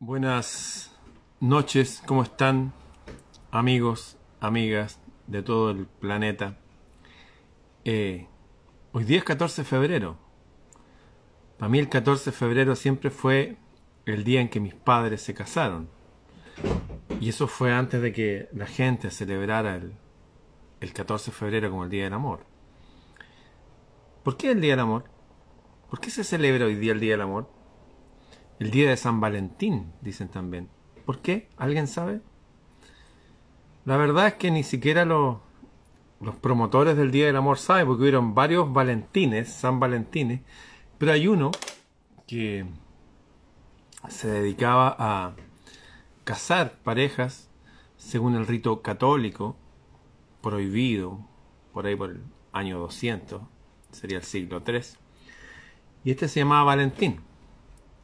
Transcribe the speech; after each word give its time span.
Buenas 0.00 0.92
noches, 1.38 2.02
¿cómo 2.04 2.24
están 2.24 2.72
amigos, 3.52 4.18
amigas 4.40 4.98
de 5.28 5.40
todo 5.44 5.70
el 5.70 5.86
planeta? 5.86 6.58
Eh, 7.84 8.26
hoy 8.90 9.04
día 9.04 9.18
es 9.18 9.24
14 9.24 9.62
de 9.62 9.68
febrero. 9.68 10.18
Para 11.58 11.68
mí 11.68 11.78
el 11.78 11.88
14 11.88 12.32
de 12.32 12.36
febrero 12.36 12.74
siempre 12.74 13.10
fue 13.10 13.56
el 14.04 14.24
día 14.24 14.40
en 14.40 14.48
que 14.48 14.58
mis 14.58 14.74
padres 14.74 15.22
se 15.22 15.32
casaron. 15.32 15.88
Y 17.20 17.28
eso 17.28 17.46
fue 17.46 17.72
antes 17.72 18.02
de 18.02 18.12
que 18.12 18.48
la 18.52 18.66
gente 18.66 19.12
celebrara 19.12 19.76
el, 19.76 19.94
el 20.80 20.92
14 20.92 21.30
de 21.30 21.36
febrero 21.36 21.70
como 21.70 21.84
el 21.84 21.90
Día 21.90 22.04
del 22.04 22.14
Amor. 22.14 22.44
¿Por 24.24 24.36
qué 24.36 24.50
el 24.50 24.60
Día 24.60 24.72
del 24.72 24.80
Amor? 24.80 25.04
¿Por 25.88 26.00
qué 26.00 26.10
se 26.10 26.24
celebra 26.24 26.66
hoy 26.66 26.74
día 26.74 26.92
el 26.92 27.00
Día 27.00 27.12
del 27.12 27.22
Amor? 27.22 27.48
El 28.58 28.70
Día 28.70 28.88
de 28.88 28.96
San 28.96 29.20
Valentín, 29.20 29.92
dicen 30.00 30.28
también. 30.28 30.68
¿Por 31.04 31.18
qué? 31.20 31.48
¿Alguien 31.56 31.86
sabe? 31.86 32.20
La 33.84 33.96
verdad 33.96 34.28
es 34.28 34.34
que 34.34 34.50
ni 34.50 34.62
siquiera 34.62 35.04
los, 35.04 35.38
promotores 36.40 36.96
del 36.96 37.10
Día 37.10 37.26
del 37.26 37.36
Amor 37.36 37.58
saben, 37.58 37.86
porque 37.86 38.02
hubieron 38.02 38.34
varios 38.34 38.72
Valentines, 38.72 39.52
San 39.52 39.78
Valentines, 39.78 40.40
pero 40.96 41.12
hay 41.12 41.28
uno 41.28 41.50
que 42.26 42.64
se 44.08 44.28
dedicaba 44.28 44.96
a 44.98 45.34
casar 46.24 46.78
parejas 46.82 47.50
según 47.96 48.36
el 48.36 48.46
rito 48.46 48.80
católico, 48.80 49.56
prohibido 50.40 51.18
por 51.72 51.86
ahí 51.86 51.96
por 51.96 52.10
el 52.10 52.22
año 52.52 52.78
200, 52.78 53.42
sería 53.90 54.18
el 54.18 54.24
siglo 54.24 54.62
III. 54.66 54.80
Y 56.04 56.10
este 56.10 56.28
se 56.28 56.40
llamaba 56.40 56.64
Valentín, 56.64 57.20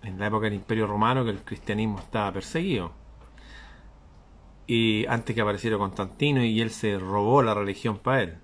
en 0.02 0.18
la 0.18 0.26
época 0.26 0.44
del 0.44 0.54
Imperio 0.54 0.86
Romano 0.86 1.24
que 1.24 1.30
el 1.30 1.42
cristianismo 1.42 1.98
estaba 1.98 2.32
perseguido. 2.32 2.92
Y 4.66 5.06
antes 5.06 5.34
que 5.34 5.40
apareciera 5.40 5.78
Constantino 5.78 6.44
y 6.44 6.60
él 6.60 6.70
se 6.70 6.98
robó 6.98 7.42
la 7.42 7.54
religión 7.54 7.98
para 7.98 8.22
él. 8.22 8.38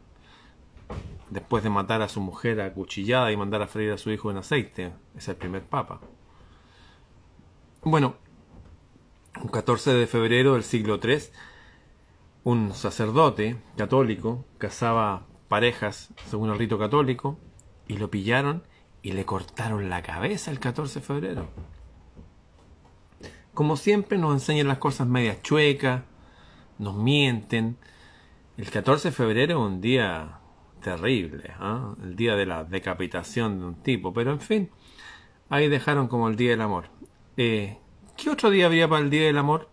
Después 1.31 1.63
de 1.63 1.71
matar 1.71 2.03
a 2.03 2.09
su 2.09 2.21
mujer 2.21 2.61
a 2.61 2.73
cuchillada 2.73 3.33
y 3.33 3.37
mandar 3.37 3.63
a 3.63 3.69
freír 3.69 3.93
a 3.93 3.99
su 3.99 4.11
hijo 4.11 4.31
en 4.31 4.39
aceite. 4.39 4.93
Es 5.17 5.29
el 5.29 5.37
primer 5.37 5.63
papa. 5.63 6.01
Bueno, 7.83 8.17
un 9.41 9.49
14 9.49 9.95
de 9.95 10.07
febrero 10.07 10.55
del 10.55 10.65
siglo 10.65 10.99
III, 11.03 11.19
un 12.43 12.75
sacerdote 12.75 13.57
católico 13.77 14.45
casaba 14.59 15.27
parejas 15.49 16.13
según 16.27 16.51
el 16.51 16.59
rito 16.59 16.79
católico 16.79 17.39
y 17.87 17.99
lo 17.99 18.11
pillaron 18.11 18.65
y 19.07 19.13
le 19.13 19.25
cortaron 19.25 19.89
la 19.89 20.03
cabeza 20.03 20.51
el 20.51 20.59
14 20.59 20.99
de 20.99 21.07
febrero. 21.07 21.47
Como 23.55 23.77
siempre 23.77 24.19
nos 24.19 24.33
enseñan 24.33 24.67
las 24.67 24.79
cosas 24.79 25.07
medias 25.07 25.41
chuecas, 25.43 26.03
nos 26.81 26.97
mienten. 26.97 27.77
El 28.57 28.69
14 28.69 29.11
de 29.11 29.15
febrero 29.15 29.61
es 29.61 29.73
un 29.73 29.81
día 29.81 30.41
terrible, 30.83 31.53
¿ah? 31.61 31.95
el 32.03 32.17
día 32.17 32.35
de 32.35 32.47
la 32.47 32.65
decapitación 32.65 33.61
de 33.61 33.67
un 33.67 33.75
tipo, 33.77 34.13
pero 34.13 34.33
en 34.33 34.41
fin, 34.41 34.71
ahí 35.51 35.69
dejaron 35.69 36.09
como 36.09 36.27
el 36.29 36.35
Día 36.35 36.51
del 36.51 36.63
Amor. 36.63 36.87
Eh, 37.37 37.79
¿Qué 38.17 38.29
otro 38.29 38.51
día 38.51 38.67
había 38.67 38.89
para 38.89 39.03
el 39.03 39.11
Día 39.11 39.27
del 39.27 39.39
Amor? 39.39 39.69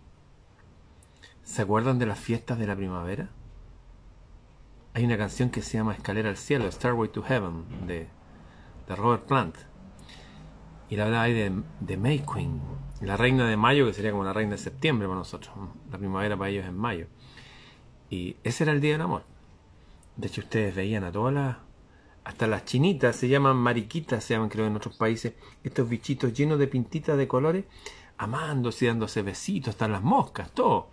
¿Se 1.42 1.64
acuerdan 1.64 1.98
de 1.98 2.06
las 2.06 2.20
fiestas 2.20 2.60
de 2.60 2.68
la 2.68 2.76
primavera? 2.76 3.32
Hay 4.94 5.04
una 5.06 5.18
canción 5.18 5.50
que 5.50 5.64
se 5.64 5.80
llama 5.80 5.96
Escalera 5.96 6.30
al 6.30 6.38
Cielo, 6.38 6.72
Starway 6.72 7.10
to 7.10 7.24
Heaven, 7.24 7.88
de, 7.88 8.10
de 8.88 8.96
Robert 8.96 9.24
Plant. 9.26 9.56
Y 10.90 10.96
la 10.96 11.06
verdad 11.06 11.22
hay 11.22 11.34
de, 11.34 11.64
de 11.80 11.98
May 11.98 12.20
Queen, 12.20 12.62
la 13.02 13.18
reina 13.18 13.48
de 13.48 13.58
mayo, 13.58 13.86
que 13.86 13.94
sería 13.94 14.12
como 14.12 14.24
la 14.24 14.34
reina 14.34 14.52
de 14.52 14.58
septiembre 14.58 15.08
para 15.08 15.20
nosotros. 15.20 15.54
La 15.92 15.98
primavera 15.98 16.38
para 16.38 16.50
ellos 16.50 16.66
es 16.66 16.74
mayo. 16.74 17.08
Y 18.10 18.38
ese 18.44 18.64
era 18.64 18.74
el 18.74 18.82
Día 18.82 18.94
del 18.94 19.02
Amor. 19.02 19.24
De 20.16 20.28
hecho, 20.28 20.42
ustedes 20.42 20.76
veían 20.76 21.04
a 21.04 21.12
todas 21.12 21.34
las... 21.34 21.58
Hasta 22.24 22.48
las 22.48 22.64
chinitas 22.64 23.18
se 23.18 23.28
llaman 23.28 23.58
mariquitas, 23.58 24.24
se 24.24 24.34
llaman 24.34 24.48
creo 24.48 24.66
en 24.66 24.78
otros 24.78 24.96
países. 24.96 25.34
Estos 25.64 25.90
bichitos 25.90 26.34
llenos 26.34 26.58
de 26.58 26.68
pintitas 26.68 27.18
de 27.18 27.28
colores 27.28 27.66
amándose 28.18 28.86
y 28.86 28.88
dándose 28.88 29.22
besitos, 29.22 29.72
están 29.72 29.92
las 29.92 30.02
moscas, 30.02 30.52
todo. 30.52 30.90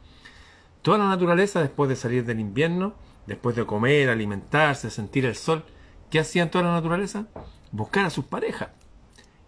Toda 0.82 0.98
la 0.98 1.08
naturaleza 1.08 1.60
después 1.60 1.88
de 1.88 1.96
salir 1.96 2.24
del 2.24 2.40
invierno, 2.40 2.94
después 3.26 3.54
de 3.54 3.66
comer, 3.66 4.08
alimentarse, 4.08 4.90
sentir 4.90 5.26
el 5.26 5.36
sol, 5.36 5.64
¿qué 6.10 6.20
hacían 6.20 6.50
toda 6.50 6.64
la 6.64 6.72
naturaleza? 6.72 7.26
Buscar 7.72 8.06
a 8.06 8.10
sus 8.10 8.24
parejas 8.24 8.70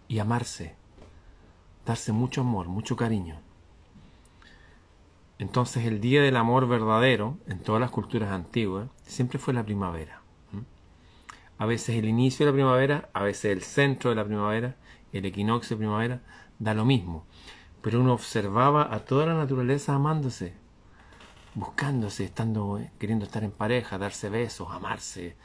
y 0.07 0.19
amarse, 0.19 0.75
darse 1.85 2.11
mucho 2.11 2.41
amor, 2.41 2.67
mucho 2.67 2.95
cariño. 2.95 3.39
Entonces 5.39 5.85
el 5.85 5.99
día 5.99 6.21
del 6.21 6.37
amor 6.37 6.67
verdadero 6.67 7.37
en 7.47 7.59
todas 7.59 7.81
las 7.81 7.91
culturas 7.91 8.31
antiguas 8.31 8.89
siempre 9.05 9.39
fue 9.39 9.53
la 9.53 9.63
primavera. 9.63 10.21
A 11.57 11.65
veces 11.65 11.97
el 11.97 12.05
inicio 12.05 12.45
de 12.45 12.51
la 12.51 12.55
primavera, 12.55 13.09
a 13.13 13.23
veces 13.23 13.45
el 13.45 13.61
centro 13.61 14.09
de 14.09 14.15
la 14.15 14.25
primavera, 14.25 14.75
el 15.11 15.25
equinoccio 15.25 15.75
de 15.75 15.79
primavera, 15.79 16.21
da 16.59 16.73
lo 16.73 16.85
mismo 16.85 17.25
pero 17.83 17.99
uno 17.99 18.13
observaba 18.13 18.95
a 18.95 18.99
toda 18.99 19.25
la 19.25 19.33
naturaleza 19.33 19.93
amándose, 19.93 20.53
buscándose, 21.53 22.23
estando, 22.23 22.79
queriendo 22.97 23.25
estar 23.25 23.43
en 23.43 23.51
pareja, 23.51 23.97
darse 23.97 24.29
besos, 24.29 24.69
amarse, 24.71 25.35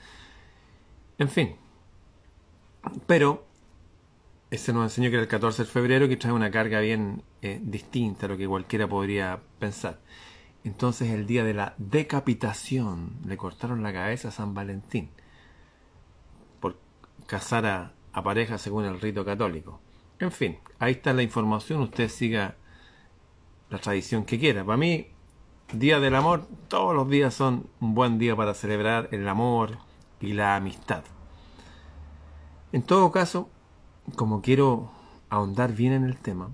en 1.18 1.28
fin. 1.28 1.56
Pero 3.06 3.46
ese 4.50 4.72
nos 4.72 4.84
enseñó 4.84 5.10
que 5.10 5.16
era 5.16 5.22
el 5.22 5.28
14 5.28 5.64
de 5.64 5.68
febrero, 5.68 6.08
que 6.08 6.16
trae 6.16 6.32
una 6.32 6.50
carga 6.50 6.80
bien 6.80 7.22
eh, 7.42 7.60
distinta 7.62 8.26
a 8.26 8.28
lo 8.30 8.36
que 8.36 8.48
cualquiera 8.48 8.88
podría 8.88 9.40
pensar. 9.58 10.00
Entonces 10.64 11.10
el 11.10 11.26
día 11.26 11.44
de 11.44 11.54
la 11.54 11.74
decapitación 11.78 13.18
le 13.26 13.36
cortaron 13.36 13.82
la 13.82 13.92
cabeza 13.92 14.28
a 14.28 14.32
San 14.32 14.54
Valentín 14.54 15.10
por 16.60 16.78
casar 17.26 17.66
a, 17.66 17.92
a 18.12 18.22
pareja 18.22 18.58
según 18.58 18.84
el 18.84 19.00
rito 19.00 19.24
católico. 19.24 19.80
En 20.18 20.32
fin, 20.32 20.58
ahí 20.78 20.92
está 20.92 21.12
la 21.12 21.22
información, 21.22 21.80
usted 21.82 22.08
siga 22.08 22.56
la 23.70 23.78
tradición 23.78 24.24
que 24.24 24.38
quiera. 24.38 24.64
Para 24.64 24.78
mí, 24.78 25.08
Día 25.72 26.00
del 26.00 26.14
Amor, 26.14 26.46
todos 26.68 26.94
los 26.94 27.08
días 27.10 27.34
son 27.34 27.68
un 27.80 27.94
buen 27.94 28.18
día 28.18 28.34
para 28.34 28.54
celebrar 28.54 29.10
el 29.12 29.28
amor 29.28 29.78
y 30.18 30.32
la 30.32 30.56
amistad. 30.56 31.04
En 32.72 32.82
todo 32.82 33.10
caso, 33.10 33.48
como 34.14 34.42
quiero 34.42 34.90
ahondar 35.30 35.72
bien 35.72 35.92
en 35.92 36.04
el 36.04 36.16
tema, 36.16 36.50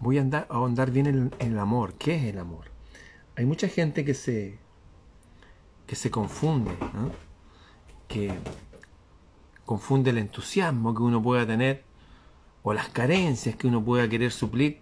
voy 0.00 0.18
a 0.18 0.46
ahondar 0.48 0.90
bien 0.90 1.06
en, 1.06 1.34
el 1.38 1.58
amor. 1.58 1.94
¿Qué 1.94 2.16
es 2.16 2.24
el 2.24 2.38
amor? 2.38 2.70
Hay 3.36 3.44
mucha 3.44 3.68
gente 3.68 4.04
que 4.04 4.14
se 4.14 4.58
que 5.86 5.96
se 5.96 6.10
confunde, 6.10 6.74
que 8.08 8.32
confunde 9.66 10.10
el 10.10 10.18
entusiasmo 10.18 10.94
que 10.94 11.02
uno 11.02 11.22
pueda 11.22 11.46
tener 11.46 11.84
o 12.62 12.72
las 12.72 12.88
carencias 12.88 13.54
que 13.56 13.66
uno 13.66 13.84
pueda 13.84 14.08
querer 14.08 14.32
suplir 14.32 14.80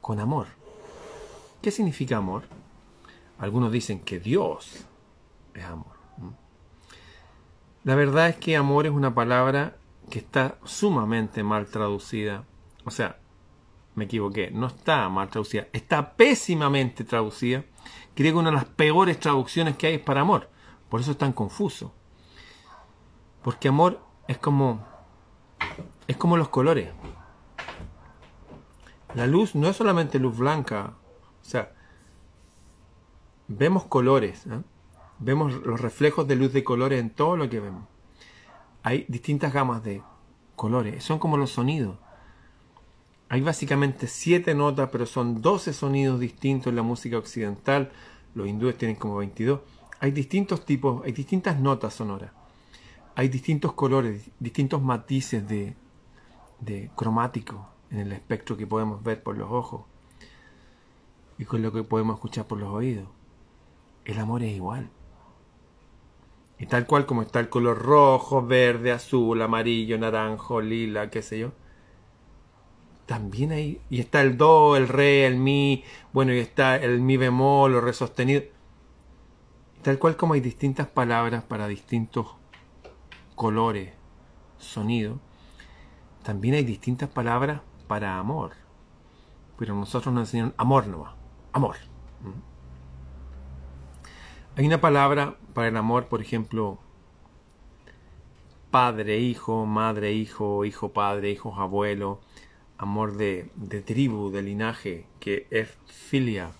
con 0.00 0.20
amor. 0.20 0.46
¿Qué 1.60 1.70
significa 1.70 2.16
amor? 2.16 2.44
Algunos 3.38 3.70
dicen 3.70 4.00
que 4.00 4.18
Dios 4.18 4.86
es 5.52 5.64
amor. 5.64 5.93
La 7.84 7.94
verdad 7.94 8.28
es 8.30 8.36
que 8.36 8.56
amor 8.56 8.86
es 8.86 8.92
una 8.92 9.14
palabra 9.14 9.76
que 10.10 10.18
está 10.18 10.56
sumamente 10.64 11.42
mal 11.42 11.66
traducida. 11.66 12.44
O 12.84 12.90
sea, 12.90 13.18
me 13.94 14.04
equivoqué, 14.04 14.50
no 14.50 14.66
está 14.68 15.08
mal 15.08 15.28
traducida, 15.28 15.68
está 15.72 16.16
pésimamente 16.16 17.04
traducida. 17.04 17.64
Creo 18.14 18.32
que 18.32 18.38
una 18.38 18.50
de 18.50 18.56
las 18.56 18.64
peores 18.64 19.20
traducciones 19.20 19.76
que 19.76 19.86
hay 19.86 19.94
es 19.94 20.00
para 20.00 20.22
amor. 20.22 20.50
Por 20.88 21.00
eso 21.00 21.10
es 21.10 21.18
tan 21.18 21.32
confuso. 21.32 21.92
Porque 23.42 23.68
amor 23.68 24.00
es 24.28 24.38
como 24.38 24.84
es 26.06 26.16
como 26.16 26.36
los 26.36 26.48
colores. 26.48 26.90
La 29.14 29.26
luz 29.26 29.54
no 29.54 29.68
es 29.68 29.76
solamente 29.76 30.18
luz 30.18 30.36
blanca, 30.36 30.94
o 31.40 31.44
sea, 31.44 31.72
vemos 33.46 33.84
colores, 33.84 34.46
¿eh? 34.46 34.60
Vemos 35.18 35.52
los 35.64 35.80
reflejos 35.80 36.26
de 36.26 36.36
luz 36.36 36.52
de 36.52 36.64
colores 36.64 37.00
en 37.00 37.10
todo 37.10 37.36
lo 37.36 37.48
que 37.48 37.60
vemos. 37.60 37.84
Hay 38.82 39.06
distintas 39.08 39.52
gamas 39.52 39.82
de 39.82 40.02
colores, 40.56 41.02
son 41.02 41.18
como 41.18 41.36
los 41.36 41.50
sonidos. 41.50 41.96
Hay 43.28 43.40
básicamente 43.40 44.06
siete 44.06 44.54
notas, 44.54 44.90
pero 44.92 45.06
son 45.06 45.40
12 45.40 45.72
sonidos 45.72 46.20
distintos 46.20 46.68
en 46.68 46.76
la 46.76 46.82
música 46.82 47.18
occidental. 47.18 47.90
Los 48.34 48.46
hindúes 48.46 48.76
tienen 48.76 48.96
como 48.96 49.16
22. 49.16 49.60
Hay 50.00 50.10
distintos 50.10 50.64
tipos, 50.64 51.04
hay 51.04 51.12
distintas 51.12 51.58
notas 51.58 51.94
sonoras. 51.94 52.30
Hay 53.16 53.28
distintos 53.28 53.72
colores, 53.72 54.30
distintos 54.38 54.82
matices 54.82 55.48
de, 55.48 55.74
de 56.60 56.90
cromático 56.94 57.68
en 57.90 58.00
el 58.00 58.12
espectro 58.12 58.56
que 58.56 58.66
podemos 58.66 59.02
ver 59.02 59.22
por 59.22 59.38
los 59.38 59.50
ojos 59.50 59.82
y 61.38 61.44
con 61.44 61.62
lo 61.62 61.72
que 61.72 61.82
podemos 61.82 62.16
escuchar 62.16 62.46
por 62.46 62.58
los 62.58 62.68
oídos. 62.72 63.08
El 64.04 64.18
amor 64.18 64.42
es 64.42 64.54
igual. 64.54 64.90
Y 66.58 66.66
tal 66.66 66.86
cual 66.86 67.06
como 67.06 67.22
está 67.22 67.40
el 67.40 67.48
color 67.48 67.78
rojo, 67.78 68.46
verde, 68.46 68.92
azul, 68.92 69.42
amarillo, 69.42 69.98
naranjo, 69.98 70.60
lila, 70.60 71.10
qué 71.10 71.22
sé 71.22 71.38
yo. 71.40 71.52
también 73.06 73.52
hay, 73.52 73.80
y 73.90 74.00
está 74.00 74.22
el 74.22 74.38
do, 74.38 74.76
el 74.76 74.88
re, 74.88 75.26
el 75.26 75.36
mi, 75.36 75.84
bueno, 76.12 76.32
y 76.32 76.38
está 76.38 76.76
el 76.76 77.00
mi 77.00 77.16
bemol 77.16 77.74
o 77.74 77.80
re 77.80 77.92
sostenido. 77.92 78.42
Tal 79.82 79.98
cual 79.98 80.16
como 80.16 80.34
hay 80.34 80.40
distintas 80.40 80.86
palabras 80.86 81.44
para 81.44 81.68
distintos 81.68 82.36
colores, 83.34 83.92
sonido, 84.58 85.20
también 86.22 86.54
hay 86.54 86.64
distintas 86.64 87.10
palabras 87.10 87.60
para 87.86 88.18
amor. 88.18 88.52
Pero 89.58 89.74
nosotros 89.74 90.14
nos 90.14 90.28
enseñan 90.28 90.54
amor 90.56 90.86
nomás, 90.86 91.14
amor. 91.52 91.76
¿Mm? 92.22 92.53
Hay 94.56 94.66
una 94.66 94.80
palabra 94.80 95.36
para 95.52 95.66
el 95.66 95.76
amor, 95.76 96.06
por 96.06 96.20
ejemplo, 96.20 96.78
padre, 98.70 99.18
hijo, 99.18 99.66
madre, 99.66 100.12
hijo, 100.12 100.64
hijo, 100.64 100.92
padre, 100.92 101.30
hijos, 101.30 101.58
abuelo, 101.58 102.20
amor 102.78 103.16
de, 103.16 103.50
de 103.56 103.80
tribu, 103.82 104.30
de 104.30 104.42
linaje, 104.42 105.06
que 105.18 105.48
es 105.50 105.76
filia. 105.86 106.52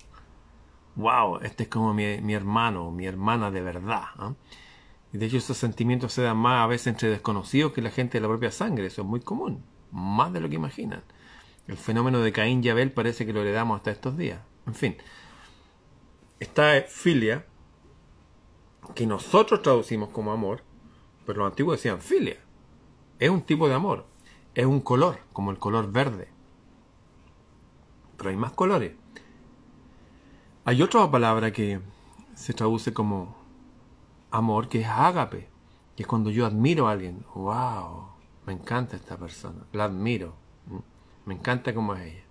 Wow, 0.96 1.38
este 1.42 1.64
es 1.64 1.68
como 1.68 1.94
mi, 1.94 2.34
hermano, 2.34 2.90
mi 2.90 3.06
hermana 3.06 3.52
de 3.52 3.60
verdad. 3.60 4.04
¿ah? 4.16 4.34
Y 5.12 5.18
de 5.18 5.26
hecho 5.26 5.36
esos 5.36 5.56
sentimientos 5.56 6.12
se 6.12 6.22
dan 6.22 6.36
más 6.36 6.64
a 6.64 6.66
veces 6.66 6.88
entre 6.88 7.10
desconocidos 7.10 7.72
que 7.72 7.82
la 7.82 7.90
gente 7.90 8.18
de 8.18 8.22
la 8.22 8.28
propia 8.28 8.50
sangre. 8.50 8.86
Eso 8.86 9.02
es 9.02 9.08
muy 9.08 9.20
común, 9.20 9.64
más 9.92 10.32
de 10.32 10.40
lo 10.40 10.48
que 10.48 10.56
imaginan. 10.56 11.04
El 11.68 11.76
fenómeno 11.76 12.18
de 12.18 12.32
Caín 12.32 12.62
y 12.64 12.70
Abel 12.70 12.90
parece 12.90 13.24
que 13.24 13.32
lo 13.32 13.42
heredamos 13.42 13.76
hasta 13.76 13.92
estos 13.92 14.16
días. 14.16 14.40
En 14.66 14.74
fin, 14.74 14.96
esta 16.40 16.82
filia, 16.88 17.46
que 18.94 19.06
nosotros 19.06 19.62
traducimos 19.62 20.10
como 20.10 20.32
amor, 20.32 20.62
pero 21.26 21.40
los 21.40 21.50
antiguos 21.50 21.78
decían 21.78 22.00
filia. 22.00 22.38
Es 23.18 23.30
un 23.30 23.42
tipo 23.42 23.68
de 23.68 23.74
amor 23.74 24.06
es 24.54 24.66
un 24.66 24.80
color, 24.80 25.18
como 25.32 25.50
el 25.50 25.58
color 25.58 25.90
verde. 25.90 26.28
Pero 28.16 28.30
hay 28.30 28.36
más 28.36 28.52
colores. 28.52 28.94
Hay 30.64 30.80
otra 30.80 31.10
palabra 31.10 31.52
que 31.52 31.80
se 32.34 32.54
traduce 32.54 32.94
como 32.94 33.36
amor, 34.30 34.68
que 34.68 34.80
es 34.80 34.88
ágape, 34.88 35.48
que 35.96 36.04
es 36.04 36.06
cuando 36.06 36.30
yo 36.30 36.46
admiro 36.46 36.88
a 36.88 36.92
alguien. 36.92 37.24
¡Wow! 37.34 38.08
Me 38.46 38.52
encanta 38.52 38.96
esta 38.96 39.16
persona, 39.16 39.66
la 39.72 39.84
admiro. 39.84 40.34
Me 41.26 41.34
encanta 41.34 41.74
cómo 41.74 41.94
es 41.94 42.12
ella. 42.12 42.24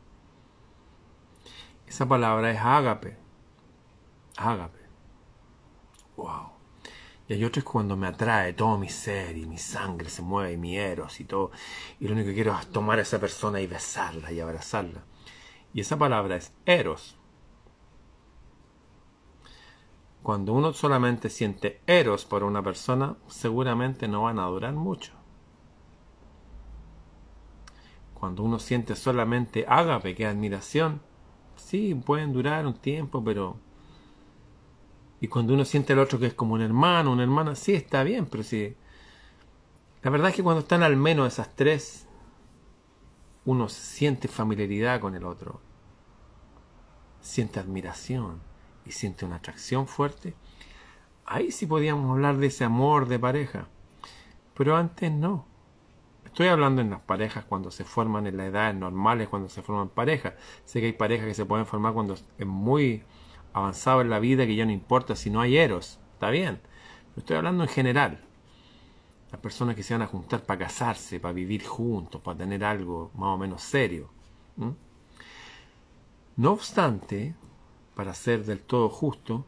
Esa 1.88 2.07
palabra 2.07 2.51
es 2.51 2.59
ágape. 2.59 3.17
Ágape. 4.38 4.82
¡Wow! 6.18 6.54
Y 7.27 7.33
hay 7.33 7.45
otros 7.45 7.63
cuando 7.63 7.95
me 7.95 8.07
atrae 8.07 8.54
todo 8.54 8.77
mi 8.77 8.89
ser 8.89 9.38
y 9.38 9.45
mi 9.45 9.57
sangre 9.57 10.10
se 10.10 10.21
mueve 10.21 10.54
y 10.54 10.57
mi 10.57 10.77
eros 10.77 11.19
y 11.19 11.25
todo. 11.25 11.51
Y 12.00 12.07
lo 12.07 12.13
único 12.13 12.27
que 12.27 12.36
quiero 12.36 12.57
es 12.57 12.68
tomar 12.68 13.00
a 13.00 13.04
esa 13.04 13.19
persona 13.19 13.62
y 13.62 13.68
besarla 13.68 14.31
y 14.31 14.39
abrazarla. 14.39 15.04
Y 15.74 15.81
esa 15.81 15.98
palabra 15.98 16.36
es 16.36 16.54
eros. 16.65 17.18
Cuando 20.21 20.54
uno 20.54 20.74
solamente 20.74 21.30
siente 21.30 21.81
eros 21.88 22.25
por 22.25 22.44
una 22.44 22.62
persona, 22.62 23.18
seguramente 23.27 24.07
no 24.07 24.24
van 24.24 24.39
a 24.39 24.45
durar 24.45 24.74
mucho. 24.74 25.13
Cuando 28.13 28.44
uno 28.44 28.60
siente 28.60 28.95
solamente 28.95 29.65
ágape, 29.68 30.15
que 30.15 30.25
admiración, 30.25 31.01
sí, 31.57 31.94
pueden 31.94 32.31
durar 32.31 32.65
un 32.65 32.75
tiempo, 32.75 33.21
pero 33.21 33.57
y 35.24 35.30
cuando 35.30 35.54
uno 35.54 35.64
siente 35.64 35.94
al 35.94 36.00
otro 36.00 36.20
que 36.20 36.25
es 36.25 36.34
como 36.34 36.54
un 36.54 36.62
hermano, 36.62 37.14
una 37.14 37.24
hermana, 37.24 37.56
sí 37.56 37.74
está 37.74 38.04
bien, 38.04 38.25
pero 38.25 38.44
sí. 38.44 38.75
La 40.02 40.12
verdad 40.12 40.31
es 40.31 40.36
que 40.36 40.44
cuando 40.44 40.60
están 40.60 40.84
al 40.84 40.98
menos 40.98 41.31
esas 41.31 41.56
tres, 41.56 42.10
uno 43.46 43.70
siente 43.70 44.28
familiaridad 44.28 45.00
con 45.00 45.16
el 45.16 45.24
otro, 45.24 45.62
siente 47.22 47.62
admiración 47.62 48.42
y 48.86 48.92
siente 48.92 49.24
una 49.24 49.38
atracción 49.38 49.88
fuerte. 49.88 50.36
Ahí 51.25 51.54
sí 51.54 51.68
podíamos 51.68 52.12
hablar 52.12 52.36
de 52.36 52.48
ese 52.48 52.66
amor 52.66 53.08
de 53.08 53.18
pareja, 53.18 53.70
pero 54.54 54.75
antes 54.75 55.10
no. 55.10 55.46
Estoy 56.25 56.48
hablando 56.48 56.81
en 56.81 56.90
las 56.90 57.00
parejas 57.00 57.46
cuando 57.46 57.72
se 57.72 57.86
forman 57.86 58.28
en 58.28 58.36
la 58.36 58.48
edad 58.48 58.74
normales, 58.74 59.30
cuando 59.30 59.48
se 59.48 59.62
forman 59.62 59.88
parejas. 59.88 60.34
Sé 60.66 60.81
que 60.81 60.88
hay 60.88 60.92
parejas 60.92 61.28
que 61.28 61.34
se 61.34 61.46
pueden 61.46 61.66
formar 61.66 61.94
cuando 61.94 62.16
es 62.16 62.46
muy 62.46 63.06
avanzado 63.53 64.01
en 64.01 64.09
la 64.09 64.19
vida 64.19 64.45
que 64.45 64.55
ya 64.55 64.65
no 64.65 64.71
importa 64.71 65.15
si 65.15 65.29
no 65.29 65.39
hay 65.39 65.57
eros, 65.57 66.00
está 66.13 66.29
bien. 66.29 66.59
Pero 67.09 67.19
estoy 67.19 67.38
hablando 67.38 67.63
en 67.63 67.69
general. 67.69 68.23
Las 69.31 69.39
personas 69.39 69.75
que 69.75 69.83
se 69.83 69.94
van 69.94 70.01
a 70.01 70.07
juntar 70.07 70.44
para 70.44 70.65
casarse, 70.65 71.19
para 71.19 71.33
vivir 71.33 71.65
juntos, 71.65 72.21
para 72.21 72.38
tener 72.38 72.63
algo 72.63 73.11
más 73.15 73.29
o 73.29 73.38
menos 73.38 73.61
serio. 73.61 74.09
No 76.35 76.51
obstante, 76.51 77.35
para 77.95 78.13
ser 78.13 78.44
del 78.45 78.61
todo 78.61 78.89
justo, 78.89 79.45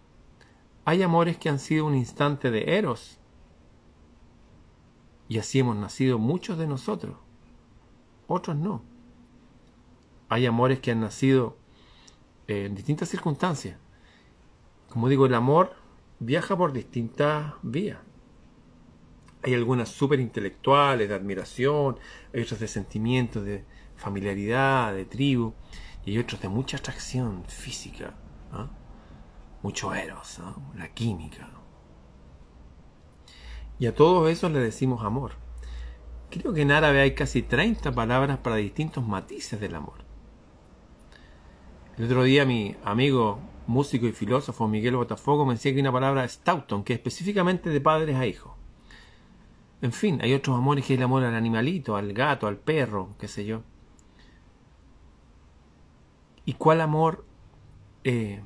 hay 0.85 1.01
amores 1.01 1.37
que 1.37 1.49
han 1.49 1.59
sido 1.59 1.85
un 1.85 1.95
instante 1.95 2.51
de 2.51 2.77
eros. 2.77 3.19
Y 5.27 5.39
así 5.39 5.59
hemos 5.59 5.75
nacido 5.75 6.19
muchos 6.19 6.57
de 6.57 6.67
nosotros. 6.67 7.15
Otros 8.27 8.55
no. 8.55 8.83
Hay 10.29 10.45
amores 10.45 10.79
que 10.79 10.91
han 10.91 11.01
nacido 11.01 11.57
en 12.47 12.75
distintas 12.75 13.09
circunstancias. 13.09 13.79
Como 14.95 15.09
digo, 15.09 15.25
el 15.25 15.33
amor 15.33 15.73
viaja 16.19 16.55
por 16.55 16.71
distintas 16.71 17.55
vías. 17.63 17.97
Hay 19.43 19.53
algunas 19.53 19.89
súper 19.89 20.21
intelectuales, 20.21 21.09
de 21.09 21.15
admiración, 21.15 21.99
hay 22.33 22.43
otras 22.43 22.61
de 22.61 22.69
sentimientos, 22.69 23.43
de 23.43 23.65
familiaridad, 23.97 24.93
de 24.93 25.03
tribu, 25.03 25.53
y 26.05 26.11
hay 26.11 26.19
otros 26.19 26.39
de 26.39 26.47
mucha 26.47 26.77
atracción 26.77 27.43
física, 27.45 28.13
¿ah? 28.53 28.69
mucho 29.63 29.93
eros, 29.93 30.39
¿ah? 30.39 30.55
la 30.77 30.87
química. 30.93 31.49
Y 33.77 33.87
a 33.87 33.95
todos 33.95 34.31
esos 34.31 34.49
le 34.49 34.59
decimos 34.59 35.03
amor. 35.03 35.33
Creo 36.29 36.53
que 36.53 36.61
en 36.61 36.71
árabe 36.71 37.01
hay 37.01 37.13
casi 37.15 37.41
30 37.41 37.91
palabras 37.91 38.37
para 38.37 38.55
distintos 38.55 39.05
matices 39.05 39.59
del 39.59 39.75
amor. 39.75 40.05
El 41.97 42.05
otro 42.05 42.23
día 42.23 42.45
mi 42.45 42.77
amigo 42.85 43.41
músico 43.67 44.05
y 44.07 44.11
filósofo 44.11 44.67
Miguel 44.67 44.95
Botafogo 44.95 45.45
me 45.45 45.53
decía 45.53 45.73
que 45.73 45.81
una 45.81 45.91
palabra 45.91 46.27
Stoughton, 46.27 46.83
que 46.83 46.93
es 46.93 46.99
específicamente 46.99 47.69
de 47.69 47.81
padres 47.81 48.15
a 48.15 48.25
hijos. 48.25 48.53
En 49.81 49.91
fin, 49.91 50.19
hay 50.21 50.33
otros 50.33 50.57
amores 50.57 50.85
que 50.85 50.93
es 50.93 50.99
el 50.99 51.03
amor 51.03 51.23
al 51.23 51.35
animalito, 51.35 51.95
al 51.95 52.13
gato, 52.13 52.47
al 52.47 52.57
perro, 52.57 53.09
qué 53.19 53.27
sé 53.27 53.45
yo. 53.45 53.61
¿Y 56.45 56.53
cuál 56.53 56.81
amor 56.81 57.25
eh, 58.03 58.41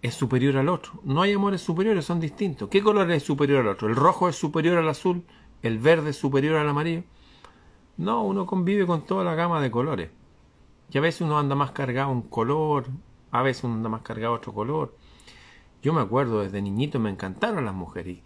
es 0.00 0.14
superior 0.14 0.56
al 0.56 0.68
otro? 0.68 1.00
No 1.04 1.22
hay 1.22 1.32
amores 1.32 1.60
superiores, 1.60 2.04
son 2.04 2.20
distintos. 2.20 2.68
¿Qué 2.68 2.82
color 2.82 3.10
es 3.10 3.22
superior 3.22 3.60
al 3.60 3.68
otro? 3.68 3.88
¿El 3.88 3.96
rojo 3.96 4.28
es 4.28 4.36
superior 4.36 4.78
al 4.78 4.88
azul? 4.88 5.24
¿El 5.62 5.78
verde 5.78 6.10
es 6.10 6.16
superior 6.16 6.56
al 6.56 6.68
amarillo? 6.68 7.04
No, 7.96 8.24
uno 8.24 8.46
convive 8.46 8.86
con 8.86 9.02
toda 9.02 9.24
la 9.24 9.34
gama 9.34 9.60
de 9.60 9.70
colores. 9.70 10.10
Y 10.90 10.98
a 10.98 11.00
veces 11.00 11.22
uno 11.22 11.38
anda 11.38 11.54
más 11.54 11.72
cargado 11.72 12.10
un 12.10 12.22
color, 12.22 12.86
a 13.32 13.42
veces 13.42 13.64
uno 13.64 13.74
anda 13.74 13.88
más 13.88 14.02
cargado 14.02 14.34
otro 14.34 14.52
color. 14.52 14.96
Yo 15.82 15.92
me 15.92 16.00
acuerdo 16.00 16.42
desde 16.42 16.62
niñito 16.62 17.00
me 17.00 17.10
encantaron 17.10 17.64
las 17.64 17.74
mujeres. 17.74 18.20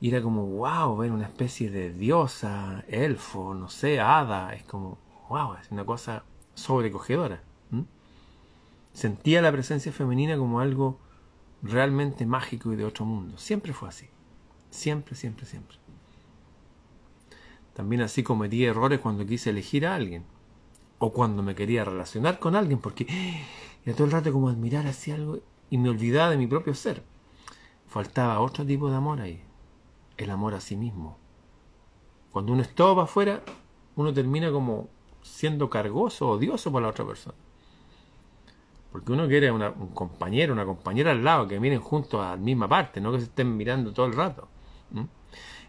Y 0.00 0.08
era 0.08 0.22
como, 0.22 0.46
wow, 0.46 0.96
ver 0.96 1.10
una 1.10 1.24
especie 1.24 1.70
de 1.70 1.92
diosa, 1.92 2.84
elfo, 2.88 3.54
no 3.54 3.68
sé, 3.68 4.00
hada. 4.00 4.54
Es 4.54 4.62
como, 4.62 4.98
wow, 5.28 5.54
es 5.54 5.70
una 5.70 5.84
cosa 5.84 6.24
sobrecogedora. 6.54 7.42
Sentía 8.92 9.42
la 9.42 9.52
presencia 9.52 9.92
femenina 9.92 10.38
como 10.38 10.60
algo 10.60 10.98
realmente 11.62 12.24
mágico 12.24 12.72
y 12.72 12.76
de 12.76 12.84
otro 12.84 13.04
mundo. 13.04 13.36
Siempre 13.36 13.74
fue 13.74 13.88
así. 13.88 14.08
Siempre, 14.70 15.14
siempre, 15.14 15.44
siempre. 15.44 15.76
También 17.74 18.00
así 18.00 18.22
cometí 18.22 18.64
errores 18.64 19.00
cuando 19.00 19.26
quise 19.26 19.50
elegir 19.50 19.86
a 19.86 19.94
alguien. 19.94 20.24
O 20.98 21.12
cuando 21.12 21.42
me 21.42 21.54
quería 21.54 21.84
relacionar 21.84 22.38
con 22.38 22.56
alguien, 22.56 22.78
porque 22.78 23.06
era 23.86 23.94
todo 23.94 24.04
el 24.04 24.12
rato 24.12 24.32
como 24.32 24.48
admirar 24.48 24.86
hacia 24.88 25.14
algo 25.14 25.38
y 25.70 25.78
me 25.78 25.88
olvidaba 25.88 26.30
de 26.30 26.36
mi 26.36 26.48
propio 26.48 26.74
ser. 26.74 27.04
Faltaba 27.86 28.40
otro 28.40 28.66
tipo 28.66 28.90
de 28.90 28.96
amor 28.96 29.20
ahí, 29.20 29.42
el 30.16 30.30
amor 30.30 30.54
a 30.54 30.60
sí 30.60 30.76
mismo. 30.76 31.18
Cuando 32.32 32.52
uno 32.52 32.62
es 32.62 32.74
todo 32.74 32.96
para 32.96 33.04
afuera, 33.04 33.42
uno 33.94 34.12
termina 34.12 34.50
como 34.50 34.88
siendo 35.22 35.70
cargoso, 35.70 36.28
odioso 36.28 36.72
para 36.72 36.86
la 36.86 36.90
otra 36.90 37.06
persona. 37.06 37.36
Porque 38.90 39.12
uno 39.12 39.28
quiere 39.28 39.52
un 39.52 39.88
compañero, 39.94 40.52
una 40.52 40.64
compañera 40.64 41.12
al 41.12 41.22
lado, 41.22 41.46
que 41.46 41.60
miren 41.60 41.80
juntos 41.80 42.20
a 42.20 42.30
la 42.30 42.36
misma 42.36 42.68
parte, 42.68 43.00
no 43.00 43.12
que 43.12 43.18
se 43.18 43.26
estén 43.26 43.56
mirando 43.56 43.92
todo 43.92 44.06
el 44.06 44.14
rato. 44.14 44.48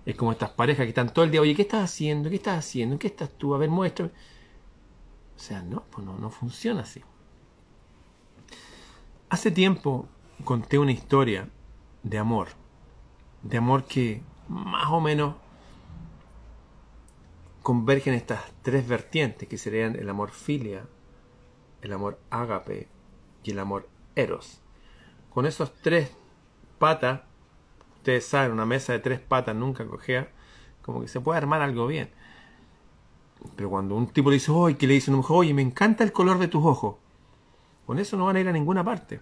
Es 0.05 0.15
como 0.15 0.31
estas 0.31 0.49
parejas 0.49 0.85
que 0.85 0.89
están 0.89 1.13
todo 1.13 1.23
el 1.23 1.31
día, 1.31 1.41
oye, 1.41 1.53
¿qué 1.53 1.63
estás 1.63 1.83
haciendo? 1.83 2.29
¿Qué 2.29 2.37
estás 2.37 2.57
haciendo? 2.57 2.97
¿Qué 2.97 3.07
estás 3.07 3.29
tú? 3.37 3.53
A 3.53 3.57
ver, 3.59 3.69
muéstrame. 3.69 4.11
O 5.35 5.39
sea, 5.39 5.61
no, 5.61 5.83
pues 5.91 6.05
no, 6.05 6.17
no 6.17 6.31
funciona 6.31 6.81
así. 6.81 7.03
Hace 9.29 9.51
tiempo 9.51 10.07
conté 10.45 10.79
una 10.79 10.93
historia 10.93 11.49
de 12.01 12.17
amor, 12.17 12.47
de 13.43 13.57
amor 13.57 13.83
que 13.83 14.21
más 14.47 14.89
o 14.89 15.01
menos 15.01 15.35
convergen 17.61 18.13
estas 18.13 18.39
tres 18.61 18.87
vertientes 18.87 19.49
que 19.49 19.57
serían 19.57 19.97
el 19.97 20.09
amor 20.09 20.31
filia, 20.31 20.85
el 21.81 21.91
amor 21.91 22.21
ágape 22.29 22.87
y 23.43 23.51
el 23.51 23.59
amor 23.59 23.89
eros. 24.15 24.61
Con 25.29 25.45
esos 25.45 25.73
tres 25.81 26.09
patas, 26.79 27.19
ustedes 27.97 28.25
saben, 28.25 28.53
una 28.53 28.65
mesa 28.65 28.93
de 28.93 28.99
tres 28.99 29.19
patas 29.19 29.57
nunca 29.57 29.85
cogea, 29.85 30.31
como 30.81 31.01
que 31.01 31.09
se 31.09 31.19
puede 31.19 31.37
armar 31.37 31.61
algo 31.61 31.85
bien. 31.85 32.11
Pero 33.57 33.69
cuando 33.69 33.93
un 33.95 34.07
tipo 34.07 34.29
le 34.29 34.35
dice, 34.35 34.51
oye, 34.51 34.77
que 34.77 34.87
le 34.87 34.93
dice 34.93 35.11
oye, 35.11 35.53
me 35.53 35.63
encanta 35.63 36.05
el 36.05 36.13
color 36.13 36.39
de 36.39 36.47
tus 36.47 36.63
ojos, 36.63 36.95
con 37.87 37.99
eso 37.99 38.17
no 38.17 38.25
van 38.25 38.35
a 38.35 38.41
ir 38.41 38.49
a 38.49 38.51
ninguna 38.51 38.83
parte. 38.83 39.21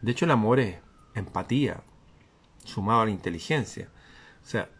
De 0.00 0.12
hecho, 0.12 0.24
el 0.24 0.30
amor 0.30 0.60
es 0.60 0.78
empatía, 1.16 1.82
sumado 2.64 3.00
a 3.00 3.04
la 3.06 3.10
inteligencia. 3.10 3.88
O 4.40 4.46
sea, 4.46 4.70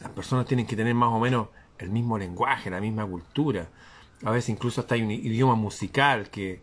las 0.00 0.10
personas 0.10 0.46
tienen 0.46 0.68
que 0.68 0.76
tener 0.76 0.94
más 0.94 1.08
o 1.10 1.18
menos 1.18 1.48
el 1.78 1.90
mismo 1.90 2.16
lenguaje, 2.16 2.70
la 2.70 2.80
misma 2.80 3.04
cultura. 3.04 3.68
A 4.24 4.30
veces 4.30 4.50
incluso 4.50 4.80
hasta 4.80 4.94
hay 4.94 5.02
un 5.02 5.10
idioma 5.10 5.56
musical 5.56 6.30
que, 6.30 6.62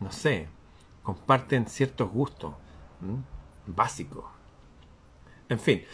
no 0.00 0.10
sé, 0.10 0.48
comparten 1.02 1.66
ciertos 1.66 2.10
gustos 2.10 2.54
básicos. 3.66 4.24
En 5.50 5.58
fin, 5.58 5.84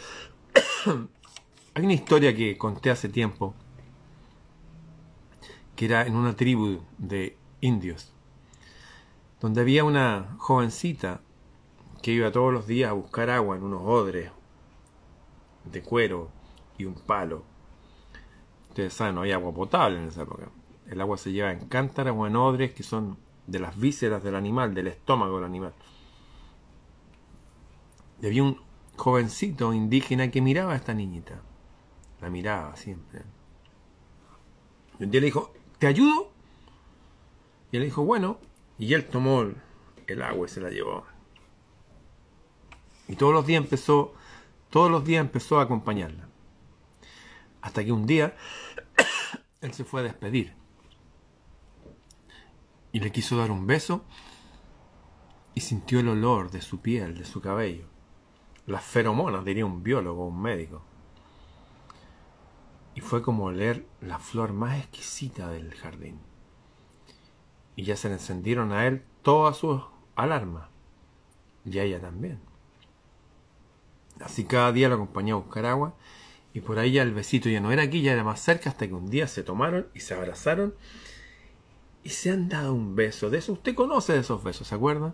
hay 1.73 1.83
una 1.83 1.93
historia 1.93 2.33
que 2.33 2.57
conté 2.57 2.91
hace 2.91 3.09
tiempo, 3.09 3.53
que 5.75 5.83
era 5.83 6.07
en 6.07 6.15
una 6.15 6.33
tribu 6.33 6.79
de 6.97 7.35
indios, 7.61 8.13
donde 9.41 9.61
había 9.61 9.83
una 9.83 10.35
jovencita 10.37 11.21
que 12.01 12.11
iba 12.11 12.31
todos 12.31 12.53
los 12.53 12.67
días 12.67 12.91
a 12.91 12.93
buscar 12.93 13.29
agua 13.29 13.55
en 13.55 13.63
unos 13.63 13.81
odres 13.83 14.31
de 15.63 15.81
cuero 15.81 16.29
y 16.77 16.85
un 16.85 16.93
palo. 16.93 17.43
Ustedes 18.69 18.93
saben, 18.93 19.15
no 19.15 19.21
había 19.21 19.35
agua 19.35 19.53
potable 19.53 19.97
en 19.97 20.07
esa 20.09 20.23
época. 20.23 20.49
El 20.87 21.01
agua 21.01 21.17
se 21.17 21.31
lleva 21.31 21.51
en 21.51 21.67
cántaras 21.67 22.13
o 22.15 22.27
en 22.27 22.35
odres 22.35 22.73
que 22.73 22.83
son 22.83 23.17
de 23.47 23.59
las 23.59 23.77
vísceras 23.77 24.23
del 24.23 24.35
animal, 24.35 24.73
del 24.73 24.87
estómago 24.87 25.35
del 25.37 25.45
animal. 25.45 25.73
Y 28.21 28.27
había 28.27 28.43
un 28.43 28.61
jovencito 28.97 29.73
indígena 29.73 30.31
que 30.31 30.41
miraba 30.41 30.73
a 30.73 30.75
esta 30.75 30.93
niñita. 30.93 31.41
La 32.21 32.29
miraba 32.29 32.75
siempre. 32.75 33.23
Y 34.99 35.03
un 35.03 35.11
día 35.11 35.21
le 35.21 35.25
dijo, 35.25 35.53
¿te 35.79 35.87
ayudo? 35.87 36.34
Y 37.75 37.77
él 37.77 37.83
dijo, 37.83 38.05
bueno. 38.05 38.39
Y 38.77 38.93
él 38.93 39.05
tomó 39.05 39.43
el 40.07 40.21
agua 40.21 40.47
y 40.47 40.49
se 40.49 40.61
la 40.61 40.69
llevó. 40.69 41.03
Y 43.09 43.17
todos 43.17 43.33
los 43.33 43.45
días 43.45 43.61
empezó, 43.61 44.13
todos 44.69 44.89
los 44.89 45.03
días 45.03 45.19
empezó 45.19 45.59
a 45.59 45.63
acompañarla. 45.63 46.29
Hasta 47.61 47.83
que 47.83 47.91
un 47.91 48.05
día 48.05 48.33
él 49.61 49.73
se 49.73 49.83
fue 49.83 49.99
a 49.99 50.03
despedir. 50.05 50.53
Y 52.93 53.01
le 53.01 53.11
quiso 53.11 53.35
dar 53.35 53.51
un 53.51 53.67
beso 53.67 54.05
y 55.53 55.59
sintió 55.59 55.99
el 55.99 56.07
olor 56.07 56.51
de 56.51 56.61
su 56.61 56.79
piel, 56.79 57.17
de 57.17 57.25
su 57.25 57.41
cabello. 57.41 57.87
Las 58.67 58.85
feromonas, 58.85 59.43
diría 59.43 59.65
un 59.65 59.83
biólogo, 59.83 60.25
un 60.27 60.41
médico. 60.41 60.81
Y 62.93 63.01
fue 63.01 63.21
como 63.21 63.43
oler 63.43 63.85
la 63.99 64.17
flor 64.17 64.53
más 64.53 64.79
exquisita 64.79 65.49
del 65.49 65.75
jardín. 65.75 66.21
Y 67.75 67.83
ya 67.83 67.95
se 67.95 68.07
le 68.07 68.15
encendieron 68.15 68.71
a 68.71 68.87
él 68.87 69.03
todas 69.21 69.57
sus 69.57 69.81
alarmas. 70.15 70.69
Y 71.65 71.79
a 71.79 71.83
ella 71.83 71.99
también. 71.99 72.39
Así 74.19 74.45
cada 74.45 74.71
día 74.71 74.89
lo 74.89 74.95
acompañó 74.95 75.35
a 75.35 75.39
buscar 75.39 75.65
agua 75.65 75.95
y 76.55 76.61
por 76.61 76.79
ahí 76.79 76.93
ya 76.93 77.01
el 77.01 77.13
besito 77.13 77.49
ya 77.49 77.59
no 77.59 77.73
era 77.73 77.83
aquí, 77.83 78.01
ya 78.01 78.13
era 78.13 78.23
más 78.23 78.39
cerca, 78.39 78.69
hasta 78.69 78.87
que 78.87 78.93
un 78.93 79.09
día 79.09 79.27
se 79.27 79.43
tomaron 79.43 79.87
y 79.93 79.99
se 79.99 80.13
abrazaron 80.13 80.73
y 82.01 82.09
se 82.09 82.31
han 82.31 82.47
dado 82.47 82.73
un 82.73 82.95
beso. 82.95 83.29
De 83.29 83.39
eso 83.39 83.51
usted 83.51 83.75
conoce 83.75 84.17
esos 84.17 84.41
besos, 84.41 84.69
¿se 84.69 84.75
acuerda? 84.75 85.13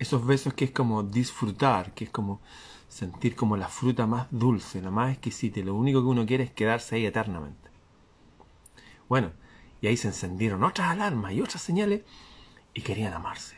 Esos 0.00 0.26
besos 0.26 0.54
que 0.54 0.64
es 0.64 0.72
como 0.72 1.04
disfrutar, 1.04 1.94
que 1.94 2.04
es 2.04 2.10
como 2.10 2.40
sentir 2.88 3.36
como 3.36 3.56
la 3.56 3.68
fruta 3.68 4.08
más 4.08 4.26
dulce, 4.32 4.82
la 4.82 4.90
más 4.90 5.12
exquisita, 5.12 5.60
y 5.60 5.62
lo 5.62 5.76
único 5.76 6.00
que 6.00 6.08
uno 6.08 6.26
quiere 6.26 6.42
es 6.42 6.50
quedarse 6.50 6.96
ahí 6.96 7.06
eternamente. 7.06 7.70
Bueno, 9.08 9.30
y 9.80 9.86
ahí 9.86 9.96
se 9.96 10.08
encendieron 10.08 10.64
otras 10.64 10.88
alarmas 10.88 11.32
y 11.32 11.40
otras 11.40 11.62
señales 11.62 12.02
y 12.74 12.82
querían 12.82 13.12
amarse. 13.12 13.56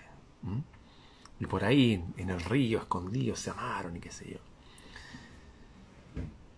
Y 1.39 1.47
por 1.47 1.65
ahí, 1.65 2.05
en 2.17 2.31
el 2.31 2.41
río, 2.41 2.79
escondidos, 2.79 3.41
se 3.41 3.51
amaron 3.51 3.97
y 3.97 4.01
qué 4.01 4.11
sé 4.11 4.31
yo. 4.31 4.39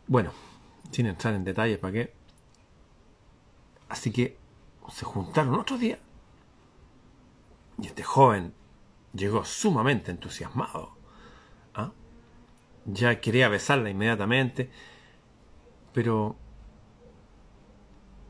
Bueno, 0.08 0.32
sin 0.90 1.06
entrar 1.06 1.34
en 1.34 1.44
detalles 1.44 1.78
para 1.78 1.92
qué. 1.92 2.12
Así 3.88 4.10
que 4.10 4.36
se 4.92 5.04
juntaron 5.04 5.54
otro 5.54 5.78
día. 5.78 5.98
Y 7.78 7.86
este 7.86 8.02
joven 8.02 8.52
llegó 9.12 9.44
sumamente 9.44 10.10
entusiasmado. 10.10 10.96
¿ah? 11.74 11.92
Ya 12.86 13.20
quería 13.20 13.48
besarla 13.48 13.90
inmediatamente. 13.90 14.70
Pero 15.92 16.36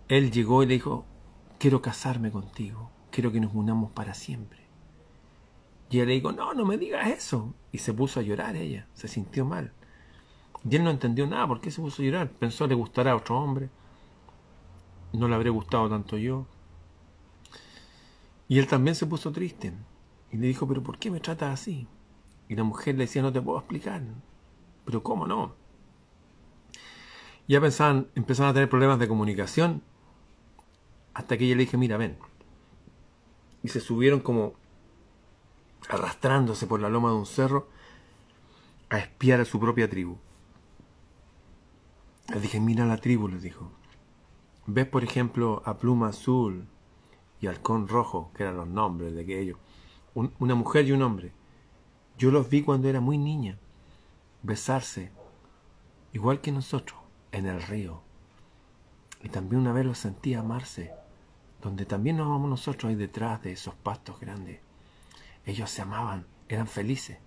él 0.08 0.30
llegó 0.30 0.62
y 0.62 0.66
le 0.66 0.74
dijo, 0.74 1.06
quiero 1.62 1.81
casarme 1.81 2.33
contigo. 2.33 2.90
Quiero 3.12 3.31
que 3.31 3.38
nos 3.38 3.54
unamos 3.54 3.92
para 3.92 4.14
siempre. 4.14 4.59
Y 5.90 5.99
ella 5.99 6.07
le 6.07 6.14
dijo, 6.14 6.33
no, 6.33 6.54
no 6.54 6.64
me 6.64 6.76
digas 6.76 7.07
eso. 7.07 7.54
Y 7.71 7.78
se 7.78 7.95
puso 7.95 8.19
a 8.19 8.25
llorar 8.25 8.57
ella. 8.57 8.88
Se 8.95 9.07
sintió 9.07 9.45
mal. 9.45 9.71
Y 10.69 10.75
él 10.75 10.83
no 10.83 10.90
entendió 10.90 11.25
nada, 11.25 11.47
¿por 11.47 11.61
qué 11.61 11.71
se 11.71 11.81
puso 11.81 12.02
a 12.02 12.04
llorar? 12.04 12.31
Pensó 12.31 12.66
le 12.66 12.75
gustará 12.75 13.12
a 13.12 13.16
otro 13.16 13.38
hombre. 13.38 13.71
No 15.12 15.28
le 15.28 15.37
habría 15.37 15.52
gustado 15.52 15.88
tanto 15.88 16.19
yo. 16.19 16.49
Y 18.49 18.59
él 18.59 18.66
también 18.66 18.97
se 18.97 19.07
puso 19.07 19.31
triste. 19.31 19.73
Y 20.33 20.38
le 20.38 20.49
dijo, 20.49 20.66
pero 20.66 20.83
¿por 20.83 20.99
qué 20.99 21.12
me 21.12 21.21
tratas 21.21 21.61
así? 21.61 21.87
Y 22.49 22.57
la 22.57 22.64
mujer 22.64 22.97
le 22.97 23.04
decía, 23.04 23.23
no 23.23 23.33
te 23.33 23.40
puedo 23.40 23.61
explicar. 23.61 24.02
Pero 24.85 25.04
¿cómo 25.04 25.28
no? 25.28 25.54
Ya 27.47 27.61
pensaban, 27.61 28.09
empezaban 28.16 28.50
a 28.50 28.54
tener 28.54 28.69
problemas 28.69 28.99
de 28.99 29.07
comunicación. 29.07 29.85
Hasta 31.14 31.37
que 31.37 31.45
ella 31.45 31.57
le 31.57 31.64
dije, 31.64 31.76
mira, 31.76 31.97
ven. 31.97 32.16
Y 33.62 33.69
se 33.69 33.81
subieron 33.81 34.21
como 34.21 34.54
arrastrándose 35.88 36.66
por 36.66 36.81
la 36.81 36.88
loma 36.88 37.11
de 37.11 37.16
un 37.16 37.26
cerro 37.26 37.69
a 38.88 38.99
espiar 38.99 39.40
a 39.40 39.45
su 39.45 39.59
propia 39.61 39.88
tribu. 39.88 40.19
Le 42.28 42.40
dije, 42.40 42.61
mira 42.61 42.87
la 42.87 42.99
tribu, 42.99 43.28
le 43.28 43.38
dijo. 43.38 43.71
¿Ves, 44.66 44.87
por 44.87 45.04
ejemplo, 45.04 45.62
a 45.64 45.78
Pluma 45.78 46.09
Azul 46.09 46.66
y 47.40 47.47
Halcón 47.47 47.88
Rojo, 47.88 48.31
que 48.35 48.45
eran 48.45 48.57
los 48.57 48.69
nombres 48.69 49.14
de 49.14 49.23
aquellos? 49.23 49.59
una 50.14 50.54
mujer 50.54 50.87
y 50.87 50.92
un 50.92 51.02
hombre. 51.02 51.33
Yo 52.19 52.31
los 52.31 52.49
vi 52.50 52.62
cuando 52.62 52.88
era 52.88 53.00
muy 53.00 53.16
niña, 53.16 53.59
besarse, 54.42 55.11
igual 56.12 56.40
que 56.40 56.52
nosotros, 56.52 57.00
en 57.33 57.47
el 57.47 57.62
río. 57.62 58.02
Y 59.23 59.28
también 59.31 59.62
una 59.62 59.73
vez 59.73 59.87
los 59.87 59.99
sentí 59.99 60.35
amarse, 60.35 60.92
donde 61.62 61.87
también 61.87 62.16
nos 62.16 62.26
amamos 62.26 62.50
nosotros 62.50 62.90
ahí 62.90 62.97
detrás 62.97 63.40
de 63.42 63.52
esos 63.52 63.75
pastos 63.75 64.19
grandes. 64.19 64.61
Ellos 65.47 65.71
se 65.71 65.83
amaban, 65.83 66.26
eran 66.49 66.66
felices, 66.66 67.19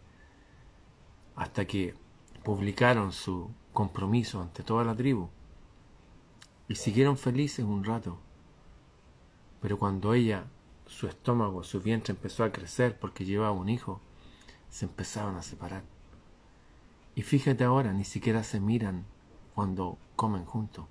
hasta 1.36 1.65
que 1.65 1.96
publicaron 2.44 3.12
su 3.12 3.50
compromiso 3.74 4.42
ante 4.42 4.62
toda 4.62 4.84
la 4.84 4.96
tribu. 4.96 5.30
Y 6.68 6.75
siguieron 6.75 7.18
felices 7.18 7.65
un 7.65 7.84
rato. 7.84 8.20
Pero 9.62 9.80
cuando 9.80 10.13
ella, 10.13 10.46
su 10.86 11.08
estómago, 11.08 11.63
su 11.63 11.82
vientre 11.82 12.13
empezó 12.13 12.44
a 12.44 12.51
crecer 12.51 13.00
porque 13.00 13.25
llevaba 13.25 13.51
un 13.51 13.70
hijo, 13.70 14.01
se 14.70 14.86
empezaron 14.86 15.38
a 15.38 15.44
separar. 15.44 15.84
Y 17.15 17.22
fíjate 17.22 17.63
ahora, 17.63 17.94
ni 17.94 18.04
siquiera 18.04 18.44
se 18.44 18.60
miran 18.60 19.06
cuando 19.54 19.98
comen 20.15 20.46
juntos. 20.46 20.86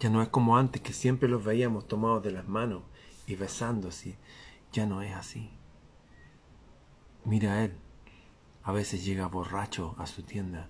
Ya 0.00 0.10
no 0.10 0.22
es 0.22 0.28
como 0.28 0.56
antes 0.56 0.80
que 0.82 0.92
siempre 0.92 1.28
los 1.28 1.44
veíamos 1.44 1.88
tomados 1.88 2.22
de 2.22 2.30
las 2.30 2.46
manos 2.46 2.82
y 3.26 3.34
besándose. 3.34 4.16
Ya 4.72 4.86
no 4.86 5.02
es 5.02 5.14
así. 5.14 5.50
Mira 7.24 7.54
a 7.54 7.64
él. 7.64 7.76
A 8.62 8.72
veces 8.72 9.04
llega 9.04 9.26
borracho 9.26 9.94
a 9.98 10.06
su 10.06 10.22
tienda 10.22 10.68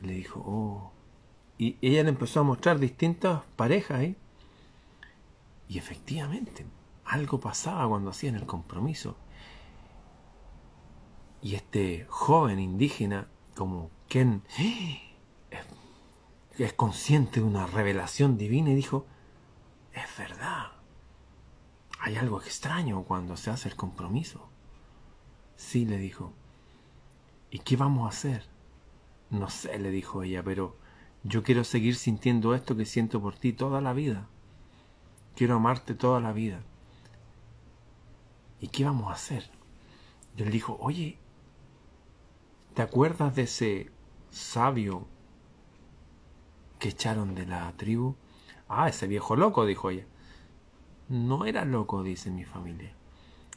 y 0.00 0.06
le 0.06 0.14
dijo, 0.14 0.42
oh. 0.46 0.92
Y 1.58 1.76
ella 1.80 2.04
le 2.04 2.10
empezó 2.10 2.40
a 2.40 2.44
mostrar 2.44 2.78
distintas 2.78 3.42
parejas 3.56 3.98
ahí. 3.98 4.16
Y 5.68 5.78
efectivamente, 5.78 6.64
algo 7.04 7.40
pasaba 7.40 7.88
cuando 7.88 8.10
hacían 8.10 8.36
el 8.36 8.46
compromiso. 8.46 9.16
Y 11.42 11.54
este 11.54 12.06
joven 12.08 12.58
indígena, 12.58 13.28
como 13.56 13.90
Ken, 14.08 14.42
es 16.64 16.72
consciente 16.72 17.40
de 17.40 17.46
una 17.46 17.66
revelación 17.66 18.36
divina 18.36 18.70
y 18.70 18.74
dijo, 18.74 19.06
es 19.92 20.04
verdad, 20.16 20.72
hay 22.00 22.16
algo 22.16 22.40
extraño 22.40 23.02
cuando 23.04 23.36
se 23.36 23.50
hace 23.50 23.68
el 23.68 23.76
compromiso. 23.76 24.48
Sí, 25.56 25.84
le 25.86 25.98
dijo, 25.98 26.32
¿y 27.50 27.60
qué 27.60 27.76
vamos 27.76 28.06
a 28.06 28.16
hacer? 28.16 28.44
No 29.30 29.50
sé, 29.50 29.78
le 29.78 29.90
dijo 29.90 30.22
ella, 30.22 30.42
pero 30.42 30.76
Yo 31.24 31.42
quiero 31.42 31.64
seguir 31.64 31.96
sintiendo 31.96 32.54
esto 32.54 32.76
que 32.76 32.84
siento 32.84 33.20
por 33.20 33.34
ti 33.36 33.52
toda 33.52 33.80
la 33.80 33.92
vida. 33.92 34.28
Quiero 35.34 35.56
amarte 35.56 35.94
toda 35.94 36.20
la 36.20 36.32
vida. 36.32 36.60
¿Y 38.60 38.68
qué 38.68 38.84
vamos 38.84 39.10
a 39.10 39.14
hacer? 39.14 39.50
Y 40.36 40.42
él 40.42 40.50
dijo, 40.50 40.76
oye, 40.80 41.18
¿te 42.74 42.82
acuerdas 42.82 43.34
de 43.34 43.42
ese 43.42 43.90
sabio 44.30 45.06
que 46.78 46.90
echaron 46.90 47.34
de 47.34 47.46
la 47.46 47.72
tribu? 47.76 48.14
Ah, 48.68 48.88
ese 48.88 49.06
viejo 49.06 49.36
loco, 49.36 49.66
dijo 49.66 49.90
ella. 49.90 50.06
No 51.08 51.44
era 51.44 51.64
loco, 51.64 52.02
dice 52.02 52.30
mi 52.30 52.44
familia. 52.44 52.92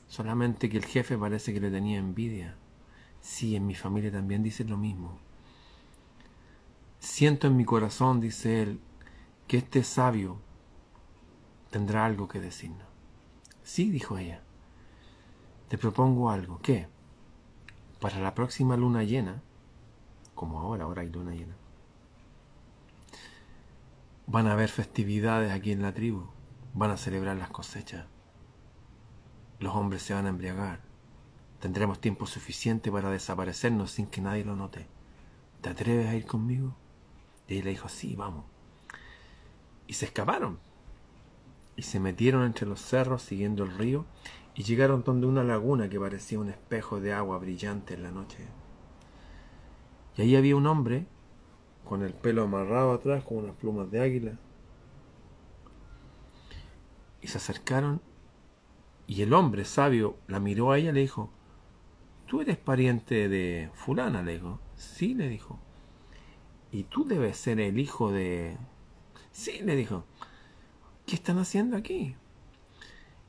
Solamente 0.07 0.69
que 0.69 0.77
el 0.77 0.85
jefe 0.85 1.17
parece 1.17 1.53
que 1.53 1.59
le 1.59 1.71
tenía 1.71 1.99
envidia. 1.99 2.55
Sí, 3.21 3.55
en 3.55 3.67
mi 3.67 3.75
familia 3.75 4.11
también 4.11 4.43
dice 4.43 4.63
lo 4.63 4.77
mismo. 4.77 5.17
Siento 6.99 7.47
en 7.47 7.57
mi 7.57 7.65
corazón, 7.65 8.19
dice 8.21 8.61
él, 8.61 8.79
que 9.47 9.57
este 9.57 9.83
sabio 9.83 10.37
tendrá 11.69 12.05
algo 12.05 12.27
que 12.27 12.39
decirnos. 12.39 12.87
Sí, 13.63 13.89
dijo 13.89 14.17
ella. 14.17 14.41
Te 15.67 15.77
propongo 15.77 16.29
algo. 16.29 16.59
¿Qué? 16.61 16.87
Para 17.99 18.19
la 18.19 18.33
próxima 18.33 18.75
luna 18.77 19.03
llena, 19.03 19.41
como 20.35 20.59
ahora, 20.59 20.85
ahora 20.85 21.01
hay 21.03 21.09
luna 21.09 21.33
llena, 21.33 21.55
van 24.31 24.47
a 24.47 24.53
haber 24.53 24.69
festividades 24.69 25.51
aquí 25.51 25.73
en 25.73 25.81
la 25.81 25.93
tribu, 25.93 26.23
van 26.73 26.91
a 26.91 26.95
celebrar 26.95 27.35
las 27.35 27.50
cosechas, 27.50 28.05
los 29.59 29.75
hombres 29.75 30.03
se 30.03 30.13
van 30.13 30.25
a 30.25 30.29
embriagar, 30.29 30.79
tendremos 31.59 32.00
tiempo 32.00 32.25
suficiente 32.25 32.89
para 32.89 33.11
desaparecernos 33.11 33.91
sin 33.91 34.07
que 34.07 34.21
nadie 34.21 34.45
lo 34.45 34.55
note. 34.55 34.88
¿Te 35.59 35.67
atreves 35.67 36.07
a 36.07 36.15
ir 36.15 36.25
conmigo? 36.25 36.73
Y 37.45 37.55
ella 37.55 37.65
le 37.65 37.69
dijo, 37.71 37.89
sí, 37.89 38.15
vamos. 38.15 38.45
Y 39.85 39.93
se 39.93 40.05
escaparon. 40.05 40.59
Y 41.75 41.81
se 41.81 42.00
metieron 42.00 42.45
entre 42.45 42.65
los 42.65 42.79
cerros 42.81 43.21
siguiendo 43.23 43.65
el 43.65 43.77
río 43.77 44.05
y 44.55 44.63
llegaron 44.63 45.03
donde 45.03 45.27
una 45.27 45.43
laguna 45.43 45.89
que 45.89 46.00
parecía 46.00 46.39
un 46.39 46.50
espejo 46.50 47.01
de 47.01 47.11
agua 47.11 47.38
brillante 47.38 47.95
en 47.95 48.03
la 48.03 48.11
noche. 48.11 48.47
Y 50.15 50.21
ahí 50.21 50.35
había 50.38 50.55
un 50.55 50.67
hombre 50.67 51.05
con 51.91 52.03
el 52.03 52.13
pelo 52.13 52.43
amarrado 52.43 52.93
atrás 52.93 53.21
con 53.25 53.39
unas 53.39 53.53
plumas 53.57 53.91
de 53.91 54.00
águila. 54.00 54.39
Y 57.19 57.27
se 57.27 57.38
acercaron 57.38 58.00
y 59.07 59.24
el 59.24 59.33
hombre 59.33 59.65
sabio 59.65 60.15
la 60.29 60.39
miró 60.39 60.71
a 60.71 60.77
ella 60.77 60.91
y 60.91 60.93
le 60.93 61.01
dijo, 61.01 61.29
¿tú 62.27 62.39
eres 62.39 62.55
pariente 62.55 63.27
de 63.27 63.71
fulana? 63.74 64.24
Le 64.24 64.36
dijo, 64.36 64.62
sí, 64.74 65.15
le 65.15 65.27
dijo. 65.27 65.60
Y 66.71 66.83
tú 66.83 67.03
debes 67.03 67.36
ser 67.36 67.60
el 67.60 67.77
hijo 67.77 68.10
de... 68.10 68.55
Sí, 69.33 69.60
le 69.62 69.75
dijo. 69.75 70.05
¿Qué 71.05 71.15
están 71.15 71.39
haciendo 71.39 71.75
aquí? 71.75 72.15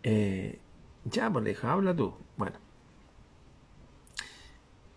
Eh, 0.04 0.60
ya, 1.06 1.28
pues 1.32 1.42
le 1.42 1.50
dijo, 1.50 1.66
habla 1.66 1.96
tú. 1.96 2.14
Bueno. 2.36 2.58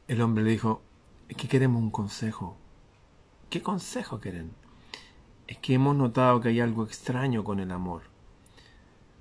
El 0.07 0.22
hombre 0.22 0.43
le 0.43 0.51
dijo, 0.51 0.84
es 1.29 1.36
que 1.36 1.48
queremos 1.48 1.81
un 1.81 1.89
consejo. 1.89 2.60
¿Qué 3.49 3.61
consejo 3.61 4.19
quieren? 4.19 4.51
Es 5.47 5.57
que 5.59 5.75
hemos 5.75 5.95
notado 5.95 6.41
que 6.41 6.49
hay 6.49 6.59
algo 6.59 6.83
extraño 6.83 7.43
con 7.43 7.59
el 7.59 7.71
amor. 7.71 8.03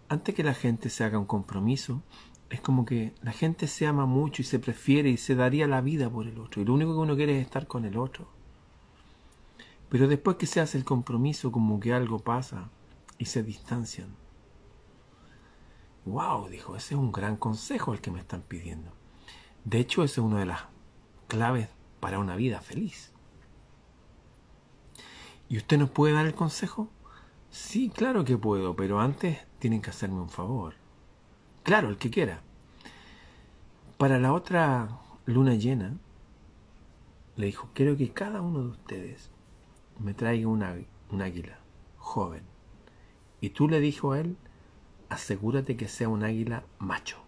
Antes 0.08 0.34
que 0.34 0.42
la 0.42 0.54
gente 0.54 0.90
se 0.90 1.04
haga 1.04 1.18
un 1.18 1.26
compromiso, 1.26 2.02
es 2.50 2.60
como 2.60 2.84
que 2.84 3.14
la 3.22 3.32
gente 3.32 3.66
se 3.66 3.86
ama 3.86 4.06
mucho 4.06 4.42
y 4.42 4.44
se 4.44 4.58
prefiere 4.58 5.10
y 5.10 5.16
se 5.16 5.34
daría 5.34 5.66
la 5.66 5.80
vida 5.80 6.10
por 6.10 6.26
el 6.26 6.38
otro. 6.38 6.62
Y 6.62 6.64
lo 6.64 6.74
único 6.74 6.92
que 6.92 7.00
uno 7.00 7.16
quiere 7.16 7.38
es 7.38 7.44
estar 7.44 7.66
con 7.66 7.84
el 7.84 7.96
otro. 7.96 8.28
Pero 9.88 10.08
después 10.08 10.36
que 10.36 10.46
se 10.46 10.60
hace 10.60 10.78
el 10.78 10.84
compromiso, 10.84 11.52
como 11.52 11.78
que 11.78 11.92
algo 11.92 12.18
pasa 12.18 12.70
y 13.18 13.26
se 13.26 13.42
distancian. 13.42 14.16
Wow, 16.04 16.48
dijo, 16.48 16.76
ese 16.76 16.94
es 16.94 17.00
un 17.00 17.12
gran 17.12 17.36
consejo 17.36 17.94
el 17.94 18.00
que 18.00 18.10
me 18.10 18.20
están 18.20 18.42
pidiendo. 18.42 18.92
De 19.64 19.78
hecho, 19.78 20.04
esa 20.04 20.20
es 20.20 20.26
una 20.26 20.40
de 20.40 20.46
las 20.46 20.64
claves 21.28 21.68
para 22.00 22.18
una 22.18 22.36
vida 22.36 22.60
feliz. 22.60 23.13
¿Y 25.48 25.58
usted 25.58 25.78
nos 25.78 25.90
puede 25.90 26.14
dar 26.14 26.26
el 26.26 26.34
consejo? 26.34 26.88
Sí, 27.50 27.90
claro 27.90 28.24
que 28.24 28.36
puedo, 28.36 28.74
pero 28.74 29.00
antes 29.00 29.38
tienen 29.58 29.80
que 29.82 29.90
hacerme 29.90 30.20
un 30.20 30.30
favor. 30.30 30.74
Claro, 31.62 31.88
el 31.88 31.98
que 31.98 32.10
quiera. 32.10 32.42
Para 33.98 34.18
la 34.18 34.32
otra 34.32 34.88
luna 35.26 35.54
llena, 35.54 35.96
le 37.36 37.46
dijo, 37.46 37.68
quiero 37.74 37.96
que 37.96 38.10
cada 38.10 38.40
uno 38.40 38.62
de 38.62 38.68
ustedes 38.68 39.30
me 39.98 40.14
traiga 40.14 40.48
un 40.48 40.62
águila 40.62 41.58
joven. 41.98 42.42
Y 43.40 43.50
tú 43.50 43.68
le 43.68 43.80
dijo 43.80 44.12
a 44.12 44.20
él, 44.20 44.36
asegúrate 45.08 45.76
que 45.76 45.88
sea 45.88 46.08
un 46.08 46.24
águila 46.24 46.64
macho. 46.78 47.18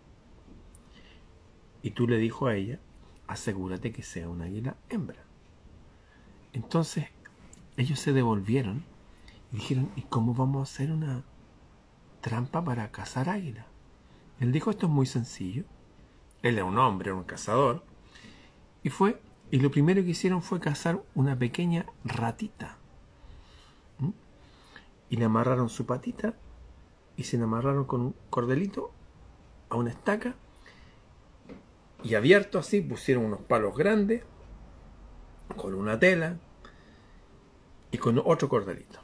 Y 1.83 1.91
tú 1.91 2.09
le 2.09 2.19
dijo 2.19 2.47
a 2.47 2.57
ella, 2.57 2.81
asegúrate 3.27 3.93
que 3.93 4.03
sea 4.03 4.29
un 4.29 4.43
águila 4.43 4.77
hembra. 4.89 5.23
Entonces 6.53 7.07
ellos 7.77 7.99
se 8.01 8.13
devolvieron 8.13 8.85
y 9.53 9.57
dijeron, 9.57 9.91
¿y 9.97 10.03
cómo 10.03 10.35
vamos 10.35 10.61
a 10.61 10.73
hacer 10.73 10.93
una 10.93 11.25
trampa 12.21 12.65
para 12.65 12.91
cazar 12.91 13.29
águila? 13.29 13.67
Él 14.41 14.53
dijo, 14.53 14.71
esto 14.71 14.87
es 14.87 14.93
muy 14.93 15.07
sencillo. 15.07 15.65
Él 16.43 16.57
era 16.57 16.65
un 16.65 16.79
hombre, 16.79 17.11
era 17.11 17.19
un 17.19 17.25
cazador. 17.25 17.85
Y 18.83 18.91
fue 18.91 19.21
y 19.51 19.61
lo 19.61 19.71
primero 19.71 20.03
que 20.03 20.11
hicieron 20.11 20.43
fue 20.43 20.59
cazar 20.61 21.03
una 21.15 21.39
pequeña 21.39 21.87
ratita. 22.05 22.79
Y 25.09 25.17
le 25.17 25.25
amarraron 25.25 25.69
su 25.69 25.87
patita 25.87 26.35
y 27.17 27.23
se 27.23 27.39
le 27.39 27.45
amarraron 27.45 27.85
con 27.85 28.01
un 28.01 28.15
cordelito 28.29 28.91
a 29.69 29.77
una 29.77 29.91
estaca. 29.91 30.35
Y 32.03 32.17
abierto 32.17 32.59
así 32.59 32.81
pusieron 32.81 33.25
unos 33.25 33.41
palos 33.41 33.77
grandes 33.77 34.25
con 35.57 35.75
una 35.75 35.99
tela 35.99 36.39
y 37.91 37.99
con 37.99 38.21
otro 38.25 38.49
cordelito. 38.49 39.01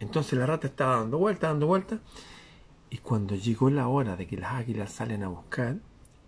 Entonces 0.00 0.38
la 0.38 0.46
rata 0.46 0.66
estaba 0.66 0.96
dando 0.96 1.18
vuelta, 1.18 1.48
dando 1.48 1.66
vuelta. 1.66 2.00
Y 2.90 2.98
cuando 2.98 3.34
llegó 3.34 3.70
la 3.70 3.88
hora 3.88 4.16
de 4.16 4.26
que 4.26 4.36
las 4.36 4.52
águilas 4.52 4.92
salen 4.92 5.22
a 5.22 5.28
buscar, 5.28 5.76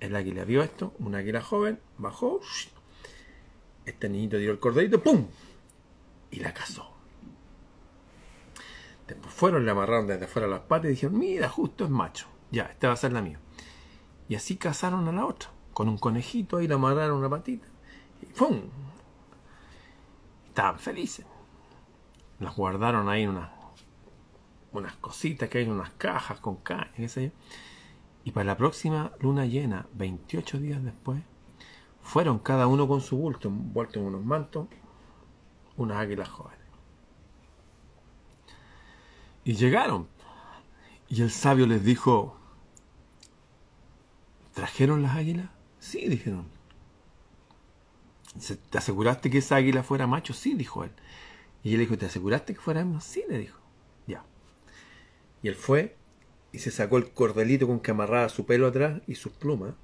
el 0.01 0.16
águila 0.16 0.44
vio 0.44 0.62
esto, 0.62 0.94
un 0.99 1.14
águila 1.14 1.42
joven, 1.42 1.81
bajó, 1.99 2.40
este 3.85 4.09
niñito 4.09 4.37
dio 4.38 4.51
el 4.51 4.59
corderito, 4.59 5.03
¡pum! 5.03 5.27
Y 6.31 6.40
la 6.40 6.53
cazó. 6.53 6.90
Después 9.07 9.33
fueron, 9.33 9.64
le 9.64 9.70
amarraron 9.70 10.07
desde 10.07 10.25
afuera 10.25 10.49
las 10.49 10.61
patas 10.61 10.87
y 10.87 10.94
dijeron, 10.94 11.18
mira, 11.18 11.49
justo 11.49 11.85
es 11.85 11.90
macho. 11.90 12.27
Ya, 12.51 12.64
esta 12.64 12.88
va 12.88 12.94
a 12.94 12.96
ser 12.96 13.12
la 13.12 13.22
mía. 13.22 13.38
Y 14.29 14.35
así 14.35 14.57
cazaron 14.57 15.07
a 15.07 15.12
la 15.12 15.25
otra. 15.25 15.51
Con 15.72 15.88
un 15.88 15.99
conejito 15.99 16.57
ahí 16.57 16.66
le 16.66 16.75
amarraron 16.75 17.18
una 17.18 17.29
patita. 17.29 17.68
Y 18.22 18.27
¡pum! 18.27 18.62
Estaban 20.49 20.79
felices. 20.79 21.25
Las 22.38 22.55
guardaron 22.57 23.09
ahí 23.09 23.22
en 23.22 23.31
unas, 23.31 23.51
unas 24.72 24.94
cositas 24.96 25.49
que 25.49 25.59
hay 25.59 25.64
en 25.64 25.72
unas 25.72 25.90
cajas 25.90 26.40
con 26.40 26.57
caña, 26.57 26.92
qué 26.94 27.09
sé 27.09 27.25
yo. 27.27 27.31
Y 28.25 28.33
para 28.33 28.44
la 28.44 28.57
próxima 28.57 29.12
luna 29.20 29.46
llena, 29.46 29.87
28 29.94 30.59
días 30.59 30.83
después, 30.83 31.22
fueron 32.03 32.38
cada 32.38 32.66
uno 32.66 32.87
con 32.87 33.01
su 33.01 33.16
bulto, 33.16 33.49
envuelto 33.49 34.01
en 34.01 34.07
unos 34.07 34.25
mantos, 34.25 34.68
unas 35.77 35.99
águilas 35.99 36.29
jóvenes. 36.29 36.66
Y 39.44 39.55
llegaron. 39.55 40.09
Y 41.09 41.22
el 41.22 41.31
sabio 41.31 41.66
les 41.66 41.85
dijo, 41.85 42.37
¿trajeron 44.55 45.03
las 45.03 45.16
águilas? 45.16 45.49
Sí, 45.79 46.09
dijeron. 46.09 46.49
¿Te 48.70 48.79
aseguraste 48.79 49.31
que 49.31 49.38
esa 49.38 49.57
águila 49.57 49.85
fuera 49.85 50.09
macho? 50.09 50.35
Sí, 50.35 50.55
dijo 50.55 50.83
él. 50.83 50.90
Y 51.66 51.74
él 51.74 51.81
dijo, 51.81 51.98
¿te 51.98 52.07
aseguraste 52.07 52.55
que 52.55 52.61
fuera 52.61 52.81
hembra? 52.81 53.00
Sí, 53.00 53.24
le 53.29 53.38
dijo. 53.38 53.59
Ya. 54.07 54.24
Y 55.42 55.48
él 55.48 55.57
fue 55.57 55.96
y 56.52 56.61
se 56.61 56.70
sacó 56.70 56.96
el 56.96 57.11
cordelito 57.11 57.66
con 57.66 57.81
que 57.81 57.90
amarraba 57.90 58.29
su 58.29 58.46
pelo 58.46 58.68
atrás 58.68 59.02
y 59.09 59.16
sus 59.16 59.33
plumas. 59.33 59.74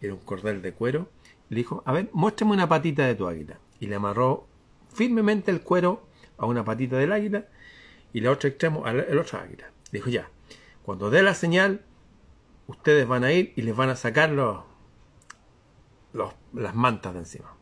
Era 0.00 0.14
un 0.14 0.18
cordel 0.18 0.62
de 0.62 0.72
cuero 0.72 1.08
le 1.48 1.58
dijo, 1.58 1.84
a 1.86 1.92
ver, 1.92 2.08
muéstrame 2.12 2.54
una 2.54 2.68
patita 2.68 3.06
de 3.06 3.14
tu 3.14 3.28
águila. 3.28 3.60
Y 3.78 3.86
le 3.86 3.94
amarró 3.94 4.48
firmemente 4.92 5.52
el 5.52 5.60
cuero 5.60 6.04
a 6.38 6.46
una 6.46 6.64
patita 6.64 6.96
del 6.96 7.12
águila 7.12 7.46
y 8.12 8.18
el 8.18 8.26
otro 8.26 8.48
extremo 8.48 8.84
al 8.84 9.16
otro 9.16 9.38
águila. 9.38 9.70
Le 9.92 10.00
dijo, 10.00 10.10
ya, 10.10 10.28
cuando 10.82 11.08
dé 11.08 11.22
la 11.22 11.34
señal, 11.34 11.84
ustedes 12.66 13.06
van 13.06 13.22
a 13.22 13.30
ir 13.30 13.52
y 13.54 13.62
les 13.62 13.76
van 13.76 13.90
a 13.90 13.94
sacar 13.94 14.30
los, 14.30 14.64
las 16.52 16.74
mantas 16.74 17.12
de 17.12 17.20
encima. 17.20 17.54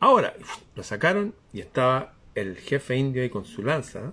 Ahora, 0.00 0.34
lo 0.74 0.82
sacaron 0.82 1.36
y 1.52 1.60
estaba 1.60 2.14
el 2.34 2.56
jefe 2.56 2.96
indio 2.96 3.22
ahí 3.22 3.30
con 3.30 3.44
su 3.44 3.62
lanza. 3.62 4.12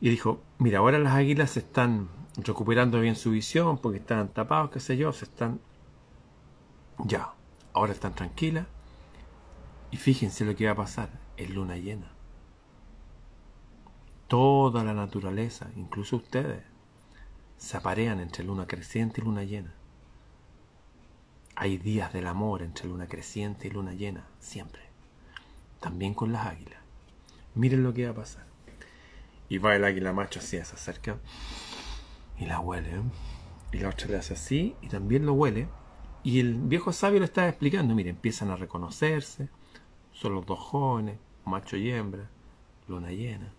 Y 0.00 0.10
dijo, 0.10 0.42
mira, 0.58 0.78
ahora 0.80 0.98
las 0.98 1.14
águilas 1.14 1.52
se 1.52 1.60
están 1.60 2.08
recuperando 2.36 3.00
bien 3.00 3.16
su 3.16 3.30
visión 3.30 3.78
porque 3.78 3.98
estaban 3.98 4.28
tapados, 4.28 4.70
qué 4.70 4.80
sé 4.80 4.96
yo, 4.96 5.12
se 5.12 5.24
están 5.24 5.60
ya, 6.98 7.32
ahora 7.72 7.92
están 7.92 8.14
tranquilas. 8.14 8.66
Y 9.90 9.96
fíjense 9.96 10.44
lo 10.44 10.54
que 10.54 10.66
va 10.66 10.72
a 10.72 10.76
pasar. 10.76 11.10
es 11.36 11.50
luna 11.50 11.76
llena. 11.76 12.10
Toda 14.26 14.82
la 14.82 14.94
naturaleza, 14.94 15.70
incluso 15.76 16.16
ustedes, 16.16 16.64
se 17.58 17.76
aparean 17.76 18.20
entre 18.20 18.44
luna 18.44 18.66
creciente 18.66 19.20
y 19.20 19.24
luna 19.24 19.44
llena. 19.44 19.74
Hay 21.54 21.78
días 21.78 22.12
del 22.12 22.26
amor 22.26 22.62
entre 22.62 22.88
luna 22.88 23.06
creciente 23.06 23.68
y 23.68 23.70
luna 23.70 23.92
llena, 23.92 24.26
siempre. 24.40 24.85
También 25.80 26.14
con 26.14 26.32
las 26.32 26.46
águilas. 26.46 26.80
Miren 27.54 27.82
lo 27.82 27.94
que 27.94 28.04
va 28.04 28.10
a 28.12 28.14
pasar. 28.14 28.46
Y 29.48 29.58
va 29.58 29.76
el 29.76 29.84
águila 29.84 30.12
macho 30.12 30.40
así, 30.40 30.56
se 30.56 30.74
acerca 30.74 31.18
y 32.38 32.46
la 32.46 32.60
huele. 32.60 32.90
¿eh? 32.90 33.02
Y 33.72 33.78
la 33.78 33.88
otra 33.88 34.08
le 34.08 34.16
hace 34.16 34.34
así 34.34 34.76
y 34.82 34.88
también 34.88 35.26
lo 35.26 35.32
huele. 35.34 35.68
Y 36.22 36.40
el 36.40 36.54
viejo 36.54 36.92
sabio 36.92 37.20
le 37.20 37.26
está 37.26 37.48
explicando, 37.48 37.94
miren, 37.94 38.16
empiezan 38.16 38.50
a 38.50 38.56
reconocerse. 38.56 39.48
Son 40.12 40.34
los 40.34 40.46
dos 40.46 40.58
jóvenes, 40.58 41.18
macho 41.44 41.76
y 41.76 41.90
hembra, 41.90 42.28
luna 42.88 43.10
llena. 43.10 43.52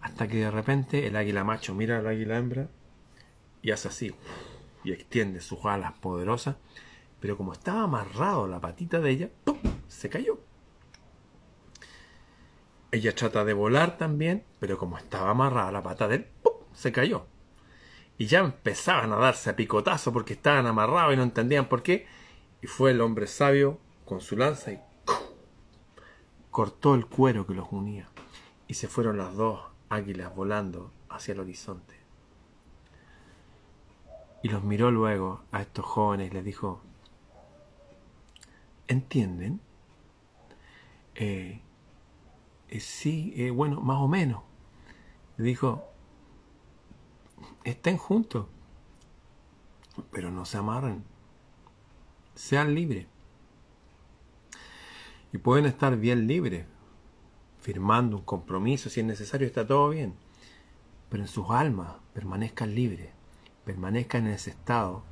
Hasta 0.00 0.26
que 0.28 0.38
de 0.38 0.50
repente 0.50 1.06
el 1.06 1.16
águila 1.16 1.44
macho 1.44 1.74
mira 1.74 1.98
al 1.98 2.06
águila 2.06 2.36
hembra 2.36 2.68
y 3.62 3.70
hace 3.70 3.88
así 3.88 4.14
y 4.82 4.92
extiende 4.92 5.40
sus 5.40 5.64
alas 5.64 5.92
poderosas, 5.94 6.56
pero 7.20 7.36
como 7.36 7.54
estaba 7.54 7.84
amarrado 7.84 8.46
la 8.46 8.60
patita 8.60 9.00
de 9.00 9.10
ella, 9.10 9.30
¡pum! 9.44 9.58
se 9.88 10.10
cayó. 10.10 10.38
Ella 12.94 13.12
trata 13.12 13.44
de 13.44 13.52
volar 13.52 13.98
también, 13.98 14.44
pero 14.60 14.78
como 14.78 14.96
estaba 14.96 15.30
amarrada 15.30 15.72
la 15.72 15.82
pata 15.82 16.06
de 16.06 16.16
él, 16.16 16.26
¡pum! 16.42 16.52
se 16.72 16.92
cayó. 16.92 17.26
Y 18.18 18.26
ya 18.26 18.38
empezaban 18.38 19.12
a 19.12 19.16
darse 19.16 19.50
a 19.50 19.56
picotazo 19.56 20.12
porque 20.12 20.34
estaban 20.34 20.66
amarrados 20.66 21.14
y 21.14 21.16
no 21.16 21.24
entendían 21.24 21.68
por 21.68 21.82
qué. 21.82 22.06
Y 22.62 22.68
fue 22.68 22.92
el 22.92 23.00
hombre 23.00 23.26
sabio 23.26 23.78
con 24.04 24.20
su 24.20 24.36
lanza 24.36 24.72
y 24.72 24.80
cortó 26.52 26.94
el 26.94 27.06
cuero 27.06 27.46
que 27.46 27.54
los 27.54 27.66
unía. 27.72 28.08
Y 28.68 28.74
se 28.74 28.86
fueron 28.86 29.18
las 29.18 29.34
dos 29.34 29.60
águilas 29.88 30.34
volando 30.36 30.92
hacia 31.08 31.32
el 31.32 31.40
horizonte 31.40 31.94
y 34.44 34.50
los 34.50 34.62
miró 34.62 34.90
luego 34.90 35.40
a 35.52 35.62
estos 35.62 35.86
jóvenes 35.86 36.30
y 36.30 36.34
les 36.34 36.44
dijo, 36.44 36.82
¿entienden? 38.86 39.58
Eh, 41.14 41.62
eh, 42.76 42.80
sí, 42.80 43.32
eh, 43.36 43.50
bueno, 43.50 43.80
más 43.80 43.98
o 43.98 44.08
menos. 44.08 44.42
Dijo, 45.36 45.84
estén 47.64 47.96
juntos, 47.96 48.46
pero 50.10 50.30
no 50.30 50.44
se 50.44 50.58
amarren, 50.58 51.04
sean 52.34 52.74
libres. 52.74 53.06
Y 55.32 55.38
pueden 55.38 55.66
estar 55.66 55.96
bien 55.96 56.26
libres, 56.26 56.66
firmando 57.60 58.18
un 58.18 58.24
compromiso, 58.24 58.88
si 58.88 59.00
es 59.00 59.06
necesario, 59.06 59.46
está 59.46 59.66
todo 59.66 59.90
bien. 59.90 60.14
Pero 61.08 61.24
en 61.24 61.28
sus 61.28 61.50
almas 61.50 61.96
permanezcan 62.12 62.74
libres 62.74 63.14
permanezcan 63.64 64.26
en 64.26 64.34
ese 64.34 64.50
estado 64.50 65.02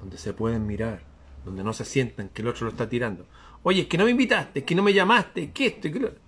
donde 0.00 0.18
se 0.18 0.32
pueden 0.32 0.66
mirar, 0.66 1.02
donde 1.44 1.64
no 1.64 1.72
se 1.72 1.84
sientan 1.84 2.28
que 2.28 2.42
el 2.42 2.48
otro 2.48 2.66
lo 2.66 2.70
está 2.70 2.88
tirando. 2.88 3.26
Oye, 3.62 3.82
es 3.82 3.86
que 3.88 3.98
no 3.98 4.04
me 4.04 4.10
invitaste, 4.10 4.60
es 4.60 4.64
que 4.64 4.74
no 4.74 4.82
me 4.82 4.92
llamaste, 4.92 5.50
que 5.50 5.66
esto, 5.66 5.90
que 5.90 6.00
lo... 6.00 6.25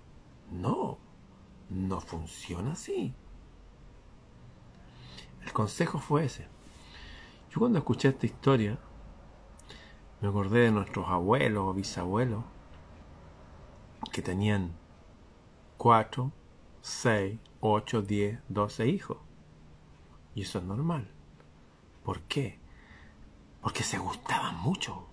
No, 0.51 0.97
no 1.69 2.01
funciona 2.01 2.73
así. 2.73 3.13
El 5.43 5.53
consejo 5.53 5.99
fue 5.99 6.25
ese. 6.25 6.47
Yo 7.51 7.59
cuando 7.59 7.79
escuché 7.79 8.09
esta 8.09 8.25
historia, 8.25 8.77
me 10.21 10.27
acordé 10.27 10.61
de 10.61 10.71
nuestros 10.71 11.07
abuelos 11.07 11.65
o 11.67 11.73
bisabuelos 11.73 12.43
que 14.11 14.21
tenían 14.21 14.73
cuatro, 15.77 16.31
seis, 16.81 17.39
ocho, 17.61 18.01
diez, 18.01 18.39
doce 18.49 18.87
hijos. 18.87 19.17
Y 20.35 20.41
eso 20.41 20.59
es 20.59 20.65
normal. 20.65 21.09
¿Por 22.03 22.21
qué? 22.21 22.59
Porque 23.61 23.83
se 23.83 23.97
gustaban 23.97 24.57
mucho. 24.57 25.07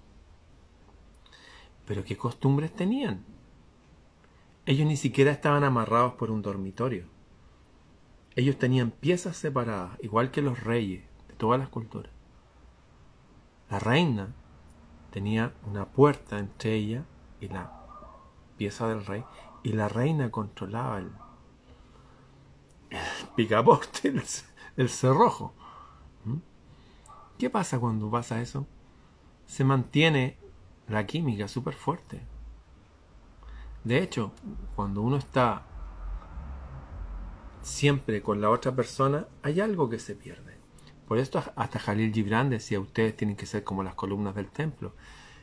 Pero 1.87 2.05
¿qué 2.05 2.17
costumbres 2.17 2.75
tenían? 2.75 3.25
Ellos 4.67 4.87
ni 4.89 4.97
siquiera 4.97 5.31
estaban 5.31 5.63
amarrados 5.63 6.15
por 6.15 6.33
un 6.33 6.43
dormitorio. 6.43 7.07
Ellos 8.35 8.59
tenían 8.59 8.91
piezas 8.91 9.37
separadas, 9.37 9.97
igual 10.03 10.33
que 10.33 10.43
los 10.43 10.65
reyes 10.65 11.05
de 11.29 11.35
todas 11.35 11.61
las 11.61 11.69
culturas. 11.69 12.13
La 13.71 13.79
reina 13.79 14.35
tenía 15.11 15.55
una 15.67 15.87
puerta 15.87 16.39
entre 16.39 16.75
ella 16.75 17.05
y 17.41 17.49
la 17.49 17.73
pieza 18.57 18.89
del 18.89 19.07
rey, 19.07 19.25
y 19.63 19.73
la 19.73 19.89
reina 19.89 20.31
controlaba 20.31 20.99
el, 20.99 21.13
picaporte, 23.37 24.13
el 24.77 24.89
cerrojo. 24.89 25.55
¿Qué 27.39 27.51
pasa 27.51 27.79
cuando 27.79 28.11
pasa 28.11 28.41
eso? 28.41 28.67
Se 29.47 29.63
mantiene 29.63 30.39
la 30.89 31.07
química 31.07 31.47
súper 31.49 31.75
fuerte. 31.75 32.21
De 33.87 34.03
hecho, 34.03 34.33
cuando 34.75 35.01
uno 35.01 35.17
está 35.17 35.63
siempre 37.63 38.21
con 38.21 38.41
la 38.41 38.51
otra 38.51 38.75
persona, 38.75 39.29
hay 39.45 39.61
algo 39.61 39.89
que 39.89 40.01
se 40.01 40.17
pierde. 40.17 40.57
Por 41.07 41.19
esto 41.19 41.41
hasta 41.55 41.79
Jalil 41.79 42.13
Gibran 42.13 42.51
decía, 42.51 42.81
ustedes 42.81 43.17
tienen 43.17 43.37
que 43.37 43.47
ser 43.47 43.63
como 43.63 43.85
las 43.85 43.95
columnas 43.95 44.35
del 44.35 44.51
templo, 44.51 44.97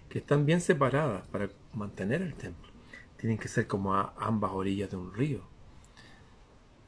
que 0.10 0.20
están 0.20 0.46
bien 0.46 0.60
separadas 0.60 1.26
para 1.28 1.48
mantener 1.72 2.22
el 2.22 2.36
templo. 2.36 2.70
Tienen 3.16 3.38
que 3.38 3.48
ser 3.48 3.66
como 3.66 3.94
ambas 3.96 4.52
orillas 4.52 4.92
de 4.92 4.98
un 4.98 5.14
río. 5.14 5.44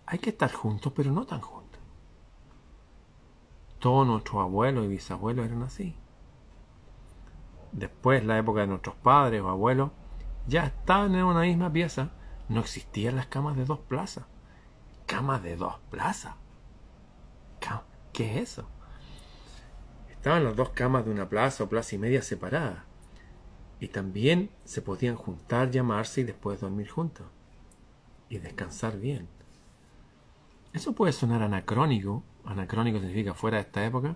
Hay 0.07 0.19
que 0.19 0.31
estar 0.31 0.51
juntos, 0.51 0.91
pero 0.93 1.13
no 1.13 1.25
tan 1.25 1.39
juntos. 1.39 1.79
Todos 3.79 4.05
nuestros 4.05 4.41
abuelos 4.41 4.83
y 4.83 4.89
bisabuelos 4.89 5.45
eran 5.45 5.63
así. 5.63 5.95
Después, 7.71 8.25
la 8.25 8.37
época 8.37 8.59
de 8.59 8.67
nuestros 8.67 8.95
padres 8.95 9.41
o 9.41 9.47
abuelos, 9.47 9.91
ya 10.47 10.65
estaban 10.65 11.15
en 11.15 11.23
una 11.23 11.41
misma 11.41 11.71
pieza. 11.71 12.11
No 12.49 12.59
existían 12.59 13.15
las 13.15 13.27
camas 13.27 13.57
de 13.57 13.65
dos 13.65 13.79
plazas. 13.79 14.25
Camas 15.05 15.43
de 15.43 15.55
dos 15.55 15.79
plazas. 15.89 16.35
¿Qué 18.13 18.31
es 18.31 18.51
eso? 18.51 18.69
Estaban 20.09 20.45
las 20.45 20.55
dos 20.55 20.69
camas 20.69 21.03
de 21.03 21.11
una 21.11 21.27
plaza 21.27 21.65
o 21.65 21.69
plaza 21.69 21.95
y 21.95 21.97
media 21.97 22.21
separadas. 22.21 22.79
Y 23.81 23.89
también 23.89 24.51
se 24.63 24.81
podían 24.81 25.17
juntar, 25.17 25.69
llamarse 25.69 26.21
y 26.21 26.23
después 26.23 26.61
dormir 26.61 26.89
juntos. 26.89 27.27
Y 28.29 28.37
descansar 28.37 28.97
bien. 28.97 29.27
Eso 30.71 30.93
puede 30.93 31.11
sonar 31.11 31.41
anacrónico 31.41 32.23
anacrónico 32.45 32.99
significa 32.99 33.33
fuera 33.33 33.57
de 33.57 33.63
esta 33.63 33.85
época, 33.85 34.15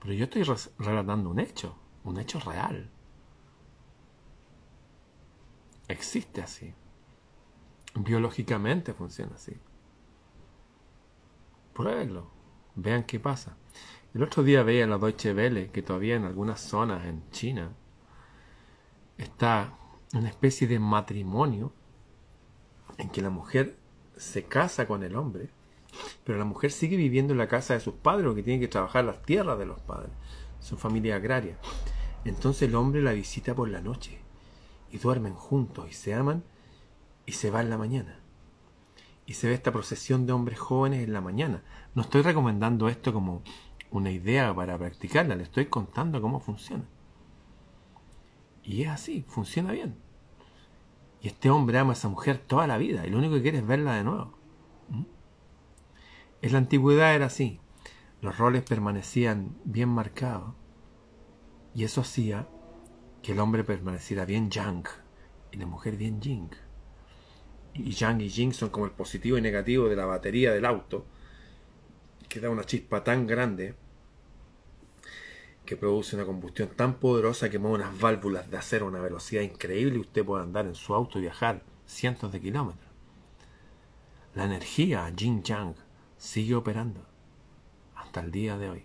pero 0.00 0.14
yo 0.14 0.24
estoy 0.24 0.44
relatando 0.78 1.30
un 1.30 1.38
hecho, 1.38 1.76
un 2.04 2.18
hecho 2.18 2.40
real. 2.40 2.90
Existe 5.88 6.42
así. 6.42 6.74
Biológicamente 7.94 8.92
funciona 8.92 9.34
así. 9.34 9.56
Pruébenlo, 11.72 12.30
vean 12.74 13.04
qué 13.04 13.20
pasa. 13.20 13.56
El 14.14 14.22
otro 14.22 14.42
día 14.42 14.62
veía 14.62 14.84
en 14.84 14.90
la 14.90 14.98
Deutsche 14.98 15.34
Welle 15.34 15.70
que 15.70 15.82
todavía 15.82 16.16
en 16.16 16.24
algunas 16.24 16.60
zonas 16.60 17.04
en 17.06 17.28
China 17.30 17.72
está 19.18 19.76
una 20.12 20.28
especie 20.28 20.66
de 20.68 20.78
matrimonio 20.78 21.72
en 22.98 23.10
que 23.10 23.22
la 23.22 23.30
mujer 23.30 23.76
se 24.16 24.44
casa 24.44 24.86
con 24.86 25.02
el 25.02 25.16
hombre 25.16 25.50
pero 26.24 26.38
la 26.38 26.44
mujer 26.44 26.70
sigue 26.70 26.96
viviendo 26.96 27.32
en 27.32 27.38
la 27.38 27.48
casa 27.48 27.74
de 27.74 27.80
sus 27.80 27.94
padres 27.94 28.26
porque 28.26 28.42
tiene 28.42 28.60
que 28.60 28.68
trabajar 28.68 29.04
las 29.04 29.22
tierras 29.22 29.58
de 29.58 29.66
los 29.66 29.80
padres. 29.80 30.10
Son 30.60 30.78
familia 30.78 31.16
agraria. 31.16 31.58
Entonces 32.24 32.68
el 32.68 32.74
hombre 32.74 33.02
la 33.02 33.12
visita 33.12 33.54
por 33.54 33.68
la 33.68 33.80
noche 33.80 34.20
y 34.94 34.98
duermen 34.98 35.34
juntos 35.34 35.88
y 35.90 35.92
se 35.92 36.14
aman 36.14 36.44
y 37.26 37.32
se 37.32 37.50
va 37.50 37.60
en 37.60 37.68
la 37.68 37.76
mañana. 37.76 38.20
Y 39.26 39.34
se 39.34 39.48
ve 39.48 39.54
esta 39.54 39.72
procesión 39.72 40.24
de 40.24 40.32
hombres 40.32 40.56
jóvenes 40.60 41.02
en 41.02 41.12
la 41.12 41.20
mañana. 41.20 41.64
No 41.96 42.02
estoy 42.02 42.22
recomendando 42.22 42.88
esto 42.88 43.12
como 43.12 43.42
una 43.90 44.12
idea 44.12 44.54
para 44.54 44.78
practicarla, 44.78 45.34
le 45.34 45.42
estoy 45.42 45.66
contando 45.66 46.22
cómo 46.22 46.38
funciona. 46.38 46.84
Y 48.62 48.82
es 48.82 48.88
así, 48.88 49.24
funciona 49.26 49.72
bien. 49.72 49.96
Y 51.20 51.26
este 51.26 51.50
hombre 51.50 51.76
ama 51.78 51.90
a 51.90 51.94
esa 51.94 52.08
mujer 52.08 52.38
toda 52.38 52.68
la 52.68 52.78
vida 52.78 53.04
y 53.04 53.10
lo 53.10 53.18
único 53.18 53.34
que 53.34 53.42
quiere 53.42 53.58
es 53.58 53.66
verla 53.66 53.96
de 53.96 54.04
nuevo. 54.04 54.38
¿Mm? 54.90 55.02
En 56.42 56.52
la 56.52 56.58
antigüedad 56.58 57.16
era 57.16 57.26
así. 57.26 57.58
Los 58.20 58.38
roles 58.38 58.62
permanecían 58.62 59.56
bien 59.64 59.88
marcados. 59.88 60.54
Y 61.74 61.82
eso 61.82 62.02
hacía 62.02 62.46
que 63.24 63.32
el 63.32 63.40
hombre 63.40 63.64
permaneciera 63.64 64.26
bien 64.26 64.50
yang 64.50 64.84
y 65.50 65.56
la 65.56 65.64
mujer 65.64 65.96
bien 65.96 66.20
yin. 66.20 66.50
Y 67.72 67.92
yang 67.92 68.20
y 68.20 68.28
yin 68.28 68.52
son 68.52 68.68
como 68.68 68.84
el 68.84 68.92
positivo 68.92 69.38
y 69.38 69.40
negativo 69.40 69.88
de 69.88 69.96
la 69.96 70.04
batería 70.04 70.52
del 70.52 70.66
auto, 70.66 71.06
que 72.28 72.38
da 72.38 72.50
una 72.50 72.64
chispa 72.64 73.02
tan 73.02 73.26
grande. 73.26 73.74
que 75.64 75.76
produce 75.78 76.14
una 76.14 76.26
combustión 76.26 76.68
tan 76.76 77.00
poderosa 77.00 77.48
que 77.48 77.58
mueve 77.58 77.76
unas 77.76 77.98
válvulas 77.98 78.50
de 78.50 78.58
acero 78.58 78.84
a 78.84 78.90
una 78.90 79.00
velocidad 79.00 79.40
increíble 79.40 79.96
y 79.96 80.00
usted 80.00 80.22
puede 80.22 80.42
andar 80.42 80.66
en 80.66 80.74
su 80.74 80.94
auto 80.94 81.18
y 81.18 81.22
viajar 81.22 81.62
cientos 81.86 82.30
de 82.32 82.42
kilómetros. 82.42 82.90
La 84.34 84.44
energía 84.44 85.10
Jin 85.16 85.42
Yang 85.42 85.76
sigue 86.18 86.54
operando 86.54 87.00
hasta 87.94 88.20
el 88.20 88.30
día 88.30 88.58
de 88.58 88.68
hoy. 88.68 88.84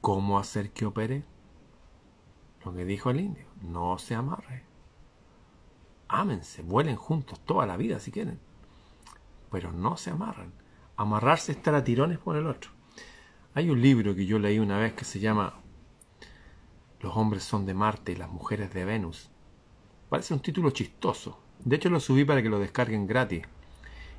¿Cómo 0.00 0.40
hacer 0.40 0.72
que 0.72 0.86
opere? 0.86 1.22
Lo 2.66 2.74
que 2.74 2.84
dijo 2.84 3.10
el 3.10 3.20
indio, 3.20 3.46
no 3.62 3.96
se 3.96 4.16
amarre. 4.16 4.64
Ámense, 6.08 6.62
vuelen 6.62 6.96
juntos 6.96 7.38
toda 7.44 7.64
la 7.64 7.76
vida 7.76 8.00
si 8.00 8.10
quieren, 8.10 8.40
pero 9.52 9.70
no 9.70 9.96
se 9.96 10.10
amarran. 10.10 10.52
Amarrarse 10.96 11.52
es 11.52 11.58
estar 11.58 11.76
a 11.76 11.84
tirones 11.84 12.18
por 12.18 12.34
el 12.34 12.48
otro. 12.48 12.72
Hay 13.54 13.70
un 13.70 13.80
libro 13.80 14.16
que 14.16 14.26
yo 14.26 14.40
leí 14.40 14.58
una 14.58 14.78
vez 14.78 14.94
que 14.94 15.04
se 15.04 15.20
llama 15.20 15.54
Los 16.98 17.16
hombres 17.16 17.44
son 17.44 17.66
de 17.66 17.74
Marte 17.74 18.10
y 18.10 18.16
las 18.16 18.30
mujeres 18.30 18.74
de 18.74 18.84
Venus. 18.84 19.30
Parece 20.08 20.34
un 20.34 20.40
título 20.40 20.70
chistoso. 20.72 21.38
De 21.60 21.76
hecho 21.76 21.88
lo 21.88 22.00
subí 22.00 22.24
para 22.24 22.42
que 22.42 22.48
lo 22.48 22.58
descarguen 22.58 23.06
gratis. 23.06 23.44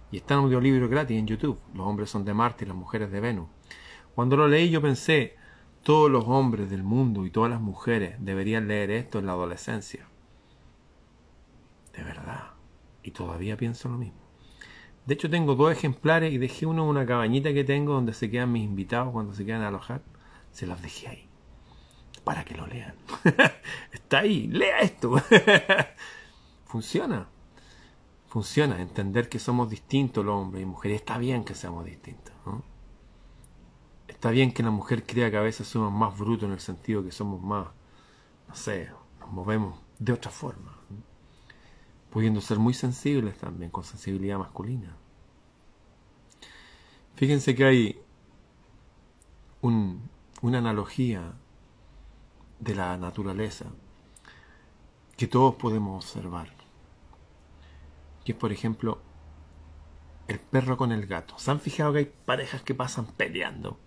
Y 0.10 0.18
está 0.18 0.36
en 0.36 0.40
audiolibro 0.40 0.88
gratis 0.88 1.20
en 1.20 1.28
YouTube. 1.28 1.60
Los 1.74 1.86
hombres 1.86 2.10
son 2.10 2.24
de 2.24 2.34
Marte 2.34 2.64
y 2.64 2.70
las 2.70 2.78
mujeres 2.78 3.12
de 3.12 3.20
Venus. 3.20 3.50
Cuando 4.16 4.38
lo 4.38 4.48
leí 4.48 4.70
yo 4.70 4.82
pensé, 4.82 5.36
todos 5.88 6.12
los 6.12 6.26
hombres 6.28 6.70
del 6.70 6.84
mundo 6.84 7.26
y 7.26 7.32
todas 7.32 7.50
las 7.50 7.62
mujeres 7.62 8.18
deberían 8.20 8.68
leer 8.68 8.92
esto 8.92 9.20
en 9.20 9.26
la 9.26 9.32
adolescencia. 9.32 10.06
De 11.96 12.04
verdad. 12.04 12.48
Y 13.04 13.12
todavía 13.12 13.56
pienso 13.56 13.88
lo 13.88 13.98
mismo. 13.98 14.20
De 15.06 15.14
hecho, 15.14 15.30
tengo 15.30 15.56
dos 15.56 15.72
ejemplares 15.72 16.34
y 16.34 16.40
dejé 16.40 16.66
uno 16.66 16.84
en 16.84 16.90
una 16.90 17.06
cabañita 17.06 17.54
que 17.54 17.64
tengo 17.64 17.94
donde 17.94 18.12
se 18.12 18.30
quedan 18.30 18.52
mis 18.52 18.66
invitados 18.66 19.14
cuando 19.14 19.34
se 19.34 19.46
quedan 19.46 19.62
a 19.62 19.70
alojar. 19.70 20.02
Se 20.52 20.68
los 20.68 20.82
dejé 20.82 21.08
ahí. 21.08 21.30
Para 22.26 22.44
que 22.44 22.56
lo 22.56 22.68
lean. 22.68 22.96
Está 23.94 24.20
ahí. 24.20 24.48
Lea 24.48 24.82
esto. 24.82 25.16
Funciona. 26.66 27.30
Funciona. 28.28 28.82
Entender 28.82 29.30
que 29.30 29.40
somos 29.40 29.70
distintos 29.70 30.26
los 30.26 30.36
hombres 30.36 30.64
y 30.64 30.66
mujeres. 30.66 31.00
Está 31.00 31.18
bien 31.18 31.46
que 31.46 31.56
seamos 31.56 31.86
distintos. 31.86 32.34
Está 34.18 34.32
bien 34.32 34.52
que 34.52 34.64
la 34.64 34.72
mujer 34.72 35.06
crea 35.06 35.30
que 35.30 35.38
a 35.38 35.42
veces 35.42 35.68
somos 35.68 35.94
más 35.94 36.18
brutos 36.18 36.48
en 36.48 36.54
el 36.54 36.60
sentido 36.60 37.04
que 37.04 37.12
somos 37.12 37.40
más, 37.40 37.68
no 38.48 38.56
sé, 38.56 38.90
nos 39.20 39.32
movemos 39.32 39.80
de 40.00 40.12
otra 40.12 40.32
forma 40.32 40.76
pudiendo 42.10 42.42
ser 42.42 42.58
muy 42.58 42.74
sensibles 42.74 43.38
también, 43.38 43.70
con 43.70 43.84
sensibilidad 43.84 44.40
masculina. 44.40 44.96
Fíjense 47.16 47.54
que 47.54 47.64
hay 47.64 48.02
una 49.62 50.58
analogía 50.58 51.34
de 52.60 52.74
la 52.74 52.98
naturaleza 52.98 53.66
que 55.16 55.28
todos 55.28 55.54
podemos 55.58 56.04
observar, 56.04 56.52
que 58.26 58.32
es 58.32 58.38
por 58.40 58.52
ejemplo 58.52 59.00
el 60.28 60.40
perro 60.40 60.76
con 60.76 60.92
el 60.92 61.06
gato. 61.06 61.38
¿Se 61.38 61.52
han 61.52 61.60
fijado 61.60 61.94
que 61.94 62.00
hay 62.00 62.12
parejas 62.26 62.64
que 62.64 62.74
pasan 62.74 63.06
peleando? 63.06 63.78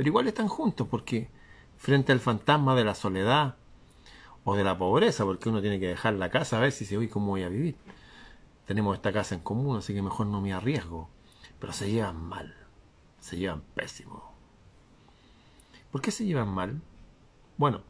Pero 0.00 0.08
igual 0.08 0.28
están 0.28 0.48
juntos 0.48 0.88
porque 0.90 1.28
frente 1.76 2.10
al 2.10 2.20
fantasma 2.20 2.74
de 2.74 2.84
la 2.84 2.94
soledad, 2.94 3.56
o 4.44 4.56
de 4.56 4.64
la 4.64 4.78
pobreza, 4.78 5.26
porque 5.26 5.50
uno 5.50 5.60
tiene 5.60 5.78
que 5.78 5.88
dejar 5.88 6.14
la 6.14 6.30
casa 6.30 6.56
a 6.56 6.60
ver 6.60 6.72
si 6.72 6.86
se 6.86 6.96
oye 6.96 7.10
cómo 7.10 7.26
voy 7.26 7.42
a 7.42 7.50
vivir. 7.50 7.76
Tenemos 8.64 8.96
esta 8.96 9.12
casa 9.12 9.34
en 9.34 9.42
común, 9.42 9.76
así 9.76 9.92
que 9.92 10.00
mejor 10.00 10.26
no 10.28 10.40
me 10.40 10.54
arriesgo. 10.54 11.10
Pero 11.58 11.74
se 11.74 11.90
llevan 11.90 12.16
mal, 12.16 12.56
se 13.18 13.36
llevan 13.36 13.60
pésimo. 13.74 14.32
¿Por 15.92 16.00
qué 16.00 16.10
se 16.12 16.24
llevan 16.24 16.48
mal? 16.48 16.80
Bueno, 17.58 17.82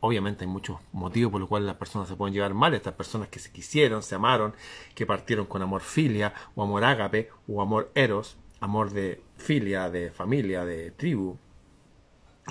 obviamente 0.00 0.44
hay 0.44 0.50
muchos 0.50 0.80
motivos 0.90 1.30
por 1.30 1.40
los 1.40 1.48
cuales 1.48 1.68
las 1.68 1.76
personas 1.76 2.08
se 2.08 2.16
pueden 2.16 2.34
llevar 2.34 2.52
mal. 2.52 2.74
Estas 2.74 2.94
personas 2.94 3.28
que 3.28 3.38
se 3.38 3.52
quisieron, 3.52 4.02
se 4.02 4.16
amaron, 4.16 4.56
que 4.96 5.06
partieron 5.06 5.46
con 5.46 5.62
amor 5.62 5.82
filia, 5.82 6.34
o 6.56 6.64
amor 6.64 6.82
ágape, 6.82 7.30
o 7.46 7.62
amor 7.62 7.92
eros, 7.94 8.38
amor 8.58 8.90
de 8.90 9.22
filia, 9.42 9.90
de 9.90 10.10
familia, 10.10 10.64
de 10.64 10.92
tribu, 10.92 11.36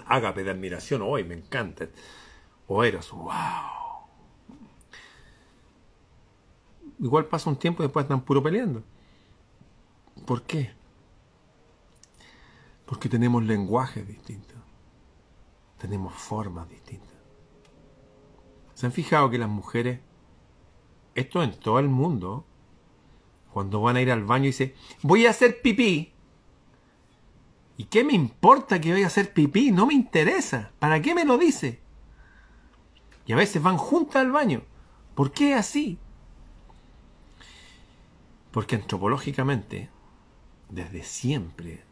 ágape 0.06 0.43
de 0.43 0.51
admiración, 0.51 1.01
hoy 1.01 1.23
me 1.23 1.36
encanta 1.36 1.88
o 2.67 2.84
eros, 2.84 3.12
wow. 3.12 3.32
Igual 6.99 7.25
pasa 7.25 7.49
un 7.49 7.58
tiempo 7.58 7.82
y 7.82 7.88
después 7.88 8.04
están 8.04 8.21
puro 8.21 8.43
peleando. 8.43 8.84
¿Por 10.25 10.43
qué? 10.43 10.71
Porque 12.86 13.10
tenemos 13.10 13.43
lenguajes 13.43 14.08
distintos. 14.08 14.58
Tenemos 15.80 16.13
formas 16.13 16.69
distintas. 16.69 17.10
¿Se 18.75 18.86
han 18.86 18.91
fijado 18.91 19.30
que 19.30 19.39
las 19.39 19.49
mujeres, 19.49 19.99
esto 21.15 21.41
en 21.41 21.60
todo 21.60 21.80
el 21.80 21.88
mundo, 21.88 22.45
cuando 23.51 23.82
van 23.82 23.95
a 23.95 24.01
ir 24.01 24.12
al 24.12 24.23
baño 24.23 24.45
y 24.45 24.47
dicen, 24.47 24.73
voy 25.01 25.25
a 25.25 25.32
hacer 25.32 25.62
pipí? 25.62 26.11
¿Y 27.77 27.86
qué 27.86 28.03
me 28.03 28.13
importa 28.13 28.79
que 28.79 28.91
vaya 28.91 29.05
a 29.05 29.07
hacer 29.07 29.34
pipí? 29.34 29.71
No 29.71 29.88
me 29.88 29.93
interesa. 29.93 30.71
¿Para 30.79 31.01
qué 31.01 31.15
me 31.15 31.25
lo 31.25 31.38
dice? 31.38 31.79
Y 33.25 33.34
a 33.34 33.36
veces 33.36 33.62
van 33.62 33.77
juntas 33.77 34.17
al 34.17 34.31
baño. 34.31 34.63
¿Por 35.15 35.31
qué 35.31 35.53
así? 35.53 35.97
Porque 38.51 38.75
antropológicamente, 38.75 39.89
desde 40.69 41.03
siempre, 41.03 41.84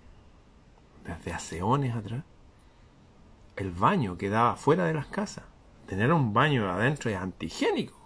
desde 1.06 1.34
hace 1.34 1.62
años 1.62 1.98
atrás, 1.98 2.24
el 3.56 3.72
baño 3.72 4.18
quedaba 4.18 4.56
fuera 4.56 4.86
de 4.86 4.94
las 4.94 5.08
casas. 5.08 5.44
Tener 5.88 6.14
un 6.14 6.34
baño 6.34 6.70
adentro 6.70 7.10
es 7.10 7.18
antigénico. 7.18 7.98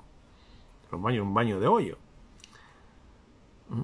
Los 0.92 1.02
baños, 1.02 1.26
un 1.26 1.34
baño 1.34 1.60
de 1.60 1.68
hoyo. 1.68 1.98
¿Mm? 3.70 3.82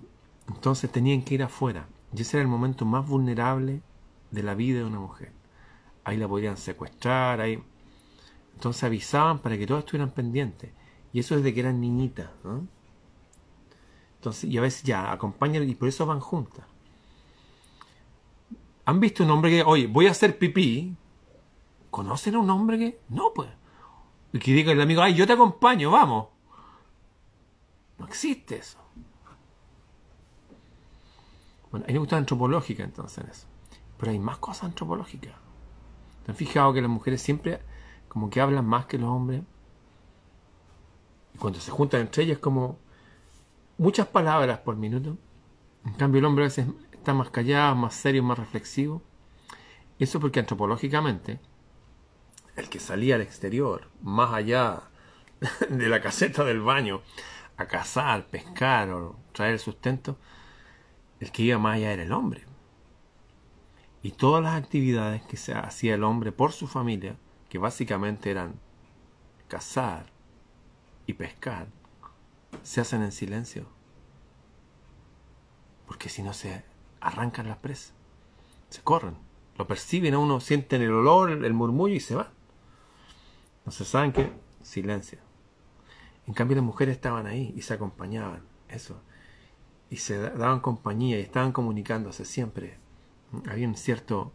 Entonces 0.53 0.91
tenían 0.91 1.21
que 1.21 1.35
ir 1.35 1.43
afuera. 1.43 1.87
Y 2.13 2.21
ese 2.21 2.37
era 2.37 2.41
el 2.41 2.47
momento 2.47 2.85
más 2.85 3.07
vulnerable 3.07 3.81
de 4.31 4.43
la 4.43 4.55
vida 4.55 4.79
de 4.79 4.85
una 4.85 4.99
mujer. 4.99 5.31
Ahí 6.03 6.17
la 6.17 6.27
podían 6.27 6.57
secuestrar, 6.57 7.41
ahí 7.41 7.61
entonces 8.59 8.83
avisaban 8.83 9.39
para 9.39 9.57
que 9.57 9.65
todos 9.65 9.79
estuvieran 9.85 10.11
pendientes. 10.11 10.71
Y 11.13 11.19
eso 11.19 11.37
desde 11.37 11.53
que 11.53 11.61
eran 11.61 11.79
niñitas. 11.79 12.29
Entonces, 14.15 14.49
y 14.49 14.57
a 14.57 14.61
veces 14.61 14.83
ya 14.83 15.11
acompañan 15.11 15.67
y 15.67 15.75
por 15.75 15.87
eso 15.87 16.05
van 16.05 16.19
juntas. 16.19 16.65
¿Han 18.83 18.99
visto 18.99 19.23
un 19.23 19.31
hombre 19.31 19.51
que, 19.51 19.63
oye, 19.63 19.87
voy 19.87 20.07
a 20.07 20.11
hacer 20.11 20.37
pipí? 20.37 20.93
¿Conocen 21.89 22.35
a 22.35 22.39
un 22.39 22.49
hombre 22.49 22.77
que? 22.77 22.99
No, 23.07 23.31
pues. 23.33 23.49
Y 24.33 24.39
que 24.39 24.51
diga 24.51 24.73
el 24.73 24.81
amigo, 24.81 25.01
ay, 25.01 25.15
yo 25.15 25.25
te 25.25 25.33
acompaño, 25.33 25.89
vamos. 25.89 26.27
No 27.97 28.05
existe 28.07 28.57
eso. 28.57 28.77
Bueno, 31.71 31.85
a 31.85 31.87
mí 31.87 31.93
me 31.93 31.99
gusta 31.99 32.15
la 32.15 32.19
antropológica 32.19 32.83
entonces. 32.83 33.47
Pero 33.97 34.11
hay 34.11 34.19
más 34.19 34.37
cosas 34.37 34.65
antropológicas. 34.65 35.33
¿Se 36.25 36.31
han 36.31 36.37
fijado 36.37 36.73
que 36.73 36.81
las 36.81 36.89
mujeres 36.89 37.21
siempre 37.21 37.59
como 38.09 38.29
que 38.29 38.41
hablan 38.41 38.65
más 38.65 38.87
que 38.87 38.97
los 38.97 39.09
hombres. 39.09 39.43
Y 41.33 41.37
cuando 41.37 41.61
se 41.61 41.71
juntan 41.71 42.01
entre 42.01 42.23
ellas, 42.23 42.39
como 42.39 42.77
muchas 43.77 44.07
palabras 44.07 44.59
por 44.59 44.75
minuto. 44.75 45.17
En 45.85 45.93
cambio, 45.93 46.19
el 46.19 46.25
hombre 46.25 46.43
a 46.43 46.47
veces 46.47 46.67
está 46.91 47.13
más 47.13 47.29
callado, 47.29 47.75
más 47.75 47.93
serio, 47.93 48.23
más 48.23 48.37
reflexivo. 48.37 49.01
Eso 49.99 50.19
porque 50.19 50.39
antropológicamente, 50.39 51.39
el 52.55 52.67
que 52.67 52.79
salía 52.79 53.15
al 53.15 53.21
exterior, 53.21 53.87
más 54.01 54.33
allá 54.33 54.81
de 55.69 55.87
la 55.87 56.01
caseta 56.01 56.43
del 56.43 56.61
baño, 56.61 57.01
a 57.57 57.65
cazar, 57.65 58.25
pescar 58.27 58.89
o 58.89 59.15
traer 59.33 59.59
sustento, 59.59 60.17
el 61.19 61.31
que 61.31 61.43
iba 61.43 61.57
más 61.57 61.75
allá 61.75 61.93
era 61.93 62.03
el 62.03 62.11
hombre. 62.11 62.43
Y 64.01 64.11
todas 64.11 64.41
las 64.41 64.55
actividades 64.55 65.21
que 65.23 65.37
se 65.37 65.53
hacía 65.53 65.95
el 65.95 66.03
hombre 66.03 66.31
por 66.31 66.51
su 66.51 66.67
familia, 66.67 67.17
que 67.49 67.57
básicamente 67.57 68.31
eran 68.31 68.59
cazar 69.47 70.05
y 71.05 71.13
pescar, 71.13 71.67
se 72.63 72.81
hacen 72.81 73.01
en 73.01 73.11
silencio. 73.11 73.65
Porque 75.85 76.07
si 76.07 76.21
no 76.23 76.33
se 76.33 76.63
arrancan 77.01 77.47
las 77.47 77.57
presas, 77.57 77.93
se 78.69 78.81
corren, 78.81 79.17
lo 79.57 79.67
perciben 79.67 80.13
a 80.13 80.19
uno, 80.19 80.39
sienten 80.39 80.81
el 80.81 80.91
olor, 80.91 81.31
el 81.31 81.53
murmullo 81.53 81.95
y 81.95 81.99
se 81.99 82.15
van. 82.15 82.27
Se 83.67 83.85
saben 83.85 84.11
qué, 84.11 84.31
silencio. 84.63 85.19
En 86.25 86.33
cambio 86.33 86.55
las 86.55 86.65
mujeres 86.65 86.95
estaban 86.95 87.27
ahí 87.27 87.53
y 87.55 87.61
se 87.61 87.73
acompañaban, 87.73 88.43
eso. 88.67 89.01
Y 89.89 89.97
se 89.97 90.17
daban 90.17 90.59
compañía 90.59 91.17
y 91.17 91.21
estaban 91.21 91.51
comunicándose 91.51 92.25
siempre. 92.25 92.77
Había 93.49 93.67
un 93.67 93.75
cierto 93.75 94.31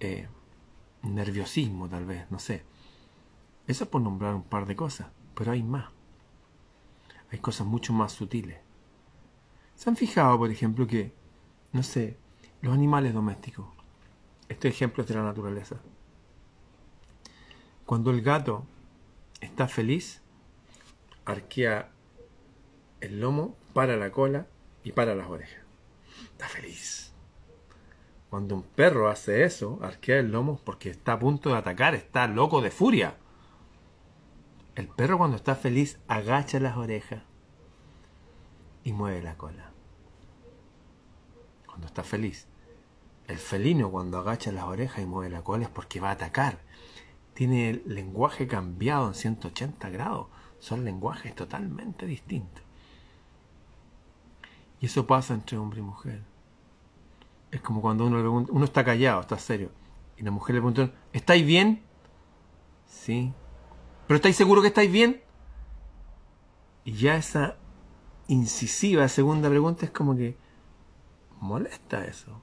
eh, 0.00 0.28
nerviosismo 1.02 1.88
tal 1.88 2.04
vez, 2.04 2.30
no 2.30 2.38
sé. 2.38 2.62
Eso 3.66 3.84
es 3.84 3.90
por 3.90 4.02
nombrar 4.02 4.34
un 4.34 4.42
par 4.42 4.66
de 4.66 4.76
cosas, 4.76 5.08
pero 5.34 5.52
hay 5.52 5.62
más. 5.62 5.90
Hay 7.32 7.38
cosas 7.38 7.66
mucho 7.66 7.92
más 7.92 8.12
sutiles. 8.12 8.58
¿Se 9.74 9.90
han 9.90 9.96
fijado, 9.96 10.38
por 10.38 10.50
ejemplo, 10.50 10.86
que, 10.86 11.12
no 11.72 11.82
sé, 11.82 12.16
los 12.62 12.72
animales 12.72 13.12
domésticos, 13.12 13.66
Este 14.48 14.68
ejemplo 14.68 15.02
es 15.02 15.08
de 15.08 15.14
la 15.16 15.22
naturaleza. 15.22 15.76
Cuando 17.84 18.10
el 18.10 18.22
gato 18.22 18.64
está 19.40 19.66
feliz, 19.66 20.22
arquea 21.24 21.90
el 23.00 23.20
lomo, 23.20 23.56
para 23.72 23.96
la 23.96 24.10
cola 24.10 24.46
y 24.86 24.92
para 24.92 25.16
las 25.16 25.26
orejas. 25.26 25.64
Está 26.30 26.46
feliz. 26.46 27.12
Cuando 28.30 28.54
un 28.54 28.62
perro 28.62 29.08
hace 29.08 29.42
eso, 29.42 29.80
arquea 29.82 30.20
el 30.20 30.30
lomo 30.30 30.60
porque 30.62 30.90
está 30.90 31.14
a 31.14 31.18
punto 31.18 31.50
de 31.50 31.56
atacar, 31.56 31.96
está 31.96 32.28
loco 32.28 32.60
de 32.62 32.70
furia. 32.70 33.16
El 34.76 34.86
perro 34.86 35.18
cuando 35.18 35.36
está 35.36 35.56
feliz 35.56 35.98
agacha 36.06 36.60
las 36.60 36.76
orejas 36.76 37.24
y 38.84 38.92
mueve 38.92 39.22
la 39.22 39.36
cola. 39.36 39.72
Cuando 41.66 41.88
está 41.88 42.04
feliz. 42.04 42.46
El 43.26 43.38
felino 43.38 43.90
cuando 43.90 44.18
agacha 44.18 44.52
las 44.52 44.64
orejas 44.64 45.02
y 45.02 45.06
mueve 45.06 45.34
la 45.34 45.42
cola 45.42 45.64
es 45.64 45.70
porque 45.70 45.98
va 45.98 46.10
a 46.10 46.12
atacar. 46.12 46.60
Tiene 47.34 47.70
el 47.70 47.82
lenguaje 47.86 48.46
cambiado 48.46 49.08
en 49.08 49.14
180 49.14 49.90
grados. 49.90 50.28
Son 50.60 50.84
lenguajes 50.84 51.34
totalmente 51.34 52.06
distintos. 52.06 52.65
Y 54.80 54.86
eso 54.86 55.06
pasa 55.06 55.34
entre 55.34 55.56
hombre 55.56 55.80
y 55.80 55.82
mujer. 55.82 56.22
Es 57.50 57.60
como 57.60 57.80
cuando 57.80 58.06
uno 58.06 58.16
le 58.16 58.22
pregunta, 58.22 58.52
uno 58.52 58.64
está 58.64 58.84
callado, 58.84 59.20
está 59.20 59.38
serio. 59.38 59.70
Y 60.16 60.22
la 60.22 60.30
mujer 60.30 60.54
le 60.54 60.60
pregunta, 60.60 60.92
¿estáis 61.12 61.46
bien? 61.46 61.82
Sí. 62.86 63.32
¿Pero 64.06 64.16
estáis 64.16 64.36
seguro 64.36 64.62
que 64.62 64.68
estáis 64.68 64.90
bien? 64.90 65.22
Y 66.84 66.92
ya 66.92 67.16
esa 67.16 67.56
incisiva 68.28 69.08
segunda 69.08 69.48
pregunta 69.48 69.84
es 69.86 69.90
como 69.90 70.16
que 70.16 70.36
molesta 71.40 72.04
eso. 72.04 72.40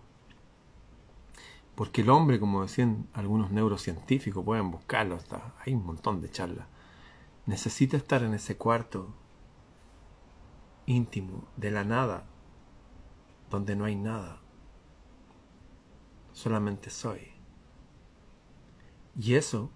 Porque 1.76 2.02
el 2.02 2.10
hombre, 2.10 2.40
como 2.40 2.62
decían 2.62 3.08
algunos 3.14 3.52
neurocientíficos, 3.52 4.44
pueden 4.44 4.70
buscarlo, 4.70 5.16
hasta, 5.16 5.56
hay 5.66 5.74
un 5.74 5.86
montón 5.86 6.22
de 6.22 6.30
charlas, 6.30 6.68
necesita 7.46 7.98
estar 7.98 8.24
en 8.24 8.34
ese 8.34 8.58
cuarto 8.58 9.14
íntimo 10.86 11.48
de 11.58 11.72
la 11.72 11.84
nada, 11.84 12.26
donde 13.50 13.76
no 13.76 13.86
hay 13.86 13.96
nada, 13.96 14.42
solamente 16.32 16.90
soy. 16.90 17.32
Y 19.20 19.36
eso, 19.36 19.72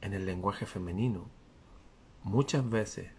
en 0.00 0.12
el 0.12 0.24
lenguaje 0.24 0.66
femenino, 0.66 1.28
muchas 2.22 2.68
veces 2.68 3.10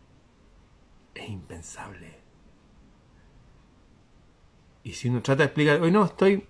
es 1.13 1.29
impensable. 1.29 2.19
Y 4.83 4.93
si 4.93 5.09
uno 5.09 5.21
trata 5.21 5.39
de 5.39 5.45
explicar, 5.45 5.81
hoy 5.81 5.91
no, 5.91 6.05
estoy, 6.05 6.47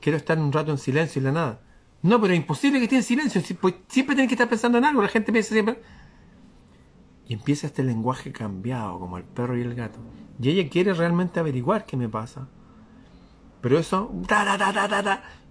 quiero 0.00 0.18
estar 0.18 0.38
un 0.38 0.52
rato 0.52 0.70
en 0.70 0.78
silencio 0.78 1.20
y 1.20 1.24
la 1.24 1.32
nada. 1.32 1.62
No, 2.02 2.20
pero 2.20 2.32
es 2.32 2.40
imposible 2.40 2.78
que 2.78 2.84
esté 2.84 2.96
en 2.96 3.02
silencio, 3.02 3.42
pues, 3.60 3.74
siempre 3.88 4.16
tienen 4.16 4.28
que 4.28 4.34
estar 4.34 4.48
pensando 4.48 4.78
en 4.78 4.84
algo, 4.84 5.02
la 5.02 5.08
gente 5.08 5.32
piensa 5.32 5.52
siempre... 5.52 5.80
Y 7.26 7.34
empieza 7.34 7.66
este 7.66 7.82
lenguaje 7.82 8.32
cambiado, 8.32 8.98
como 8.98 9.16
el 9.16 9.24
perro 9.24 9.56
y 9.56 9.62
el 9.62 9.74
gato. 9.74 9.98
Y 10.40 10.50
ella 10.50 10.68
quiere 10.68 10.92
realmente 10.92 11.40
averiguar 11.40 11.86
qué 11.86 11.96
me 11.96 12.08
pasa. 12.08 12.48
Pero 13.60 13.78
eso, 13.78 14.12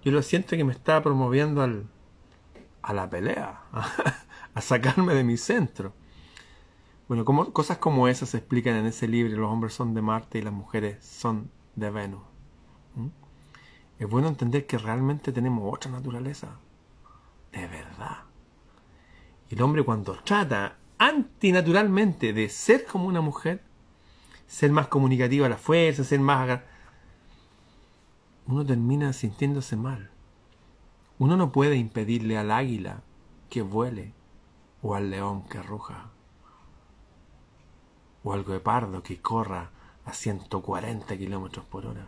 yo 0.04 0.12
lo 0.12 0.22
siento 0.22 0.56
que 0.56 0.64
me 0.64 0.72
está 0.72 1.02
promoviendo 1.02 1.62
al, 1.62 1.86
a 2.82 2.92
la 2.92 3.08
pelea, 3.08 3.62
a 4.54 4.60
sacarme 4.60 5.14
de 5.14 5.24
mi 5.24 5.38
centro. 5.38 5.94
Bueno, 7.08 7.24
como, 7.24 7.52
cosas 7.52 7.78
como 7.78 8.08
esas 8.08 8.30
se 8.30 8.38
explican 8.38 8.76
en 8.76 8.86
ese 8.86 9.08
libro. 9.08 9.40
Los 9.40 9.50
hombres 9.50 9.74
son 9.74 9.94
de 9.94 10.02
Marte 10.02 10.38
y 10.38 10.42
las 10.42 10.52
mujeres 10.52 11.04
son 11.04 11.50
de 11.74 11.90
Venus. 11.90 12.22
Es 13.98 14.08
bueno 14.08 14.28
entender 14.28 14.66
que 14.66 14.78
realmente 14.78 15.32
tenemos 15.32 15.72
otra 15.72 15.90
naturaleza. 15.90 16.58
De 17.52 17.66
verdad. 17.66 18.24
Y 19.48 19.54
el 19.54 19.62
hombre 19.62 19.84
cuando 19.84 20.14
trata 20.24 20.76
antinaturalmente 21.02 22.32
de 22.32 22.48
ser 22.48 22.84
como 22.84 23.06
una 23.06 23.20
mujer, 23.20 23.60
ser 24.46 24.70
más 24.70 24.86
comunicativa 24.86 25.46
a 25.46 25.50
la 25.50 25.56
fuerza, 25.56 26.04
ser 26.04 26.20
más... 26.20 26.60
Uno 28.46 28.64
termina 28.64 29.12
sintiéndose 29.12 29.74
mal. 29.74 30.10
Uno 31.18 31.36
no 31.36 31.50
puede 31.50 31.74
impedirle 31.74 32.38
al 32.38 32.52
águila 32.52 33.02
que 33.50 33.62
vuele 33.62 34.14
o 34.80 34.94
al 34.94 35.10
león 35.10 35.42
que 35.48 35.60
ruja 35.60 36.10
o 38.22 38.32
al 38.32 38.44
guepardo 38.44 39.02
que 39.02 39.20
corra 39.20 39.70
a 40.04 40.12
140 40.12 41.18
kilómetros 41.18 41.64
por 41.64 41.86
hora. 41.86 42.06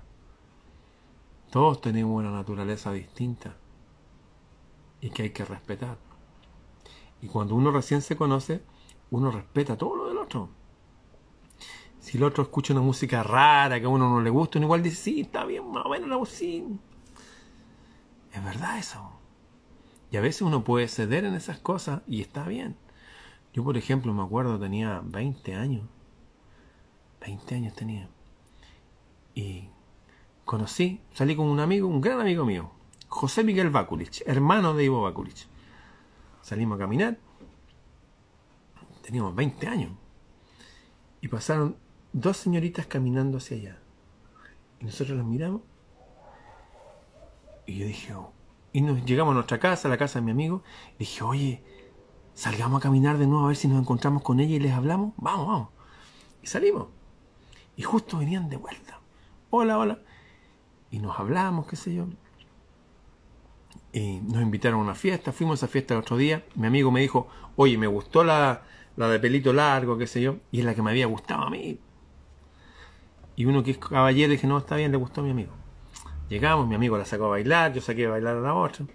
Todos 1.51 1.81
tenemos 1.81 2.17
una 2.17 2.31
naturaleza 2.31 2.93
distinta 2.93 3.57
y 5.01 5.11
que 5.11 5.25
hay 5.25 5.31
que 5.31 5.45
respetar. 5.45 5.99
Y 7.23 7.27
cuando 7.27 7.57
uno 7.57 7.73
recién 7.73 8.01
se 8.01 8.17
conoce, 8.17 8.63
uno 9.15 9.31
respeta 9.31 9.77
todo 9.77 9.97
lo 9.97 10.09
del 10.09 10.19
otro. 10.19 10.49
Si 12.01 12.19
el 12.19 12.25
otro 12.25 12.43
escucha 12.43 12.73
una 12.73 12.83
música 12.83 13.23
rara 13.23 13.79
que 13.81 13.87
a 13.87 13.89
uno 13.89 14.09
no 14.11 14.21
le 14.21 14.31
gusta, 14.31 14.59
uno 14.59 14.67
igual 14.67 14.83
dice, 14.83 14.97
sí, 14.97 15.21
está 15.21 15.45
bien, 15.45 15.71
más 15.71 15.87
o 15.87 15.89
menos 15.89 16.09
la 16.09 16.19
música. 16.19 16.67
Es 18.33 18.45
verdad 18.45 18.79
eso. 18.79 19.11
Y 20.11 20.17
a 20.17 20.21
veces 20.21 20.43
uno 20.43 20.65
puede 20.65 20.89
ceder 20.89 21.25
en 21.25 21.35
esas 21.35 21.59
cosas 21.59 22.03
y 22.07 22.21
está 22.21 22.45
bien. 22.47 22.77
Yo, 23.53 23.65
por 23.65 23.77
ejemplo, 23.77 24.13
me 24.13 24.23
acuerdo, 24.23 24.59
tenía 24.59 25.01
20 25.05 25.55
años. 25.55 25.85
20 27.21 27.55
años 27.55 27.75
tenía. 27.75 28.09
Y 29.35 29.69
conocí, 30.45 31.01
salí 31.13 31.37
con 31.37 31.47
un 31.47 31.61
amigo, 31.61 31.89
un 31.89 32.01
gran 32.01 32.21
amigo 32.21 32.45
mío, 32.45 32.71
José 33.09 33.45
Miguel 33.45 33.71
Bakulich, 33.71 34.23
hermano 34.27 34.75
de 34.75 34.85
Ivo 34.85 35.03
Bakulich. 35.03 35.47
Salimos 36.43 36.77
a 36.77 36.81
caminar 36.81 37.19
teníamos 39.05 39.35
20 39.35 39.67
años. 39.69 39.93
Y 41.21 41.29
pasaron 41.29 41.77
dos 42.13 42.37
señoritas 42.37 42.87
caminando 42.87 43.39
hacia 43.39 43.57
allá. 43.57 43.79
Y 44.81 44.87
nosotros 44.87 45.17
las 45.17 45.27
miramos. 45.27 45.63
Y 47.67 47.79
yo 47.79 47.87
dije, 47.87 48.15
oh". 48.15 48.33
y 48.73 48.81
nos 48.81 49.05
llegamos 49.05 49.33
a 49.33 49.35
nuestra 49.35 49.59
casa, 49.59 49.89
a 49.89 49.91
la 49.91 49.99
casa 49.99 50.19
de 50.19 50.25
mi 50.25 50.31
amigo. 50.31 50.63
Y 50.95 51.01
dije, 51.01 51.23
oye, 51.23 51.63
salgamos 52.35 52.81
a 52.81 52.83
caminar 52.83 53.19
de 53.19 53.27
nuevo 53.27 53.45
a 53.45 53.49
ver 53.49 53.57
si 53.57 53.69
nos 53.69 53.81
encontramos 53.81 54.23
con 54.23 54.41
ella 54.41 54.57
y 54.57 54.61
les 54.61 54.73
hablamos. 54.73 55.13
Vamos, 55.17 55.47
vamos. 55.47 55.69
Y 56.43 56.47
salimos. 56.47 56.89
Y 57.77 57.83
justo 57.83 58.19
venían 58.19 58.49
de 58.49 58.57
vuelta. 58.57 59.01
Hola, 59.51 59.79
hola. 59.79 59.99
Y 60.91 60.99
nos 60.99 61.19
hablamos, 61.19 61.67
qué 61.67 61.77
sé 61.77 61.95
yo. 61.95 62.07
Y 63.93 64.21
nos 64.21 64.43
invitaron 64.43 64.81
a 64.81 64.83
una 64.83 64.95
fiesta. 64.95 65.33
Fuimos 65.33 65.63
a 65.63 65.67
esa 65.67 65.73
fiesta 65.73 65.95
el 65.95 66.01
otro 66.01 66.17
día. 66.17 66.45
Mi 66.55 66.67
amigo 66.67 66.91
me 66.91 67.01
dijo, 67.01 67.29
oye, 67.57 67.79
me 67.79 67.87
gustó 67.87 68.25
la, 68.25 68.63
la 68.97 69.09
de 69.09 69.19
pelito 69.19 69.53
largo, 69.53 69.99
qué 69.99 70.07
sé 70.07 70.23
yo, 70.23 70.37
y 70.53 70.61
es 70.61 70.65
la 70.65 70.75
que 70.75 70.83
me 70.83 70.91
había 70.91 71.07
gustado 71.07 71.43
a 71.43 71.51
mí. 71.51 71.79
Y 73.37 73.45
uno 73.47 73.63
que 73.65 73.73
es 73.73 73.79
caballero 73.79 74.33
dije, 74.33 74.47
no, 74.47 74.59
está 74.59 74.77
bien, 74.77 74.93
le 74.93 74.97
gustó 74.97 75.21
a 75.21 75.25
mi 75.25 75.31
amigo. 75.31 75.53
Llegamos, 76.29 76.67
mi 76.67 76.75
amigo 76.75 76.97
la 76.97 77.05
sacó 77.05 77.27
a 77.27 77.29
bailar, 77.29 77.73
yo 77.73 77.81
saqué 77.81 78.07
a 78.07 78.11
bailar 78.11 78.37
a 78.37 78.41
la 78.41 78.55
otra. 78.55 78.87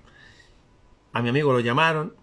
A 1.14 1.22
mi 1.22 1.30
amigo 1.30 1.52
lo 1.52 1.60
llamaron. 1.60 2.16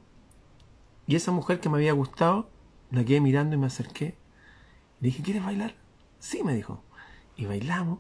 Y 1.07 1.17
esa 1.17 1.31
mujer 1.31 1.61
que 1.61 1.69
me 1.69 1.77
había 1.77 1.93
gustado, 1.93 2.49
la 2.91 3.05
quedé 3.05 3.21
mirando 3.21 3.55
y 3.55 3.59
me 3.59 3.67
acerqué. 3.67 4.17
Le 5.01 5.09
dije, 5.09 5.23
¿quieres 5.23 5.45
bailar? 5.45 5.75
Sí, 6.19 6.43
me 6.43 6.55
dijo. 6.55 6.83
Y 7.37 7.45
bailamos. 7.45 7.99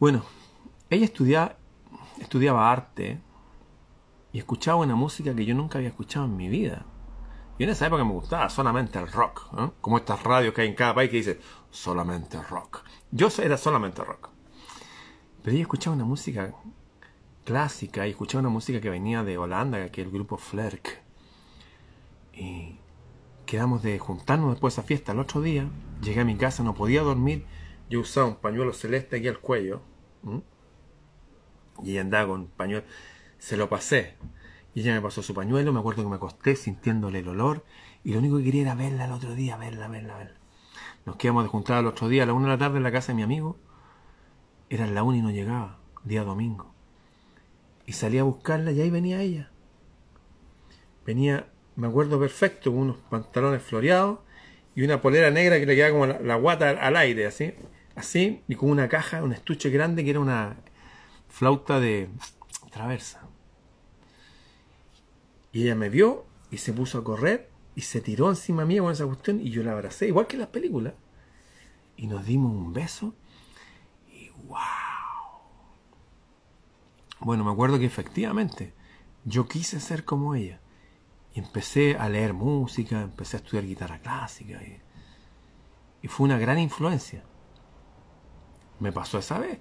Bueno, 0.00 0.24
ella 0.90 1.04
estudiaba, 1.04 1.56
estudiaba 2.20 2.70
arte 2.72 3.20
y 4.32 4.38
escuchaba 4.38 4.78
una 4.78 4.94
música 4.94 5.34
que 5.34 5.44
yo 5.44 5.54
nunca 5.54 5.78
había 5.78 5.90
escuchado 5.90 6.26
en 6.26 6.36
mi 6.36 6.48
vida. 6.48 6.84
Y 7.58 7.64
en 7.64 7.70
esa 7.70 7.86
época 7.86 8.04
me 8.04 8.12
gustaba 8.12 8.48
solamente 8.50 8.98
el 8.98 9.10
rock, 9.10 9.48
como 9.80 9.96
estas 9.96 10.22
radios 10.22 10.52
que 10.52 10.62
hay 10.62 10.68
en 10.68 10.74
cada 10.74 10.94
país 10.94 11.10
que 11.10 11.16
dice 11.16 11.40
solamente 11.70 12.40
rock. 12.42 12.82
Yo 13.10 13.28
era 13.42 13.56
solamente 13.56 14.04
rock. 14.04 14.28
Pero 15.42 15.56
yo 15.56 15.62
escuchaba 15.62 15.96
una 15.96 16.04
música 16.04 16.54
clásica 17.44 18.06
y 18.06 18.10
escuchaba 18.10 18.40
una 18.40 18.50
música 18.50 18.80
que 18.80 18.90
venía 18.90 19.22
de 19.22 19.38
Holanda, 19.38 19.88
que 19.90 20.02
es 20.02 20.06
el 20.06 20.12
grupo 20.12 20.36
Flerk. 20.36 21.00
Y 22.34 22.78
quedamos 23.46 23.82
de 23.82 23.98
juntarnos 23.98 24.50
después 24.50 24.74
de 24.74 24.80
esa 24.80 24.86
fiesta. 24.86 25.12
El 25.12 25.20
otro 25.20 25.40
día 25.40 25.66
llegué 26.02 26.20
a 26.20 26.24
mi 26.24 26.36
casa, 26.36 26.62
no 26.62 26.74
podía 26.74 27.02
dormir. 27.02 27.46
Yo 27.88 28.00
usaba 28.00 28.26
un 28.26 28.36
pañuelo 28.36 28.74
celeste 28.74 29.16
aquí 29.16 29.28
al 29.28 29.38
cuello. 29.38 29.80
Y 31.82 31.96
andaba 31.96 32.26
con 32.26 32.48
pañuelo. 32.48 32.84
Se 33.38 33.56
lo 33.56 33.70
pasé. 33.70 34.16
Y 34.76 34.80
ella 34.80 34.92
me 34.92 35.00
pasó 35.00 35.22
su 35.22 35.32
pañuelo, 35.32 35.72
me 35.72 35.80
acuerdo 35.80 36.02
que 36.02 36.10
me 36.10 36.16
acosté 36.16 36.54
sintiéndole 36.54 37.20
el 37.20 37.28
olor 37.28 37.64
y 38.04 38.12
lo 38.12 38.18
único 38.18 38.36
que 38.36 38.44
quería 38.44 38.60
era 38.60 38.74
verla 38.74 39.06
el 39.06 39.12
otro 39.12 39.34
día, 39.34 39.56
verla, 39.56 39.88
verla, 39.88 40.18
verla. 40.18 40.36
Nos 41.06 41.16
quedamos 41.16 41.44
de 41.44 41.48
juntar 41.48 41.80
el 41.80 41.86
otro 41.86 42.10
día 42.10 42.24
a 42.24 42.26
la 42.26 42.34
una 42.34 42.44
de 42.44 42.52
la 42.52 42.58
tarde 42.58 42.76
en 42.76 42.82
la 42.82 42.92
casa 42.92 43.12
de 43.12 43.14
mi 43.14 43.22
amigo. 43.22 43.56
Era 44.68 44.86
la 44.86 45.02
una 45.02 45.16
y 45.16 45.22
no 45.22 45.30
llegaba, 45.30 45.78
día 46.04 46.24
domingo. 46.24 46.74
Y 47.86 47.94
salí 47.94 48.18
a 48.18 48.24
buscarla 48.24 48.70
y 48.70 48.82
ahí 48.82 48.90
venía 48.90 49.22
ella. 49.22 49.50
Venía, 51.06 51.48
me 51.74 51.86
acuerdo 51.86 52.20
perfecto, 52.20 52.70
con 52.70 52.80
unos 52.80 52.96
pantalones 53.08 53.62
floreados 53.62 54.18
y 54.74 54.82
una 54.82 55.00
polera 55.00 55.30
negra 55.30 55.58
que 55.58 55.64
le 55.64 55.74
quedaba 55.74 55.92
como 55.92 56.06
la, 56.06 56.34
guata 56.34 56.68
al 56.68 56.96
aire, 56.96 57.24
así, 57.24 57.54
así, 57.94 58.42
y 58.46 58.54
con 58.56 58.68
una 58.68 58.90
caja, 58.90 59.22
un 59.22 59.32
estuche 59.32 59.70
grande 59.70 60.04
que 60.04 60.10
era 60.10 60.20
una 60.20 60.58
flauta 61.28 61.80
de, 61.80 62.10
traversa. 62.70 63.26
Y 65.56 65.62
ella 65.62 65.74
me 65.74 65.88
vio 65.88 66.26
y 66.50 66.58
se 66.58 66.74
puso 66.74 66.98
a 66.98 67.02
correr 67.02 67.50
y 67.74 67.80
se 67.80 68.02
tiró 68.02 68.28
encima 68.28 68.66
mía 68.66 68.82
con 68.82 68.92
esa 68.92 69.06
cuestión 69.06 69.40
y 69.40 69.48
yo 69.48 69.62
la 69.62 69.72
abracé, 69.72 70.06
igual 70.06 70.26
que 70.26 70.36
en 70.36 70.40
las 70.40 70.50
películas. 70.50 70.92
Y 71.96 72.08
nos 72.08 72.26
dimos 72.26 72.52
un 72.52 72.74
beso 72.74 73.14
y 74.12 74.28
wow. 74.48 74.58
Bueno, 77.20 77.42
me 77.42 77.52
acuerdo 77.52 77.78
que 77.78 77.86
efectivamente 77.86 78.74
yo 79.24 79.48
quise 79.48 79.80
ser 79.80 80.04
como 80.04 80.34
ella. 80.34 80.60
Y 81.32 81.40
empecé 81.40 81.96
a 81.96 82.10
leer 82.10 82.34
música, 82.34 83.00
empecé 83.00 83.38
a 83.38 83.40
estudiar 83.40 83.64
guitarra 83.64 83.98
clásica. 83.98 84.62
Y, 84.62 84.78
y 86.02 86.08
fue 86.08 86.26
una 86.26 86.36
gran 86.36 86.58
influencia. 86.58 87.24
Me 88.78 88.92
pasó 88.92 89.16
esa 89.16 89.38
vez. 89.38 89.58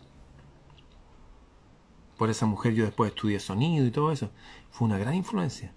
Por 2.17 2.29
esa 2.29 2.47
mujer 2.47 2.73
yo 2.73 2.83
después 2.83 3.11
estudié 3.11 3.39
sonido 3.39 3.85
y 3.85 3.91
todo 3.91 4.11
eso. 4.11 4.29
Fue 4.71 4.89
una 4.89 4.97
gran 4.97 5.13
influencia. 5.13 5.73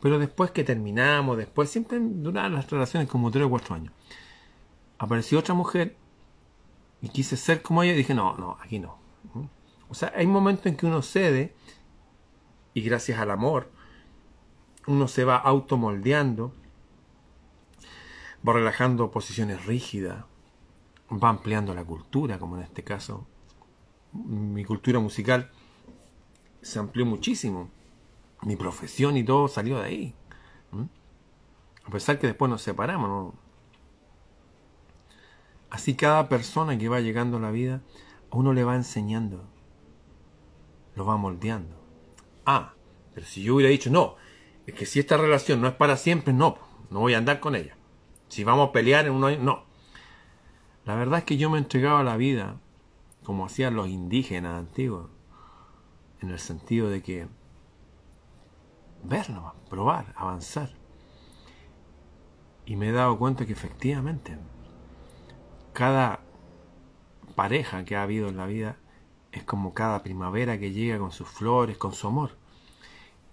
Pero 0.00 0.18
después 0.18 0.50
que 0.50 0.64
terminamos, 0.64 1.36
después 1.36 1.70
siempre 1.70 1.98
duraron 2.00 2.54
las 2.54 2.70
relaciones 2.70 3.08
como 3.08 3.30
tres 3.30 3.44
o 3.44 3.50
cuatro 3.50 3.74
años. 3.74 3.92
Apareció 4.98 5.38
otra 5.38 5.54
mujer 5.54 5.96
y 7.02 7.08
quise 7.08 7.36
ser 7.36 7.62
como 7.62 7.82
ella 7.82 7.92
y 7.92 7.96
dije, 7.96 8.14
no, 8.14 8.36
no, 8.36 8.56
aquí 8.60 8.78
no. 8.78 8.98
O 9.88 9.94
sea, 9.94 10.12
hay 10.14 10.26
momentos 10.26 10.66
en 10.66 10.76
que 10.76 10.86
uno 10.86 11.02
cede 11.02 11.54
y 12.74 12.82
gracias 12.82 13.18
al 13.18 13.30
amor 13.30 13.70
uno 14.86 15.08
se 15.08 15.24
va 15.24 15.36
automoldeando, 15.36 16.54
va 18.46 18.52
relajando 18.54 19.10
posiciones 19.10 19.66
rígidas, 19.66 20.24
va 21.10 21.28
ampliando 21.28 21.74
la 21.74 21.84
cultura, 21.84 22.38
como 22.38 22.56
en 22.56 22.62
este 22.62 22.82
caso 22.82 23.26
mi 24.12 24.64
cultura 24.64 24.98
musical 24.98 25.50
se 26.62 26.78
amplió 26.78 27.06
muchísimo 27.06 27.70
mi 28.42 28.56
profesión 28.56 29.16
y 29.16 29.24
todo 29.24 29.48
salió 29.48 29.78
de 29.78 29.84
ahí. 29.84 30.14
A 31.84 31.90
pesar 31.90 32.18
que 32.18 32.26
después 32.26 32.48
nos 32.48 32.62
separamos. 32.62 33.34
Así 35.70 35.94
cada 35.94 36.28
persona 36.28 36.78
que 36.78 36.88
va 36.88 37.00
llegando 37.00 37.38
a 37.38 37.40
la 37.40 37.50
vida, 37.50 37.80
a 38.30 38.36
uno 38.36 38.52
le 38.52 38.64
va 38.64 38.76
enseñando, 38.76 39.44
lo 40.94 41.04
va 41.04 41.16
moldeando. 41.16 41.76
Ah, 42.44 42.74
pero 43.14 43.26
si 43.26 43.42
yo 43.42 43.54
hubiera 43.54 43.70
dicho, 43.70 43.90
no, 43.90 44.16
es 44.66 44.74
que 44.74 44.86
si 44.86 45.00
esta 45.00 45.16
relación 45.16 45.60
no 45.60 45.68
es 45.68 45.74
para 45.74 45.96
siempre, 45.96 46.32
no, 46.32 46.58
no 46.90 47.00
voy 47.00 47.14
a 47.14 47.18
andar 47.18 47.40
con 47.40 47.54
ella. 47.54 47.76
Si 48.28 48.44
vamos 48.44 48.68
a 48.68 48.72
pelear 48.72 49.06
en 49.06 49.12
un 49.12 49.44
no. 49.44 49.64
La 50.84 50.94
verdad 50.94 51.20
es 51.20 51.24
que 51.24 51.36
yo 51.36 51.50
me 51.50 51.58
entregaba 51.58 52.00
a 52.00 52.04
la 52.04 52.16
vida 52.16 52.56
como 53.24 53.46
hacían 53.46 53.76
los 53.76 53.88
indígenas 53.88 54.58
antiguos, 54.58 55.08
en 56.20 56.30
el 56.30 56.38
sentido 56.38 56.88
de 56.88 57.02
que 57.02 57.28
verlo, 59.02 59.54
probar, 59.68 60.12
avanzar. 60.16 60.70
Y 62.64 62.76
me 62.76 62.88
he 62.88 62.92
dado 62.92 63.18
cuenta 63.18 63.46
que 63.46 63.52
efectivamente 63.52 64.38
cada 65.72 66.20
pareja 67.34 67.84
que 67.84 67.96
ha 67.96 68.02
habido 68.02 68.28
en 68.28 68.36
la 68.36 68.46
vida 68.46 68.76
es 69.32 69.44
como 69.44 69.74
cada 69.74 70.02
primavera 70.02 70.58
que 70.58 70.72
llega 70.72 70.98
con 70.98 71.12
sus 71.12 71.28
flores, 71.28 71.78
con 71.78 71.92
su 71.92 72.06
amor. 72.06 72.36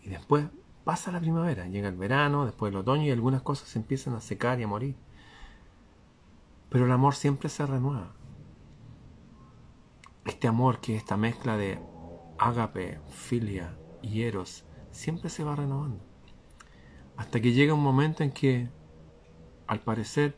Y 0.01 0.09
después 0.09 0.45
pasa 0.83 1.11
la 1.11 1.19
primavera, 1.19 1.67
llega 1.67 1.89
el 1.89 1.97
verano, 1.97 2.45
después 2.45 2.71
el 2.71 2.77
otoño 2.77 3.03
y 3.03 3.11
algunas 3.11 3.41
cosas 3.41 3.69
se 3.69 3.79
empiezan 3.79 4.15
a 4.15 4.21
secar 4.21 4.59
y 4.59 4.63
a 4.63 4.67
morir. 4.67 4.95
Pero 6.69 6.85
el 6.85 6.91
amor 6.91 7.15
siempre 7.15 7.49
se 7.49 7.65
renueva. 7.65 8.13
Este 10.25 10.47
amor 10.47 10.79
que 10.79 10.95
es 10.95 11.01
esta 11.01 11.17
mezcla 11.17 11.57
de 11.57 11.79
ágape, 12.37 12.99
filia 13.09 13.77
y 14.01 14.23
eros 14.23 14.66
siempre 14.97 15.29
se 15.29 15.43
va 15.43 15.55
renovando. 15.55 15.99
Hasta 17.15 17.39
que 17.39 17.53
llega 17.53 17.73
un 17.73 17.83
momento 17.83 18.23
en 18.23 18.31
que, 18.31 18.69
al 19.67 19.79
parecer, 19.79 20.37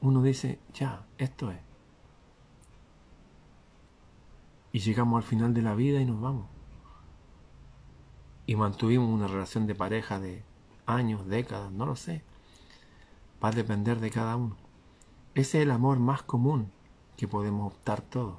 uno 0.00 0.22
dice, 0.22 0.58
ya, 0.74 1.06
esto 1.16 1.50
es. 1.50 1.60
Y 4.72 4.80
llegamos 4.80 5.16
al 5.16 5.22
final 5.22 5.54
de 5.54 5.62
la 5.62 5.74
vida 5.74 6.00
y 6.00 6.04
nos 6.04 6.20
vamos. 6.20 6.46
Y 8.46 8.56
mantuvimos 8.56 9.08
una 9.08 9.28
relación 9.28 9.66
de 9.66 9.74
pareja 9.74 10.18
de 10.18 10.44
años, 10.84 11.26
décadas, 11.26 11.72
no 11.72 11.86
lo 11.86 11.96
sé. 11.96 12.22
Va 13.42 13.48
a 13.48 13.52
depender 13.52 14.00
de 14.00 14.10
cada 14.10 14.36
uno. 14.36 14.56
Ese 15.34 15.58
es 15.58 15.62
el 15.62 15.70
amor 15.70 15.98
más 15.98 16.22
común 16.22 16.72
que 17.16 17.28
podemos 17.28 17.72
optar 17.72 18.02
todos. 18.02 18.38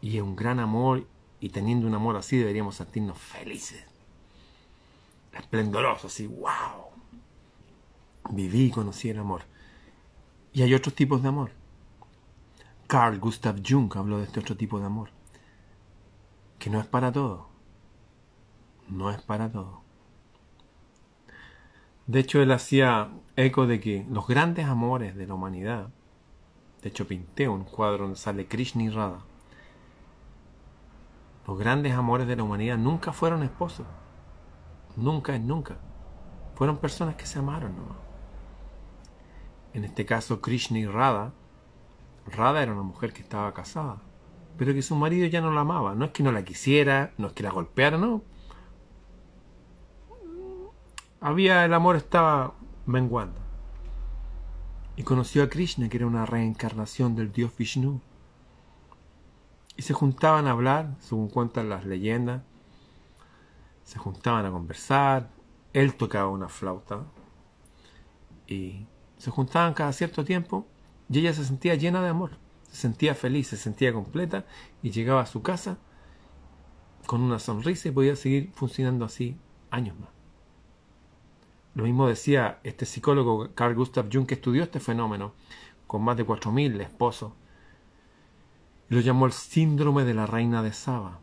Y 0.00 0.16
es 0.16 0.22
un 0.22 0.36
gran 0.36 0.60
amor 0.60 1.06
y 1.44 1.50
teniendo 1.50 1.86
un 1.86 1.94
amor 1.94 2.16
así 2.16 2.38
deberíamos 2.38 2.76
sentirnos 2.76 3.18
felices. 3.18 3.84
Esplendorosos, 5.30 6.10
así, 6.10 6.26
wow. 6.26 6.86
Viví 8.30 8.64
y 8.64 8.70
conocí 8.70 9.10
el 9.10 9.18
amor. 9.18 9.42
Y 10.54 10.62
hay 10.62 10.72
otros 10.72 10.94
tipos 10.94 11.20
de 11.20 11.28
amor. 11.28 11.50
Carl 12.86 13.18
Gustav 13.18 13.60
Jung 13.62 13.94
habló 13.94 14.16
de 14.16 14.24
este 14.24 14.40
otro 14.40 14.56
tipo 14.56 14.80
de 14.80 14.86
amor. 14.86 15.10
Que 16.58 16.70
no 16.70 16.80
es 16.80 16.86
para 16.86 17.12
todo. 17.12 17.50
No 18.88 19.10
es 19.10 19.20
para 19.20 19.52
todo. 19.52 19.82
De 22.06 22.20
hecho, 22.20 22.40
él 22.40 22.52
hacía 22.52 23.10
eco 23.36 23.66
de 23.66 23.80
que 23.80 24.06
los 24.08 24.26
grandes 24.26 24.64
amores 24.64 25.14
de 25.14 25.26
la 25.26 25.34
humanidad, 25.34 25.90
de 26.80 26.88
hecho 26.88 27.06
pinté 27.06 27.48
un 27.48 27.64
cuadro 27.64 28.04
donde 28.04 28.18
sale 28.18 28.46
Krishna 28.46 28.84
y 28.84 28.88
Radha, 28.88 29.26
los 31.46 31.58
grandes 31.58 31.92
amores 31.92 32.26
de 32.26 32.36
la 32.36 32.42
humanidad 32.42 32.78
nunca 32.78 33.12
fueron 33.12 33.42
esposos. 33.42 33.86
Nunca 34.96 35.34
es 35.34 35.40
nunca. 35.40 35.76
Fueron 36.54 36.78
personas 36.78 37.16
que 37.16 37.26
se 37.26 37.38
amaron 37.38 37.76
nomás. 37.76 37.98
En 39.74 39.84
este 39.84 40.06
caso, 40.06 40.40
Krishna 40.40 40.78
y 40.78 40.86
Radha. 40.86 41.32
Radha 42.26 42.62
era 42.62 42.72
una 42.72 42.82
mujer 42.82 43.12
que 43.12 43.20
estaba 43.20 43.52
casada, 43.52 43.98
pero 44.56 44.72
que 44.72 44.80
su 44.80 44.96
marido 44.96 45.26
ya 45.26 45.40
no 45.42 45.50
la 45.50 45.60
amaba. 45.60 45.94
No 45.94 46.06
es 46.06 46.10
que 46.12 46.22
no 46.22 46.32
la 46.32 46.44
quisiera, 46.44 47.12
no 47.18 47.26
es 47.26 47.32
que 47.34 47.42
la 47.42 47.50
golpeara, 47.50 47.98
no. 47.98 48.22
Había, 51.20 51.64
el 51.64 51.74
amor 51.74 51.96
estaba 51.96 52.54
menguando. 52.86 53.40
Y 54.96 55.02
conoció 55.02 55.42
a 55.42 55.48
Krishna, 55.48 55.88
que 55.88 55.96
era 55.96 56.06
una 56.06 56.24
reencarnación 56.24 57.16
del 57.16 57.32
dios 57.32 57.54
Vishnu 57.56 58.00
y 59.76 59.82
se 59.82 59.92
juntaban 59.92 60.46
a 60.46 60.52
hablar, 60.52 60.94
según 61.00 61.28
cuentan 61.28 61.68
las 61.68 61.84
leyendas. 61.84 62.42
Se 63.84 63.98
juntaban 63.98 64.46
a 64.46 64.50
conversar. 64.50 65.30
Él 65.72 65.94
tocaba 65.94 66.28
una 66.28 66.48
flauta. 66.48 67.04
Y 68.46 68.86
se 69.18 69.30
juntaban 69.30 69.74
cada 69.74 69.92
cierto 69.92 70.24
tiempo. 70.24 70.66
Y 71.08 71.18
ella 71.18 71.34
se 71.34 71.44
sentía 71.44 71.74
llena 71.74 72.02
de 72.02 72.08
amor. 72.08 72.38
Se 72.68 72.76
sentía 72.76 73.14
feliz, 73.14 73.48
se 73.48 73.56
sentía 73.56 73.92
completa. 73.92 74.46
Y 74.82 74.90
llegaba 74.90 75.22
a 75.22 75.26
su 75.26 75.42
casa 75.42 75.78
con 77.06 77.20
una 77.20 77.38
sonrisa 77.38 77.88
y 77.88 77.92
podía 77.92 78.16
seguir 78.16 78.52
funcionando 78.54 79.04
así 79.04 79.36
años 79.70 79.98
más. 79.98 80.10
Lo 81.74 81.84
mismo 81.84 82.06
decía 82.06 82.60
este 82.62 82.86
psicólogo 82.86 83.50
Carl 83.54 83.74
Gustav 83.74 84.08
Jung 84.10 84.26
que 84.26 84.34
estudió 84.34 84.62
este 84.62 84.78
fenómeno 84.78 85.34
con 85.88 86.02
más 86.02 86.16
de 86.16 86.24
4.000 86.24 86.80
esposos 86.80 87.32
lo 88.88 89.00
llamó 89.00 89.26
el 89.26 89.32
síndrome 89.32 90.04
de 90.04 90.14
la 90.14 90.26
reina 90.26 90.62
de 90.62 90.72
Saba. 90.72 91.20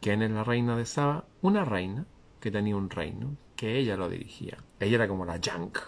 ¿Quién 0.00 0.22
es 0.22 0.30
la 0.30 0.44
reina 0.44 0.76
de 0.76 0.84
Saba? 0.84 1.24
Una 1.42 1.64
reina 1.64 2.06
que 2.40 2.50
tenía 2.50 2.76
un 2.76 2.90
reino, 2.90 3.36
que 3.54 3.78
ella 3.78 3.96
lo 3.96 4.08
dirigía. 4.08 4.58
Ella 4.80 4.96
era 4.96 5.08
como 5.08 5.24
la 5.24 5.36
Yank. 5.36 5.78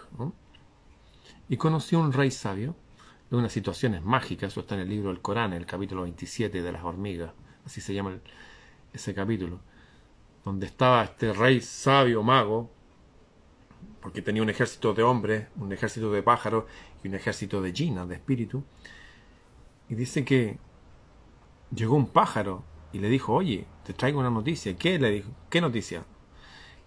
Y 1.49 1.57
conoció 1.57 1.99
un 1.99 2.13
rey 2.13 2.31
sabio 2.31 2.75
de 3.29 3.37
unas 3.37 3.51
situaciones 3.51 4.03
mágicas, 4.03 4.53
eso 4.53 4.61
está 4.61 4.75
en 4.75 4.81
el 4.81 4.89
libro 4.89 5.09
del 5.09 5.21
Corán, 5.21 5.53
el 5.53 5.65
capítulo 5.65 6.03
27 6.03 6.61
de 6.61 6.71
las 6.71 6.83
hormigas, 6.83 7.31
así 7.65 7.81
se 7.81 7.93
llama 7.93 8.19
ese 8.93 9.13
capítulo, 9.13 9.59
donde 10.43 10.67
estaba 10.67 11.03
este 11.03 11.33
rey 11.33 11.59
sabio 11.59 12.23
mago, 12.23 12.71
porque 14.01 14.21
tenía 14.21 14.43
un 14.43 14.49
ejército 14.49 14.93
de 14.93 15.03
hombres, 15.03 15.47
un 15.57 15.73
ejército 15.73 16.11
de 16.11 16.21
pájaros 16.21 16.65
y 17.03 17.07
un 17.07 17.15
ejército 17.15 17.61
de 17.61 17.73
jinas, 17.73 18.07
de 18.07 18.15
espíritu, 18.15 18.63
y 19.89 19.95
dice 19.95 20.25
que 20.25 20.57
llegó 21.73 21.95
un 21.95 22.07
pájaro 22.07 22.63
y 22.91 22.99
le 22.99 23.09
dijo, 23.09 23.33
oye, 23.33 23.65
te 23.83 23.93
traigo 23.93 24.19
una 24.19 24.29
noticia. 24.29 24.75
¿Qué? 24.75 24.97
Le 24.97 25.11
dijo, 25.11 25.29
¿qué 25.49 25.61
noticia? 25.61 26.05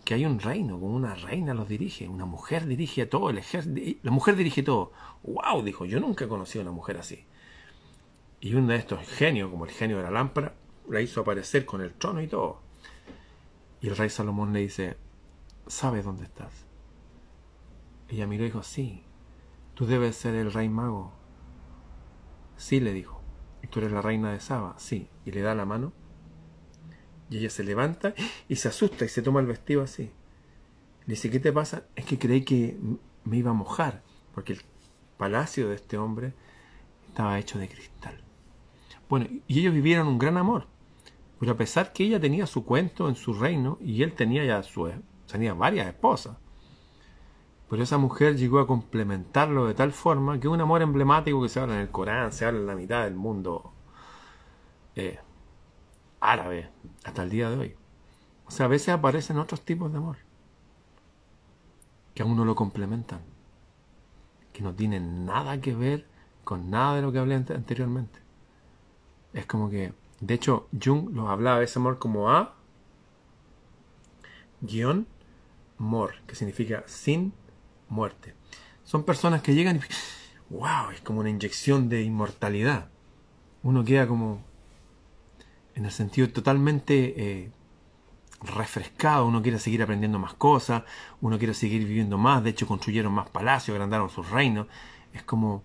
Que 0.04 0.14
hay 0.14 0.24
un 0.24 0.40
reino, 0.40 0.80
con 0.80 0.90
una 0.90 1.14
reina 1.14 1.54
los 1.54 1.68
dirige, 1.68 2.08
una 2.08 2.24
mujer 2.24 2.66
dirige 2.66 3.04
todo, 3.06 3.30
el 3.30 3.38
ejército, 3.38 3.98
la 4.02 4.10
mujer 4.10 4.36
dirige 4.36 4.62
todo. 4.62 4.92
¡Wow! 5.22 5.62
Dijo, 5.62 5.84
yo 5.84 6.00
nunca 6.00 6.24
he 6.24 6.28
conocido 6.28 6.62
a 6.62 6.68
una 6.68 6.72
mujer 6.72 6.96
así. 6.96 7.26
Y 8.40 8.54
uno 8.54 8.68
de 8.68 8.76
estos 8.76 9.06
genios, 9.06 9.50
como 9.50 9.64
el 9.64 9.70
genio 9.70 9.98
de 9.98 10.04
la 10.04 10.10
lámpara, 10.10 10.54
la 10.88 11.00
hizo 11.00 11.20
aparecer 11.20 11.66
con 11.66 11.82
el 11.82 11.92
trono 11.92 12.22
y 12.22 12.28
todo. 12.28 12.60
Y 13.80 13.88
el 13.88 13.96
rey 13.96 14.08
Salomón 14.08 14.52
le 14.52 14.60
dice, 14.60 14.96
¿sabes 15.66 16.04
dónde 16.04 16.24
estás? 16.24 16.64
Ella 18.08 18.26
miró 18.26 18.44
y 18.44 18.46
dijo, 18.46 18.62
sí, 18.62 19.02
tú 19.74 19.86
debes 19.86 20.16
ser 20.16 20.34
el 20.34 20.52
rey 20.52 20.68
mago 20.68 21.17
Sí, 22.58 22.80
le 22.80 22.92
dijo, 22.92 23.22
tú 23.70 23.78
eres 23.78 23.92
la 23.92 24.02
reina 24.02 24.32
de 24.32 24.40
Saba, 24.40 24.74
sí, 24.78 25.08
y 25.24 25.30
le 25.30 25.40
da 25.40 25.54
la 25.54 25.64
mano. 25.64 25.92
Y 27.30 27.38
ella 27.38 27.50
se 27.50 27.64
levanta 27.64 28.14
y 28.48 28.56
se 28.56 28.68
asusta 28.68 29.04
y 29.04 29.08
se 29.08 29.22
toma 29.22 29.40
el 29.40 29.46
vestido 29.46 29.82
así. 29.82 30.10
Dice, 31.06 31.30
¿qué 31.30 31.40
te 31.40 31.52
pasa? 31.52 31.84
Es 31.94 32.04
que 32.04 32.18
creí 32.18 32.42
que 32.42 32.76
me 33.24 33.36
iba 33.36 33.50
a 33.50 33.54
mojar, 33.54 34.02
porque 34.34 34.54
el 34.54 34.60
palacio 35.16 35.68
de 35.68 35.76
este 35.76 35.96
hombre 35.98 36.34
estaba 37.06 37.38
hecho 37.38 37.58
de 37.58 37.68
cristal. 37.68 38.20
Bueno, 39.08 39.26
y 39.46 39.60
ellos 39.60 39.72
vivieron 39.72 40.06
un 40.06 40.18
gran 40.18 40.36
amor. 40.36 40.66
Pero 41.38 41.52
a 41.52 41.56
pesar 41.56 41.92
que 41.92 42.04
ella 42.04 42.20
tenía 42.20 42.46
su 42.46 42.64
cuento 42.64 43.08
en 43.08 43.14
su 43.14 43.32
reino 43.32 43.78
y 43.80 44.02
él 44.02 44.12
tenía 44.14 44.44
ya 44.44 44.62
su, 44.62 44.90
tenía 45.30 45.54
varias 45.54 45.86
esposas. 45.86 46.36
Pero 47.68 47.82
esa 47.82 47.98
mujer 47.98 48.36
llegó 48.36 48.60
a 48.60 48.66
complementarlo 48.66 49.66
de 49.66 49.74
tal 49.74 49.92
forma 49.92 50.40
que 50.40 50.48
un 50.48 50.60
amor 50.60 50.82
emblemático 50.82 51.42
que 51.42 51.48
se 51.48 51.60
habla 51.60 51.74
en 51.74 51.80
el 51.80 51.90
Corán, 51.90 52.32
se 52.32 52.46
habla 52.46 52.60
en 52.60 52.66
la 52.66 52.74
mitad 52.74 53.04
del 53.04 53.14
mundo 53.14 53.72
eh, 54.96 55.18
árabe, 56.20 56.70
hasta 57.04 57.22
el 57.22 57.30
día 57.30 57.50
de 57.50 57.56
hoy. 57.56 57.76
O 58.46 58.50
sea, 58.50 58.66
a 58.66 58.68
veces 58.68 58.88
aparecen 58.88 59.38
otros 59.38 59.60
tipos 59.60 59.92
de 59.92 59.98
amor 59.98 60.16
que 62.14 62.22
a 62.22 62.26
uno 62.26 62.44
lo 62.44 62.56
complementan, 62.56 63.20
que 64.52 64.62
no 64.62 64.74
tienen 64.74 65.24
nada 65.24 65.60
que 65.60 65.72
ver 65.72 66.04
con 66.42 66.68
nada 66.68 66.96
de 66.96 67.02
lo 67.02 67.12
que 67.12 67.18
hablé 67.20 67.36
anteriormente. 67.36 68.18
Es 69.32 69.46
como 69.46 69.70
que, 69.70 69.92
de 70.20 70.34
hecho, 70.34 70.66
Jung 70.82 71.10
lo 71.10 71.28
hablaba 71.28 71.58
de 71.58 71.66
ese 71.66 71.78
amor 71.78 72.00
como 72.00 72.30
A, 72.30 72.56
guion, 74.62 75.06
mor, 75.76 76.14
que 76.26 76.34
significa 76.34 76.82
sin 76.86 77.34
muerte. 77.88 78.34
Son 78.84 79.04
personas 79.04 79.42
que 79.42 79.54
llegan 79.54 79.76
y, 79.76 79.80
wow, 80.54 80.90
es 80.92 81.00
como 81.00 81.20
una 81.20 81.30
inyección 81.30 81.88
de 81.88 82.02
inmortalidad. 82.02 82.88
Uno 83.62 83.84
queda 83.84 84.06
como, 84.06 84.42
en 85.74 85.84
el 85.84 85.90
sentido 85.90 86.28
totalmente 86.30 87.14
eh, 87.16 87.50
refrescado, 88.40 89.26
uno 89.26 89.42
quiere 89.42 89.58
seguir 89.58 89.82
aprendiendo 89.82 90.18
más 90.18 90.34
cosas, 90.34 90.84
uno 91.20 91.38
quiere 91.38 91.54
seguir 91.54 91.84
viviendo 91.86 92.18
más, 92.18 92.42
de 92.42 92.50
hecho 92.50 92.66
construyeron 92.66 93.12
más 93.12 93.28
palacios, 93.28 93.74
agrandaron 93.74 94.10
sus 94.10 94.30
reinos. 94.30 94.66
Es 95.12 95.22
como 95.22 95.62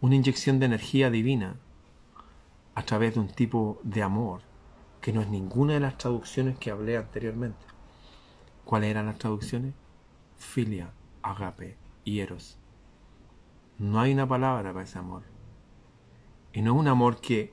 una 0.00 0.16
inyección 0.16 0.58
de 0.58 0.66
energía 0.66 1.10
divina 1.10 1.56
a 2.74 2.82
través 2.82 3.14
de 3.14 3.20
un 3.20 3.28
tipo 3.28 3.80
de 3.82 4.02
amor 4.02 4.40
que 5.00 5.12
no 5.12 5.20
es 5.20 5.28
ninguna 5.28 5.74
de 5.74 5.80
las 5.80 5.96
traducciones 5.96 6.58
que 6.58 6.70
hablé 6.70 6.96
anteriormente. 6.96 7.64
¿Cuáles 8.64 8.90
eran 8.90 9.06
las 9.06 9.18
traducciones? 9.18 9.74
Filia, 10.36 10.92
agape 11.28 11.76
y 12.04 12.20
eros. 12.20 12.58
No 13.78 14.00
hay 14.00 14.12
una 14.12 14.26
palabra 14.26 14.72
para 14.72 14.84
ese 14.84 14.98
amor. 14.98 15.22
Y 16.52 16.62
no 16.62 16.74
es 16.74 16.80
un 16.80 16.88
amor 16.88 17.20
que 17.20 17.52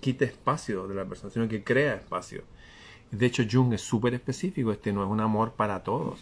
quite 0.00 0.26
espacio 0.26 0.86
de 0.86 0.94
la 0.94 1.04
persona, 1.04 1.32
sino 1.32 1.48
que 1.48 1.64
crea 1.64 1.94
espacio. 1.94 2.44
De 3.10 3.26
hecho, 3.26 3.44
Jung 3.50 3.72
es 3.72 3.80
súper 3.80 4.14
específico, 4.14 4.72
este 4.72 4.92
no 4.92 5.02
es 5.02 5.10
un 5.10 5.20
amor 5.20 5.52
para 5.52 5.82
todos. 5.82 6.20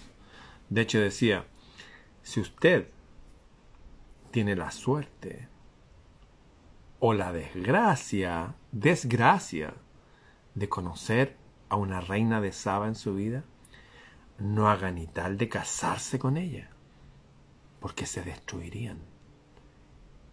De 0.68 0.82
hecho, 0.82 1.00
decía, 1.00 1.44
si 2.22 2.40
usted 2.40 2.88
tiene 4.30 4.56
la 4.56 4.70
suerte 4.70 5.48
o 7.00 7.12
la 7.12 7.32
desgracia, 7.32 8.54
desgracia, 8.70 9.74
de 10.54 10.68
conocer 10.68 11.36
a 11.70 11.76
una 11.76 12.00
reina 12.00 12.40
de 12.42 12.52
Saba 12.52 12.86
en 12.86 12.94
su 12.94 13.14
vida, 13.14 13.42
no 14.38 14.68
haga 14.68 14.90
ni 14.90 15.06
tal 15.06 15.38
de 15.38 15.48
casarse 15.48 16.18
con 16.18 16.36
ella 16.36 16.71
porque 17.82 18.06
se 18.06 18.22
destruirían. 18.22 19.00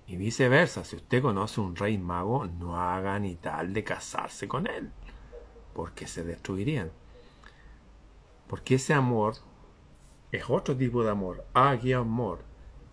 Y 0.06 0.16
viceversa, 0.16 0.86
si 0.86 0.95
usted 0.95 1.22
conoce 1.22 1.60
un 1.60 1.76
rey 1.76 1.97
mago, 1.97 2.45
no 2.45 2.80
haga 2.80 3.20
ni 3.20 3.36
tal 3.36 3.74
de 3.74 3.84
casarse 3.84 4.47
con 4.47 4.68
él, 4.68 4.91
porque 5.74 6.08
se 6.08 6.24
destruirían. 6.24 6.91
Porque 8.47 8.76
ese 8.76 8.93
amor 8.93 9.36
es 10.32 10.47
otro 10.47 10.78
tipo 10.78 11.04
de 11.04 11.10
amor, 11.10 11.45
amor, 11.54 12.43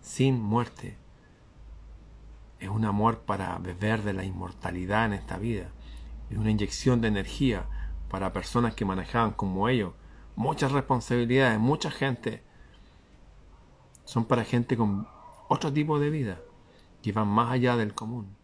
sin 0.01 0.41
muerte. 0.41 0.97
Es 2.59 2.69
un 2.69 2.85
amor 2.85 3.19
para 3.19 3.57
beber 3.59 4.01
de 4.01 4.13
la 4.13 4.23
inmortalidad 4.23 5.05
en 5.05 5.13
esta 5.13 5.37
vida. 5.37 5.69
Es 6.31 6.37
una 6.37 6.51
inyección 6.51 6.99
de 6.99 7.09
energía 7.09 7.67
para 8.09 8.33
personas 8.33 8.73
que 8.73 8.85
manejaban 8.85 9.31
como 9.31 9.69
ellos 9.69 9.93
muchas 10.35 10.71
responsabilidades, 10.71 11.59
mucha 11.59 11.91
gente 11.91 12.46
son 14.07 14.23
para 14.23 14.45
gente 14.45 14.77
con 14.77 15.05
otro 15.49 15.71
tipo 15.71 15.99
de 15.99 16.09
vida, 16.09 16.39
que 17.03 17.11
van 17.11 17.27
más 17.27 17.51
allá 17.51 17.75
del 17.75 17.93
común. 17.93 18.37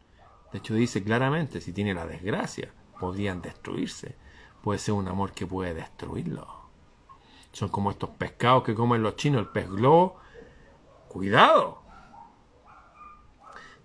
De 0.51 0.57
hecho 0.57 0.74
dice 0.74 1.01
claramente, 1.01 1.61
si 1.61 1.72
tiene 1.72 1.93
la 1.93 2.05
desgracia, 2.05 2.74
podrían 2.99 3.41
destruirse. 3.41 4.18
Puede 4.61 4.78
ser 4.78 4.93
un 4.93 5.07
amor 5.07 5.32
que 5.32 5.47
puede 5.47 5.74
destruirlo. 5.74 6.45
Son 7.53 7.70
como 7.70 7.91
estos 7.91 8.09
pescados 8.09 8.64
que 8.64 8.76
comen 8.76 9.03
los 9.03 9.16
chinos, 9.16 9.39
el 9.39 9.47
pez 9.47 9.70
globo. 9.70 10.18
Cuidado. 11.07 11.82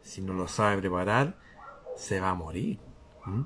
Si 0.03 0.21
no 0.21 0.33
lo 0.33 0.49
sabe 0.49 0.79
preparar, 0.79 1.39
se 1.95 2.19
va 2.19 2.31
a 2.31 2.35
morir. 2.35 2.81
¿Mm? 3.25 3.43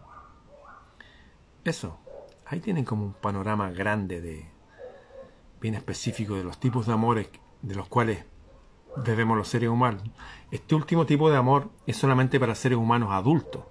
Eso. 1.65 1.99
Ahí 2.47 2.61
tienen 2.61 2.87
como 2.87 3.05
un 3.05 3.13
panorama 3.13 3.71
grande 3.71 4.23
de 4.23 4.51
bien 5.61 5.75
específico 5.75 6.35
de 6.35 6.45
los 6.45 6.59
tipos 6.59 6.87
de 6.87 6.95
amores 6.95 7.29
de 7.63 7.75
los 7.75 7.89
cuales 7.89 8.25
bebemos 8.97 9.37
los 9.37 9.49
seres 9.49 9.71
humanos. 9.71 10.03
Este 10.51 10.75
último 10.75 11.07
tipo 11.07 11.31
de 11.31 11.37
amor 11.37 11.71
es 11.87 11.97
solamente 11.97 12.39
para 12.39 12.55
seres 12.55 12.79
humanos 12.79 13.11
adultos, 13.13 13.63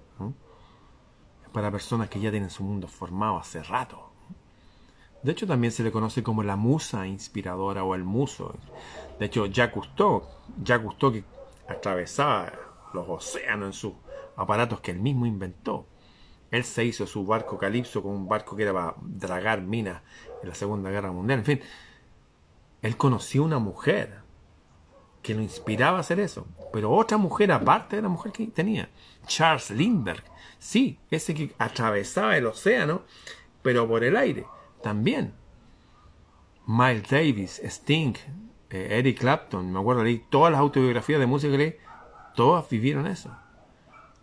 es 1.44 1.50
para 1.50 1.72
personas 1.72 2.10
que 2.10 2.20
ya 2.20 2.32
tienen 2.32 2.50
su 2.50 2.64
mundo 2.64 2.88
formado 2.88 3.38
hace 3.38 3.62
rato. 3.62 4.12
De 5.24 5.34
hecho, 5.34 5.46
también 5.46 5.72
se 5.72 5.84
le 5.84 5.92
conoce 5.92 6.24
como 6.24 6.42
la 6.42 6.56
musa 6.56 7.06
inspiradora 7.06 7.84
o 7.84 7.94
el 7.94 8.04
muso. 8.04 8.56
De 9.20 9.28
hecho, 9.28 9.46
Jacques 9.46 9.76
Cousteau, 9.76 10.24
Jacques 10.64 10.84
Cousteau 10.84 11.12
que 11.12 11.24
atravesaba 11.68 12.52
los 12.94 13.08
océanos 13.08 13.68
en 13.68 13.74
sus 13.74 13.94
aparatos 14.36 14.80
que 14.80 14.92
él 14.92 15.00
mismo 15.00 15.28
inventó. 15.28 15.86
Él 16.50 16.64
se 16.64 16.84
hizo 16.84 17.06
su 17.06 17.26
barco 17.26 17.58
Calipso 17.58 18.02
con 18.02 18.14
un 18.14 18.28
barco 18.28 18.56
que 18.56 18.64
era 18.64 18.74
para 18.74 18.96
dragar 19.00 19.62
minas 19.62 20.02
en 20.42 20.50
la 20.50 20.56
Segunda 20.56 20.90
Guerra 20.90 21.12
Mundial. 21.12 21.40
En 21.40 21.46
fin, 21.46 21.62
él 22.82 22.98
conoció 22.98 23.44
una 23.44 23.60
mujer 23.60 24.22
que 25.22 25.36
lo 25.36 25.42
inspiraba 25.42 25.98
a 25.98 26.02
hacer 26.02 26.20
eso. 26.20 26.48
Pero 26.74 26.92
otra 26.92 27.18
mujer, 27.18 27.52
aparte 27.52 27.96
de 27.96 28.02
la 28.02 28.10
mujer 28.10 28.32
que 28.32 28.48
tenía, 28.48 28.90
Charles 29.28 29.70
Lindbergh, 29.70 30.24
sí, 30.58 31.00
ese 31.10 31.34
que 31.34 31.54
atravesaba 31.58 32.38
el 32.38 32.48
océano, 32.48 33.04
pero 33.62 33.88
por 33.88 34.04
el 34.04 34.16
aire, 34.18 34.46
también. 34.82 35.34
Miles 36.66 37.10
Davis, 37.10 37.62
Sting, 37.64 38.16
eh, 38.70 38.88
Eric 38.92 39.20
Clapton, 39.20 39.72
me 39.72 39.80
acuerdo, 39.80 40.04
leí 40.04 40.26
todas 40.30 40.52
las 40.52 40.62
autobiografías 40.62 41.20
de 41.20 41.26
música 41.26 41.52
que 41.52 41.58
leí, 41.58 41.76
todas 42.36 42.68
vivieron 42.70 43.08
eso. 43.08 43.36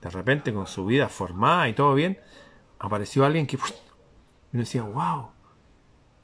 De 0.00 0.10
repente, 0.10 0.52
con 0.52 0.66
su 0.66 0.86
vida 0.86 1.08
formada 1.08 1.68
y 1.68 1.74
todo 1.74 1.94
bien, 1.94 2.18
apareció 2.78 3.24
alguien 3.24 3.46
que 3.46 3.58
decía, 4.52 4.82
wow, 4.82 5.30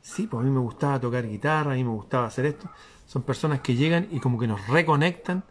sí, 0.04 0.26
pues 0.26 0.42
a 0.42 0.44
mí 0.44 0.50
me 0.52 0.60
gustaba 0.60 1.00
tocar 1.00 1.26
guitarra, 1.26 1.72
a 1.72 1.74
mí 1.74 1.82
me 1.82 1.90
gustaba 1.90 2.26
hacer 2.26 2.44
esto. 2.44 2.68
Son 3.06 3.22
personas 3.22 3.60
que 3.60 3.74
llegan 3.74 4.06
y 4.10 4.20
como 4.20 4.38
que 4.38 4.46
nos 4.46 4.68
reconectan 4.68 5.44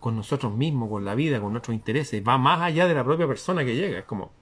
con 0.00 0.16
nosotros 0.16 0.56
mismos, 0.56 0.88
con 0.88 1.04
la 1.04 1.14
vida, 1.14 1.38
con 1.38 1.52
nuestros 1.52 1.74
intereses. 1.74 2.22
Va 2.26 2.38
más 2.38 2.62
allá 2.62 2.88
de 2.88 2.94
la 2.94 3.04
propia 3.04 3.28
persona 3.28 3.64
que 3.64 3.76
llega. 3.76 3.98
Es 3.98 4.04
como 4.06 4.32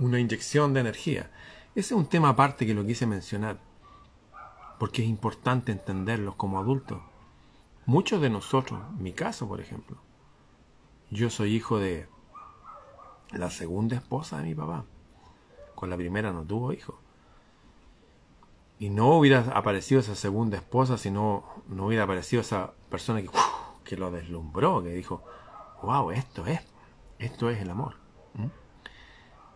una 0.00 0.18
inyección 0.18 0.74
de 0.74 0.80
energía. 0.80 1.30
Ese 1.76 1.94
es 1.94 1.98
un 1.98 2.06
tema 2.06 2.30
aparte 2.30 2.66
que 2.66 2.74
lo 2.74 2.84
quise 2.84 3.06
mencionar, 3.06 3.60
porque 4.80 5.02
es 5.02 5.08
importante 5.08 5.70
entenderlos 5.70 6.34
como 6.34 6.58
adultos. 6.58 7.00
Muchos 7.86 8.20
de 8.20 8.28
nosotros, 8.28 8.80
mi 8.98 9.12
caso 9.12 9.46
por 9.46 9.60
ejemplo, 9.60 9.98
yo 11.10 11.30
soy 11.30 11.54
hijo 11.54 11.78
de 11.78 12.08
la 13.30 13.50
segunda 13.50 13.94
esposa 13.94 14.38
de 14.38 14.44
mi 14.44 14.54
papá. 14.56 14.84
Con 15.76 15.90
la 15.90 15.96
primera 15.96 16.32
no 16.32 16.42
tuvo 16.42 16.72
hijos. 16.72 17.05
Y 18.78 18.90
no 18.90 19.16
hubiera 19.16 19.40
aparecido 19.56 20.00
esa 20.00 20.14
segunda 20.14 20.58
esposa 20.58 20.98
si 20.98 21.10
no, 21.10 21.44
no 21.68 21.86
hubiera 21.86 22.04
aparecido 22.04 22.42
esa 22.42 22.72
persona 22.90 23.22
que, 23.22 23.30
que 23.84 23.96
lo 23.96 24.10
deslumbró, 24.10 24.82
que 24.82 24.90
dijo, 24.90 25.22
wow, 25.82 26.10
esto 26.10 26.46
es, 26.46 26.60
esto 27.18 27.48
es 27.48 27.60
el 27.60 27.70
amor. 27.70 27.94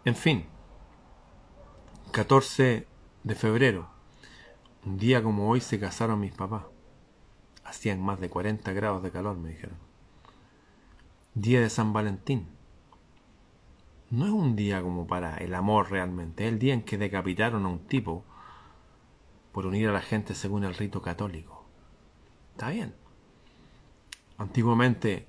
En 0.06 0.16
fin, 0.16 0.46
14 2.12 2.86
de 3.22 3.34
febrero, 3.34 3.90
un 4.86 4.96
día 4.96 5.22
como 5.22 5.50
hoy 5.50 5.60
se 5.60 5.78
casaron 5.78 6.20
mis 6.20 6.32
papás. 6.32 6.62
Hacían 7.64 8.02
más 8.02 8.18
de 8.18 8.30
40 8.30 8.72
grados 8.72 9.02
de 9.02 9.10
calor, 9.10 9.36
me 9.36 9.50
dijeron. 9.50 9.76
Día 11.34 11.60
de 11.60 11.68
San 11.68 11.92
Valentín. 11.92 12.48
No 14.08 14.24
es 14.24 14.32
un 14.32 14.56
día 14.56 14.82
como 14.82 15.06
para 15.06 15.36
el 15.36 15.54
amor 15.54 15.90
realmente, 15.90 16.46
es 16.46 16.52
el 16.52 16.58
día 16.58 16.74
en 16.74 16.82
que 16.82 16.98
decapitaron 16.98 17.64
a 17.66 17.68
un 17.68 17.86
tipo 17.86 18.24
por 19.53 19.66
unir 19.66 19.88
a 19.88 19.92
la 19.92 20.01
gente 20.01 20.34
según 20.34 20.64
el 20.64 20.74
rito 20.74 21.03
católico. 21.03 21.64
Está 22.53 22.70
bien. 22.70 22.94
Antiguamente 24.38 25.26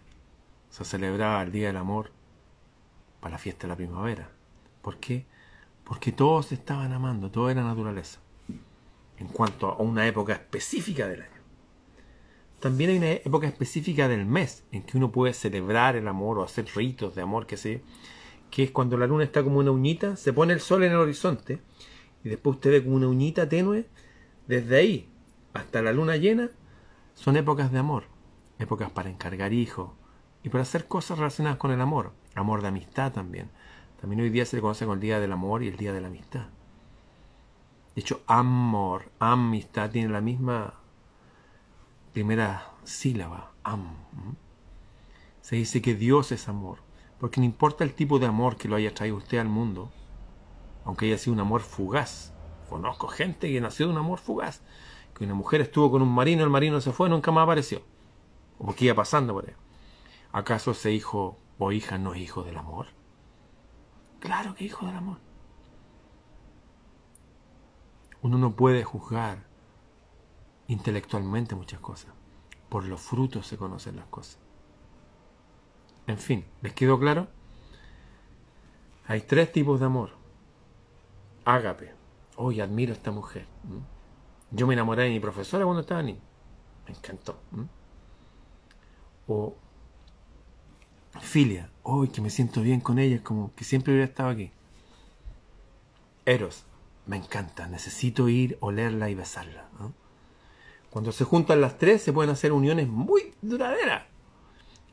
se 0.70 0.86
celebraba 0.86 1.42
el 1.44 1.52
Día 1.52 1.68
del 1.68 1.78
Amor 1.78 2.12
para 3.20 3.34
la 3.34 3.38
fiesta 3.38 3.64
de 3.64 3.70
la 3.70 3.76
primavera. 3.76 4.30
¿Por 4.82 4.98
qué? 4.98 5.26
Porque 5.84 6.12
todos 6.12 6.52
estaban 6.52 6.94
amando, 6.94 7.30
todo 7.30 7.50
era 7.50 7.64
naturaleza. 7.64 8.20
En 9.18 9.28
cuanto 9.28 9.68
a 9.70 9.78
una 9.78 10.08
época 10.08 10.34
específica 10.34 11.08
del 11.08 11.22
año. 11.22 11.42
También 12.60 12.92
hay 12.92 12.98
una 12.98 13.12
época 13.12 13.48
específica 13.48 14.08
del 14.08 14.26
mes 14.26 14.64
en 14.72 14.84
que 14.84 14.98
uno 14.98 15.12
puede 15.12 15.34
celebrar 15.34 15.96
el 15.96 16.08
amor 16.08 16.38
o 16.38 16.44
hacer 16.44 16.68
ritos 16.76 17.16
de 17.16 17.22
amor, 17.22 17.48
que 17.48 17.58
sé, 17.58 17.82
que 18.52 18.64
es 18.64 18.72
cuando 18.72 18.98
la 18.98 19.08
luna 19.08 19.24
está 19.24 19.44
como 19.44 19.60
una 19.60 19.72
uñita, 19.72 20.16
se 20.16 20.32
pone 20.32 20.54
el 20.54 20.60
sol 20.60 20.84
en 20.84 20.92
el 20.92 20.98
horizonte 20.98 21.60
y 22.24 22.30
después 22.30 22.58
usted 22.58 22.72
ve 22.72 22.84
como 22.84 22.98
una 22.98 23.08
uñita 23.08 23.50
tenue, 23.50 23.86
desde 24.52 24.76
ahí 24.76 25.10
hasta 25.54 25.82
la 25.82 25.94
luna 25.94 26.18
llena, 26.18 26.50
son 27.16 27.38
épocas 27.38 27.72
de 27.72 27.80
amor, 27.80 28.04
épocas 28.60 28.92
para 28.92 29.10
encargar 29.10 29.54
hijos 29.54 29.92
y 30.44 30.50
para 30.50 30.64
hacer 30.64 30.90
cosas 30.90 31.20
relacionadas 31.20 31.58
con 31.58 31.72
el 31.72 31.80
amor, 31.80 32.12
amor 32.36 32.62
de 32.62 32.68
amistad 32.68 33.14
también. 33.14 33.50
También 34.02 34.20
hoy 34.22 34.30
día 34.30 34.46
se 34.46 34.58
le 34.58 34.62
conoce 34.62 34.84
como 34.84 34.96
el 34.96 35.00
Día 35.00 35.22
del 35.22 35.32
Amor 35.32 35.64
y 35.64 35.70
el 35.70 35.78
Día 35.78 35.94
de 35.94 36.02
la 36.02 36.08
Amistad. 36.08 36.48
De 37.96 38.02
hecho, 38.02 38.24
amor, 38.28 39.10
amistad, 39.20 39.90
tiene 39.90 40.10
la 40.10 40.20
misma 40.20 40.74
primera 42.12 42.72
sílaba, 42.84 43.52
am. 43.64 43.96
Se 45.40 45.56
dice 45.56 45.82
que 45.82 45.96
Dios 45.96 46.34
es 46.34 46.50
amor, 46.50 46.80
porque 47.22 47.40
no 47.40 47.46
importa 47.46 47.86
el 47.86 47.94
tipo 47.94 48.20
de 48.20 48.26
amor 48.26 48.58
que 48.58 48.68
lo 48.68 48.76
haya 48.76 48.94
traído 48.94 49.16
usted 49.16 49.38
al 49.38 49.48
mundo, 49.48 49.92
aunque 50.84 51.06
haya 51.06 51.18
sido 51.18 51.36
un 51.36 51.40
amor 51.40 51.62
fugaz. 51.62 52.34
Conozco 52.72 53.10
gente 53.10 53.52
que 53.52 53.60
nació 53.60 53.88
de 53.88 53.92
un 53.92 53.98
amor 53.98 54.20
fugaz, 54.20 54.62
que 55.14 55.26
una 55.26 55.34
mujer 55.34 55.60
estuvo 55.60 55.92
con 55.92 56.02
un 56.02 56.16
marino, 56.16 56.46
el 56.46 56.50
marino 56.50 56.80
se 56.80 56.94
fue, 56.94 57.10
nunca 57.10 57.30
más 57.30 57.44
apareció. 57.44 57.82
O 58.60 58.66
porque 58.66 58.86
iba 58.86 58.96
pasando 58.96 59.34
por 59.34 59.46
ahí. 59.46 59.54
¿Acaso 60.32 60.72
ese 60.72 60.94
hijo 60.94 61.38
o 61.60 61.74
hija 61.74 61.98
no 61.98 62.14
es 62.14 62.22
hijo 62.22 62.44
del 62.44 62.56
amor? 62.58 62.88
Claro 64.22 64.56
que 64.56 64.64
hijo 64.64 64.86
del 64.86 64.96
amor. 64.96 65.18
Uno 68.22 68.38
no 68.38 68.56
puede 68.56 68.86
juzgar 68.86 69.40
intelectualmente 70.70 71.56
muchas 71.56 71.82
cosas. 71.82 72.14
Por 72.70 72.86
los 72.86 73.02
frutos 73.02 73.48
se 73.48 73.58
conocen 73.58 73.98
las 73.98 74.06
cosas. 74.06 74.40
En 76.08 76.18
fin, 76.18 76.46
¿les 76.62 76.74
quedó 76.74 76.98
claro? 76.98 77.28
Hay 79.08 79.20
tres 79.20 79.52
tipos 79.52 79.82
de 79.82 79.88
amor. 79.88 80.12
Ágape. 81.44 82.00
Hoy 82.44 82.60
admiro 82.60 82.92
a 82.92 82.96
esta 82.96 83.12
mujer. 83.12 83.46
Yo 84.50 84.66
me 84.66 84.74
enamoré 84.74 85.04
de 85.04 85.12
mi 85.12 85.20
profesora 85.20 85.64
cuando 85.64 85.82
estaba 85.82 86.02
niño. 86.02 86.22
Me 86.88 86.96
encantó. 86.96 87.40
O 89.28 89.56
filia. 91.20 91.70
Hoy 91.84 92.08
que 92.08 92.20
me 92.20 92.32
siento 92.32 92.64
bien 92.64 92.82
con 92.82 92.98
ella, 92.98 93.22
como 93.22 93.54
que 93.54 93.64
siempre 93.64 93.94
hubiera 93.94 94.10
estado 94.10 94.30
aquí. 94.30 94.52
Eros. 96.26 96.64
Me 97.06 97.18
encanta. 97.18 97.68
Necesito 97.68 98.28
ir, 98.28 98.58
olerla 98.60 99.12
y 99.12 99.14
besarla. 99.14 99.68
Cuando 100.90 101.12
se 101.12 101.26
juntan 101.26 101.62
las 101.62 101.78
tres 101.78 102.02
se 102.02 102.12
pueden 102.12 102.32
hacer 102.32 102.54
uniones 102.54 102.88
muy 102.88 103.36
duraderas. 103.44 104.06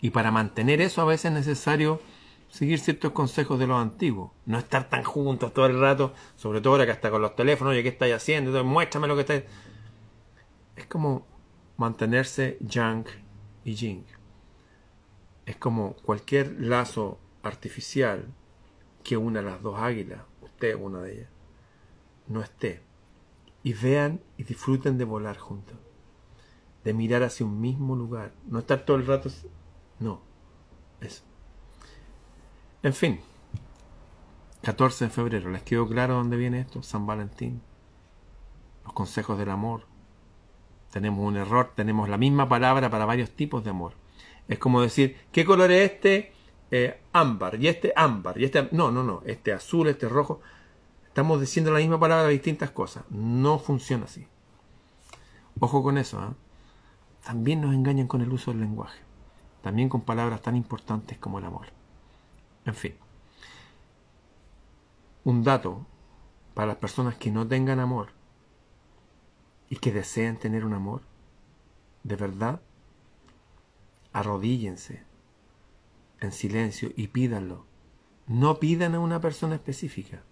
Y 0.02 0.10
para 0.10 0.30
mantener 0.30 0.82
eso 0.82 1.00
a 1.00 1.06
veces 1.06 1.26
es 1.26 1.32
necesario 1.32 2.02
seguir 2.48 2.78
ciertos 2.78 3.12
consejos 3.12 3.58
de 3.58 3.66
los 3.66 3.80
antiguos. 3.80 4.32
No 4.46 4.58
estar 4.58 4.88
tan 4.88 5.04
juntos 5.04 5.52
todo 5.52 5.66
el 5.66 5.80
rato, 5.80 6.12
sobre 6.36 6.60
todo 6.60 6.74
ahora 6.74 6.86
que 6.86 6.92
hasta 6.92 7.10
con 7.10 7.22
los 7.22 7.36
teléfonos, 7.36 7.72
oye, 7.72 7.82
¿qué 7.82 7.90
estáis 7.90 8.14
haciendo? 8.14 8.50
Entonces, 8.50 8.70
muéstrame 8.70 9.08
lo 9.08 9.14
que 9.14 9.20
estáis... 9.22 9.44
Es 10.76 10.86
como 10.86 11.26
mantenerse 11.76 12.56
yang 12.60 13.04
y 13.64 13.74
jing. 13.74 14.04
Es 15.46 15.56
como 15.56 15.94
cualquier 15.96 16.60
lazo 16.60 17.18
artificial 17.42 18.26
que 19.02 19.16
una 19.16 19.42
las 19.42 19.62
dos 19.62 19.78
águilas, 19.78 20.20
usted 20.42 20.74
una 20.74 21.02
de 21.02 21.14
ellas, 21.14 21.30
no 22.26 22.42
esté. 22.42 22.82
Y 23.62 23.72
vean 23.72 24.20
y 24.36 24.44
disfruten 24.44 24.98
de 24.98 25.04
volar 25.04 25.36
juntos 25.36 25.76
de 26.88 26.94
mirar 26.94 27.22
hacia 27.22 27.44
un 27.44 27.60
mismo 27.60 27.96
lugar, 27.96 28.32
no 28.46 28.60
estar 28.60 28.84
todo 28.86 28.96
el 28.96 29.06
rato. 29.06 29.30
No, 30.00 30.22
eso. 31.02 31.22
En 32.80 32.94
fin, 32.94 33.18
14 34.62 35.06
de 35.06 35.10
febrero, 35.10 35.50
¿les 35.50 35.62
quedó 35.64 35.88
claro 35.88 36.14
dónde 36.14 36.36
viene 36.36 36.60
esto? 36.60 36.80
San 36.80 37.06
Valentín, 37.06 37.60
los 38.84 38.92
consejos 38.92 39.36
del 39.36 39.50
amor. 39.50 39.82
Tenemos 40.92 41.26
un 41.26 41.36
error, 41.36 41.72
tenemos 41.74 42.08
la 42.08 42.18
misma 42.18 42.48
palabra 42.48 42.88
para 42.88 43.04
varios 43.04 43.30
tipos 43.30 43.64
de 43.64 43.70
amor. 43.70 43.94
Es 44.46 44.60
como 44.60 44.80
decir, 44.80 45.16
¿qué 45.32 45.44
color 45.44 45.72
es 45.72 45.90
este? 45.90 46.32
Eh, 46.70 47.00
ámbar, 47.12 47.60
y 47.60 47.66
este 47.66 47.92
ámbar, 47.96 48.40
y 48.40 48.44
este... 48.44 48.68
No, 48.70 48.92
no, 48.92 49.02
no, 49.02 49.22
este 49.26 49.52
azul, 49.52 49.88
este 49.88 50.08
rojo. 50.08 50.40
Estamos 51.04 51.40
diciendo 51.40 51.72
la 51.72 51.80
misma 51.80 51.98
palabra 51.98 52.28
distintas 52.28 52.70
cosas. 52.70 53.02
No 53.10 53.58
funciona 53.58 54.04
así. 54.04 54.28
Ojo 55.58 55.82
con 55.82 55.98
eso, 55.98 56.22
¿eh? 56.22 56.34
también 57.24 57.60
nos 57.60 57.74
engañan 57.74 58.06
con 58.06 58.20
el 58.20 58.32
uso 58.32 58.52
del 58.52 58.60
lenguaje, 58.60 59.00
también 59.62 59.88
con 59.88 60.02
palabras 60.02 60.42
tan 60.42 60.54
importantes 60.54 61.18
como 61.18 61.40
el 61.40 61.44
amor. 61.44 61.77
En 62.68 62.74
fin, 62.74 62.94
un 65.24 65.42
dato 65.42 65.86
para 66.52 66.66
las 66.66 66.76
personas 66.76 67.14
que 67.14 67.30
no 67.30 67.48
tengan 67.48 67.80
amor 67.80 68.10
y 69.70 69.76
que 69.76 69.90
deseen 69.90 70.38
tener 70.38 70.66
un 70.66 70.74
amor, 70.74 71.00
de 72.02 72.16
verdad, 72.16 72.60
arrodíllense 74.12 75.02
en 76.20 76.30
silencio 76.30 76.90
y 76.94 77.08
pídanlo. 77.08 77.64
No 78.26 78.60
pidan 78.60 78.94
a 78.94 79.00
una 79.00 79.18
persona 79.18 79.54
específica, 79.54 80.22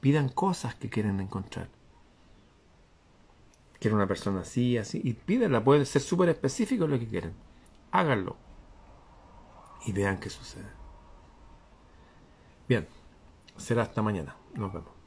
pidan 0.00 0.28
cosas 0.28 0.74
que 0.74 0.90
quieren 0.90 1.20
encontrar 1.20 1.68
quiero 3.78 3.96
una 3.98 4.08
persona 4.08 4.40
así, 4.40 4.78
así, 4.78 4.98
y 5.04 5.12
pídela, 5.12 5.62
puede 5.62 5.84
ser 5.84 6.00
súper 6.00 6.30
específico 6.30 6.86
lo 6.86 6.98
que 6.98 7.06
quieren. 7.06 7.34
Háganlo. 7.92 8.34
Y 9.84 9.92
vean 9.92 10.18
qué 10.18 10.30
sucede. 10.30 10.83
Bien, 12.68 12.86
será 13.56 13.82
hasta 13.82 14.02
mañana. 14.02 14.36
Nos 14.54 14.72
vemos. 14.72 15.03